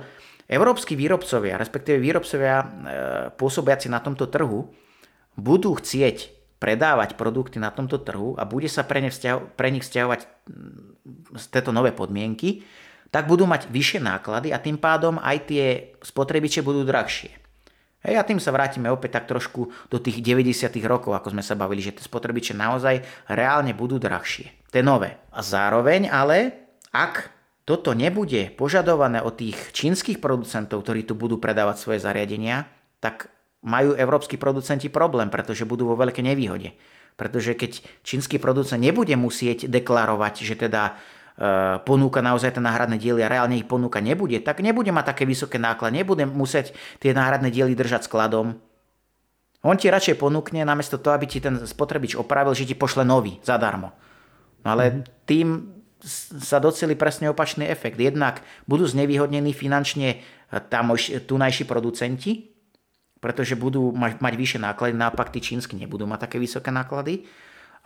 európsky 0.46 0.94
výrobcovia, 0.94 1.58
respektíve 1.58 1.98
výrobcovia 1.98 2.56
e, 2.62 2.66
pôsobiaci 3.34 3.90
na 3.90 3.98
tomto 3.98 4.30
trhu, 4.30 4.70
budú 5.34 5.74
chcieť 5.74 6.30
predávať 6.62 7.20
produkty 7.20 7.60
na 7.60 7.74
tomto 7.74 8.00
trhu 8.00 8.40
a 8.40 8.48
bude 8.48 8.70
sa 8.72 8.88
pre, 8.88 9.04
ne 9.04 9.12
vzťaho- 9.12 9.58
pre 9.60 9.68
nich 9.68 9.84
vzťahovať 9.84 10.22
tieto 11.52 11.76
nové 11.76 11.92
podmienky, 11.92 12.64
tak 13.14 13.30
budú 13.30 13.46
mať 13.46 13.70
vyššie 13.70 14.02
náklady 14.02 14.50
a 14.50 14.58
tým 14.58 14.82
pádom 14.82 15.22
aj 15.22 15.38
tie 15.46 15.94
spotrebiče 16.02 16.66
budú 16.66 16.82
drahšie. 16.82 17.30
Hej, 18.04 18.20
a 18.20 18.28
tým 18.28 18.42
sa 18.42 18.52
vrátime 18.52 18.92
opäť 18.92 19.22
tak 19.22 19.32
trošku 19.32 19.72
do 19.88 19.98
tých 20.02 20.20
90. 20.20 20.76
rokov, 20.84 21.16
ako 21.16 21.32
sme 21.32 21.46
sa 21.46 21.56
bavili, 21.56 21.80
že 21.80 21.96
tie 21.96 22.04
spotrebiče 22.04 22.52
naozaj 22.52 23.00
reálne 23.32 23.72
budú 23.72 23.96
drahšie. 23.96 24.52
To 24.74 24.82
je 24.82 24.84
nové. 24.84 25.16
A 25.32 25.40
zároveň 25.40 26.12
ale, 26.12 26.68
ak 26.92 27.32
toto 27.64 27.96
nebude 27.96 28.52
požadované 28.60 29.24
od 29.24 29.40
tých 29.40 29.56
čínskych 29.72 30.20
producentov, 30.20 30.84
ktorí 30.84 31.08
tu 31.08 31.16
budú 31.16 31.40
predávať 31.40 31.80
svoje 31.80 32.04
zariadenia, 32.04 32.68
tak 33.00 33.32
majú 33.64 33.96
európsky 33.96 34.36
producenti 34.36 34.92
problém, 34.92 35.32
pretože 35.32 35.64
budú 35.64 35.88
vo 35.88 35.96
veľkej 35.96 36.28
nevýhode. 36.28 36.76
Pretože 37.16 37.56
keď 37.56 37.80
čínsky 38.04 38.36
producent 38.36 38.84
nebude 38.84 39.16
musieť 39.16 39.72
deklarovať, 39.72 40.44
že 40.44 40.60
teda 40.60 41.00
ponúka 41.84 42.22
naozaj 42.22 42.54
tie 42.54 42.62
náhradné 42.62 43.02
diely 43.02 43.26
a 43.26 43.32
reálne 43.32 43.58
ich 43.58 43.66
ponúka 43.66 43.98
nebude, 43.98 44.38
tak 44.46 44.62
nebude 44.62 44.94
mať 44.94 45.18
také 45.18 45.24
vysoké 45.26 45.58
náklady, 45.58 46.06
nebude 46.06 46.30
musieť 46.30 46.78
tie 47.02 47.10
náhradné 47.10 47.50
diely 47.50 47.74
držať 47.74 48.06
skladom. 48.06 48.62
On 49.64 49.74
ti 49.80 49.88
radšej 49.88 50.20
ponúkne, 50.20 50.62
namiesto 50.68 51.00
toho, 51.00 51.16
aby 51.16 51.26
ti 51.26 51.40
ten 51.40 51.56
spotrebič 51.64 52.20
opravil, 52.20 52.52
že 52.52 52.68
ti 52.68 52.76
pošle 52.76 53.08
nový 53.08 53.40
zadarmo. 53.42 53.96
No 54.62 54.68
ale 54.76 54.84
mm-hmm. 54.92 55.04
tým 55.24 55.48
sa 56.44 56.60
doceli 56.60 57.00
presne 57.00 57.32
opačný 57.32 57.64
efekt. 57.72 57.96
Jednak 57.96 58.44
budú 58.68 58.84
znevýhodnení 58.84 59.56
finančne 59.56 60.20
tamož, 60.68 61.16
tunajší 61.24 61.64
producenti, 61.64 62.52
pretože 63.24 63.56
budú 63.56 63.96
mať, 63.96 64.20
mať 64.20 64.34
vyššie 64.36 64.60
náklady, 64.60 64.92
naopak 65.00 65.32
tí 65.32 65.40
čínsky 65.40 65.80
nebudú 65.80 66.04
mať 66.04 66.28
také 66.28 66.38
vysoké 66.44 66.76
náklady. 66.76 67.24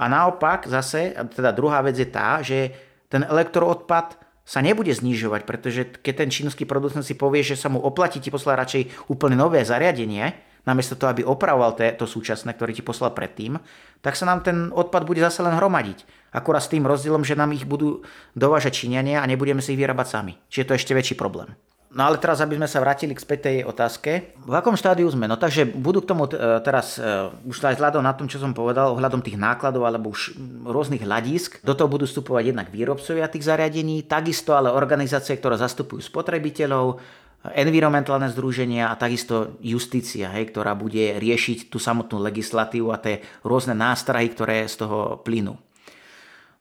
A 0.02 0.10
naopak 0.10 0.66
zase, 0.66 1.14
teda 1.14 1.54
druhá 1.54 1.78
vec 1.86 1.93
je 1.98 2.10
tá, 2.10 2.41
že 2.41 2.74
ten 3.08 3.24
elektroodpad 3.24 4.20
sa 4.47 4.64
nebude 4.64 4.95
znižovať, 4.95 5.43
pretože 5.43 5.82
keď 5.99 6.14
ten 6.24 6.30
čínsky 6.32 6.64
producent 6.64 7.03
si 7.03 7.20
povie, 7.20 7.43
že 7.43 7.60
sa 7.60 7.68
mu 7.68 7.84
oplatí 7.84 8.24
ti 8.24 8.32
poslať 8.32 8.55
radšej 8.55 8.84
úplne 9.12 9.36
nové 9.36 9.60
zariadenie, 9.68 10.39
namiesto 10.64 10.95
toho, 10.99 11.12
aby 11.12 11.24
opravoval 11.24 11.76
to 11.76 12.03
súčasné, 12.03 12.55
ktoré 12.55 12.76
ti 12.76 12.84
poslal 12.84 13.12
predtým, 13.16 13.60
tak 14.03 14.20
sa 14.20 14.28
nám 14.28 14.43
ten 14.43 14.72
odpad 14.72 15.03
bude 15.08 15.24
zase 15.24 15.43
len 15.43 15.55
hromadiť. 15.55 16.03
Akurát 16.36 16.64
s 16.64 16.72
tým 16.72 16.84
rozdielom, 16.84 17.24
že 17.24 17.39
nám 17.39 17.55
ich 17.55 17.64
budú 17.64 18.03
dovážať 18.36 18.84
Číňania 18.84 19.24
a 19.24 19.30
nebudeme 19.32 19.64
si 19.64 19.76
ich 19.76 19.80
vyrábať 19.80 20.08
sami. 20.12 20.34
Čiže 20.51 20.68
to 20.68 20.74
je 20.76 20.80
ešte 20.84 20.95
väčší 20.95 21.16
problém. 21.16 21.55
No 21.88 22.03
ale 22.03 22.19
teraz, 22.19 22.43
aby 22.43 22.59
sme 22.59 22.67
sa 22.67 22.83
vrátili 22.83 23.15
k 23.15 23.23
spätej 23.23 23.57
otázke. 23.63 24.35
V 24.43 24.51
akom 24.51 24.75
štádiu 24.75 25.07
sme? 25.07 25.23
No 25.23 25.39
takže 25.39 25.63
budú 25.63 26.03
k 26.03 26.09
tomu 26.11 26.27
e, 26.27 26.35
teraz, 26.59 26.99
e, 26.99 27.31
už 27.47 27.63
aj 27.63 27.79
vzhľadom 27.79 28.03
na 28.03 28.11
tom, 28.11 28.27
čo 28.27 28.43
som 28.43 28.51
povedal, 28.51 28.91
ohľadom 28.91 29.23
tých 29.23 29.39
nákladov 29.39 29.88
alebo 29.88 30.11
už 30.11 30.35
rôznych 30.67 31.07
hľadisk, 31.07 31.63
do 31.63 31.71
toho 31.71 31.88
budú 31.88 32.03
vstupovať 32.03 32.43
jednak 32.51 32.67
výrobcovia 32.75 33.31
tých 33.31 33.47
zariadení, 33.47 34.03
takisto 34.03 34.51
ale 34.59 34.67
organizácie, 34.67 35.39
ktoré 35.39 35.55
zastupujú 35.55 36.03
spotrebiteľov, 36.03 36.99
environmentálne 37.55 38.27
združenia 38.33 38.91
a 38.91 38.99
takisto 38.99 39.55
justícia, 39.63 40.27
hej, 40.35 40.51
ktorá 40.51 40.75
bude 40.75 41.15
riešiť 41.21 41.71
tú 41.71 41.79
samotnú 41.79 42.19
legislatívu 42.19 42.91
a 42.91 42.99
tie 42.99 43.23
rôzne 43.47 43.77
nástrahy, 43.77 44.27
ktoré 44.33 44.67
z 44.67 44.83
toho 44.83 45.21
plynú. 45.23 45.55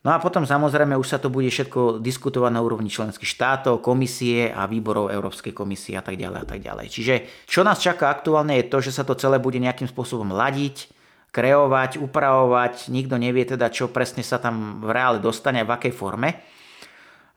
No 0.07 0.14
a 0.14 0.22
potom 0.22 0.46
samozrejme 0.46 0.94
už 0.94 1.09
sa 1.11 1.18
to 1.18 1.34
bude 1.34 1.50
všetko 1.50 1.98
diskutovať 1.98 2.54
na 2.54 2.62
úrovni 2.62 2.86
členských 2.86 3.26
štátov, 3.26 3.82
komisie 3.82 4.54
a 4.54 4.70
výborov 4.70 5.11
Európskej 5.11 5.50
komisie 5.50 5.98
a 5.98 6.02
tak 6.07 6.14
ďalej 6.14 6.38
a 6.38 6.46
tak 6.46 6.62
ďalej. 6.62 6.86
Čiže 6.94 7.14
čo 7.50 7.66
nás 7.66 7.82
čaká 7.82 8.14
aktuálne 8.14 8.54
je 8.62 8.70
to, 8.70 8.78
že 8.78 8.94
sa 8.94 9.02
to 9.02 9.18
celé 9.18 9.42
bude 9.42 9.59
nejakým 9.59 9.90
spôsobom 9.90 10.30
ladiť, 10.30 10.94
kreovať, 11.34 11.98
upravovať, 11.98 12.86
nikto 12.94 13.18
nevie 13.18 13.50
teda, 13.50 13.66
čo 13.66 13.90
presne 13.90 14.22
sa 14.22 14.38
tam 14.38 14.78
v 14.78 14.94
reále 14.94 15.18
dostane 15.18 15.66
v 15.66 15.74
akej 15.74 15.90
forme. 15.90 16.38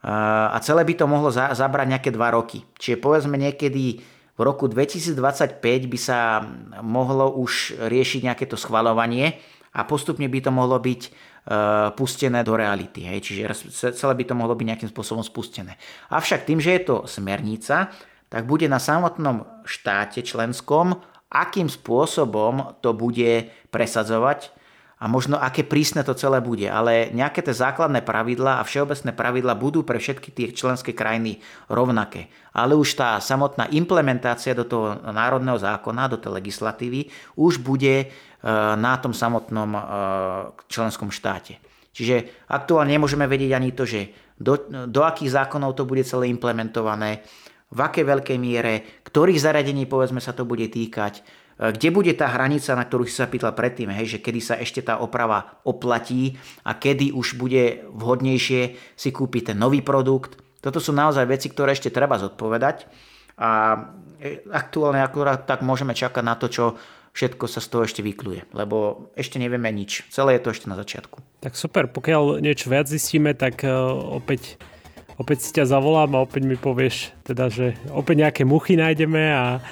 A 0.06 0.54
celé 0.62 0.86
by 0.86 0.94
to 0.94 1.10
mohlo 1.10 1.34
zabrať 1.34 1.86
nejaké 1.90 2.14
dva 2.14 2.30
roky. 2.38 2.62
Čiže 2.78 3.02
povedzme 3.02 3.34
niekedy 3.34 3.98
v 4.38 4.40
roku 4.40 4.70
2025 4.70 5.58
by 5.90 5.98
sa 5.98 6.38
mohlo 6.86 7.34
už 7.34 7.82
riešiť 7.82 8.30
nejaké 8.30 8.46
to 8.46 8.54
schvalovanie 8.54 9.42
a 9.74 9.82
postupne 9.82 10.30
by 10.30 10.38
to 10.38 10.54
mohlo 10.54 10.78
byť 10.78 11.29
pustené 11.96 12.44
do 12.44 12.54
reality. 12.54 13.08
Hej. 13.08 13.18
Čiže 13.24 13.42
celé 13.96 14.14
by 14.14 14.24
to 14.28 14.34
mohlo 14.36 14.54
byť 14.54 14.66
nejakým 14.66 14.90
spôsobom 14.92 15.24
spustené. 15.24 15.80
Avšak 16.12 16.44
tým, 16.44 16.60
že 16.60 16.76
je 16.76 16.82
to 16.84 16.96
smernica, 17.08 17.90
tak 18.30 18.46
bude 18.46 18.70
na 18.70 18.78
samotnom 18.78 19.42
štáte 19.66 20.22
členskom, 20.22 21.00
akým 21.30 21.66
spôsobom 21.66 22.78
to 22.78 22.94
bude 22.94 23.50
presadzovať 23.74 24.54
a 25.00 25.08
možno 25.08 25.40
aké 25.40 25.64
prísne 25.64 26.04
to 26.04 26.12
celé 26.12 26.44
bude. 26.44 26.68
Ale 26.68 27.08
nejaké 27.10 27.40
tie 27.40 27.56
základné 27.56 28.04
pravidlá 28.04 28.60
a 28.60 28.66
všeobecné 28.68 29.16
pravidlá 29.16 29.56
budú 29.56 29.80
pre 29.80 29.96
všetky 29.96 30.28
tie 30.28 30.46
členské 30.52 30.92
krajiny 30.92 31.40
rovnaké. 31.72 32.28
Ale 32.52 32.76
už 32.76 33.00
tá 33.00 33.16
samotná 33.16 33.72
implementácia 33.72 34.52
do 34.52 34.68
toho 34.68 35.00
národného 35.08 35.56
zákona, 35.56 36.12
do 36.12 36.20
tej 36.20 36.36
legislatívy, 36.36 37.08
už 37.32 37.64
bude 37.64 38.12
na 38.80 38.96
tom 38.96 39.12
samotnom 39.12 39.70
eh, 39.76 39.82
členskom 40.72 41.12
štáte. 41.12 41.60
Čiže 41.92 42.48
aktuálne 42.48 42.96
nemôžeme 42.96 43.28
vedieť 43.28 43.52
ani 43.52 43.76
to, 43.76 43.84
že 43.84 44.32
do, 44.40 44.56
do 44.88 45.04
akých 45.04 45.36
zákonov 45.36 45.76
to 45.76 45.84
bude 45.84 46.00
celé 46.08 46.32
implementované, 46.32 47.20
v 47.70 47.78
akej 47.78 48.02
veľkej 48.02 48.38
miere, 48.40 49.04
ktorých 49.06 49.38
zariadení 49.38 49.86
povedzme 49.86 50.18
sa 50.18 50.34
to 50.34 50.48
bude 50.48 50.64
týkať, 50.72 51.20
eh, 51.20 51.70
kde 51.76 51.88
bude 51.92 52.12
tá 52.16 52.32
hranica, 52.32 52.72
na 52.72 52.88
ktorú 52.88 53.04
si 53.04 53.12
sa 53.12 53.28
pýtal 53.28 53.52
predtým, 53.52 53.92
hej, 53.92 54.16
že 54.16 54.22
kedy 54.24 54.40
sa 54.40 54.54
ešte 54.56 54.80
tá 54.80 54.96
oprava 55.04 55.60
oplatí 55.68 56.40
a 56.64 56.80
kedy 56.80 57.12
už 57.12 57.36
bude 57.36 57.84
vhodnejšie 57.92 58.60
si 58.96 59.08
kúpiť 59.12 59.52
ten 59.52 59.58
nový 59.60 59.84
produkt. 59.84 60.40
Toto 60.64 60.80
sú 60.80 60.96
naozaj 60.96 61.28
veci, 61.28 61.48
ktoré 61.52 61.76
ešte 61.76 61.92
treba 61.92 62.16
zodpovedať 62.16 62.88
a 63.36 63.50
eh, 64.16 64.40
aktuálne 64.48 65.04
akurát 65.04 65.44
tak 65.44 65.60
môžeme 65.60 65.92
čakať 65.92 66.24
na 66.24 66.40
to, 66.40 66.48
čo 66.48 66.64
všetko 67.12 67.44
sa 67.50 67.60
z 67.60 67.68
toho 67.68 67.82
ešte 67.86 68.00
vykluje, 68.00 68.46
lebo 68.54 69.08
ešte 69.18 69.42
nevieme 69.42 69.70
nič. 69.70 70.06
Celé 70.10 70.38
je 70.38 70.42
to 70.46 70.52
ešte 70.54 70.66
na 70.70 70.76
začiatku. 70.78 71.20
Tak 71.42 71.56
super, 71.58 71.90
pokiaľ 71.90 72.38
niečo 72.42 72.70
viac 72.70 72.86
zistíme, 72.86 73.34
tak 73.34 73.66
uh, 73.66 73.72
opäť, 74.14 74.60
opäť 75.18 75.38
si 75.46 75.50
ťa 75.56 75.68
zavolám 75.68 76.14
a 76.16 76.24
opäť 76.24 76.46
mi 76.46 76.54
povieš, 76.54 77.14
teda, 77.26 77.50
že 77.50 77.74
opäť 77.90 78.28
nejaké 78.28 78.42
muchy 78.46 78.78
nájdeme 78.78 79.22
a, 79.32 79.64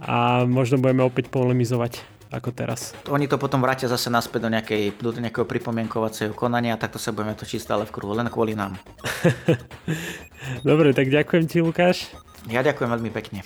a 0.00 0.46
možno 0.48 0.80
budeme 0.80 1.04
opäť 1.04 1.28
polemizovať 1.28 2.12
ako 2.32 2.48
teraz. 2.56 2.96
Oni 3.12 3.28
to 3.28 3.36
potom 3.36 3.60
vrátia 3.60 3.92
zase 3.92 4.08
naspäť 4.08 4.48
do, 4.48 4.50
nejakej, 4.50 4.82
do 4.96 5.12
nejakého 5.12 5.44
pripomienkovacieho 5.44 6.32
konania 6.32 6.74
a 6.74 6.80
takto 6.80 6.96
sa 6.96 7.12
budeme 7.12 7.36
točiť 7.36 7.60
stále 7.60 7.84
v 7.84 7.92
kruhu, 7.92 8.16
len 8.16 8.32
kvôli 8.32 8.56
nám. 8.56 8.80
Dobre, 10.68 10.96
tak 10.96 11.12
ďakujem 11.12 11.44
ti, 11.44 11.60
Lukáš. 11.60 12.08
Ja 12.48 12.64
ďakujem 12.64 12.88
veľmi 12.88 13.10
pekne. 13.12 13.44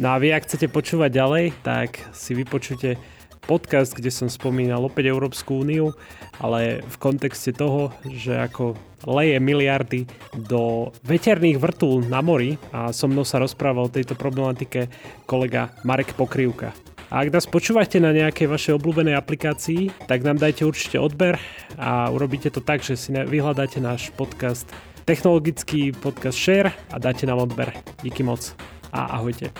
No 0.00 0.16
a 0.16 0.16
vy, 0.16 0.32
ak 0.32 0.48
chcete 0.48 0.72
počúvať 0.72 1.12
ďalej, 1.12 1.44
tak 1.60 2.00
si 2.16 2.32
vypočujte 2.32 2.96
podcast, 3.44 3.92
kde 3.92 4.08
som 4.08 4.32
spomínal 4.32 4.80
opäť 4.80 5.12
Európsku 5.12 5.60
úniu, 5.60 5.92
ale 6.40 6.80
v 6.80 6.96
kontexte 6.96 7.52
toho, 7.52 7.92
že 8.08 8.32
ako 8.32 8.80
leje 9.04 9.36
miliardy 9.36 10.08
do 10.48 10.88
veterných 11.04 11.60
vrtúl 11.60 12.00
na 12.08 12.24
mori 12.24 12.56
a 12.72 12.96
so 12.96 13.12
mnou 13.12 13.28
sa 13.28 13.44
rozprával 13.44 13.92
o 13.92 13.92
tejto 13.92 14.16
problematike 14.16 14.88
kolega 15.28 15.68
Marek 15.84 16.16
Pokrývka. 16.16 16.72
A 17.12 17.20
ak 17.20 17.36
nás 17.36 17.44
počúvate 17.44 18.00
na 18.00 18.16
nejakej 18.16 18.48
vašej 18.48 18.80
obľúbenej 18.80 19.20
aplikácii, 19.20 20.08
tak 20.08 20.24
nám 20.24 20.40
dajte 20.40 20.64
určite 20.64 20.96
odber 20.96 21.36
a 21.76 22.08
urobíte 22.08 22.48
to 22.48 22.64
tak, 22.64 22.80
že 22.80 22.96
si 22.96 23.12
vyhľadáte 23.12 23.84
náš 23.84 24.08
podcast 24.16 24.64
technologický 25.04 25.92
podcast 25.92 26.40
Share 26.40 26.72
a 26.88 26.96
dáte 26.96 27.28
nám 27.28 27.44
odber. 27.44 27.68
Díky 28.00 28.24
moc 28.24 28.56
a 28.92 29.04
ahojte. 29.16 29.52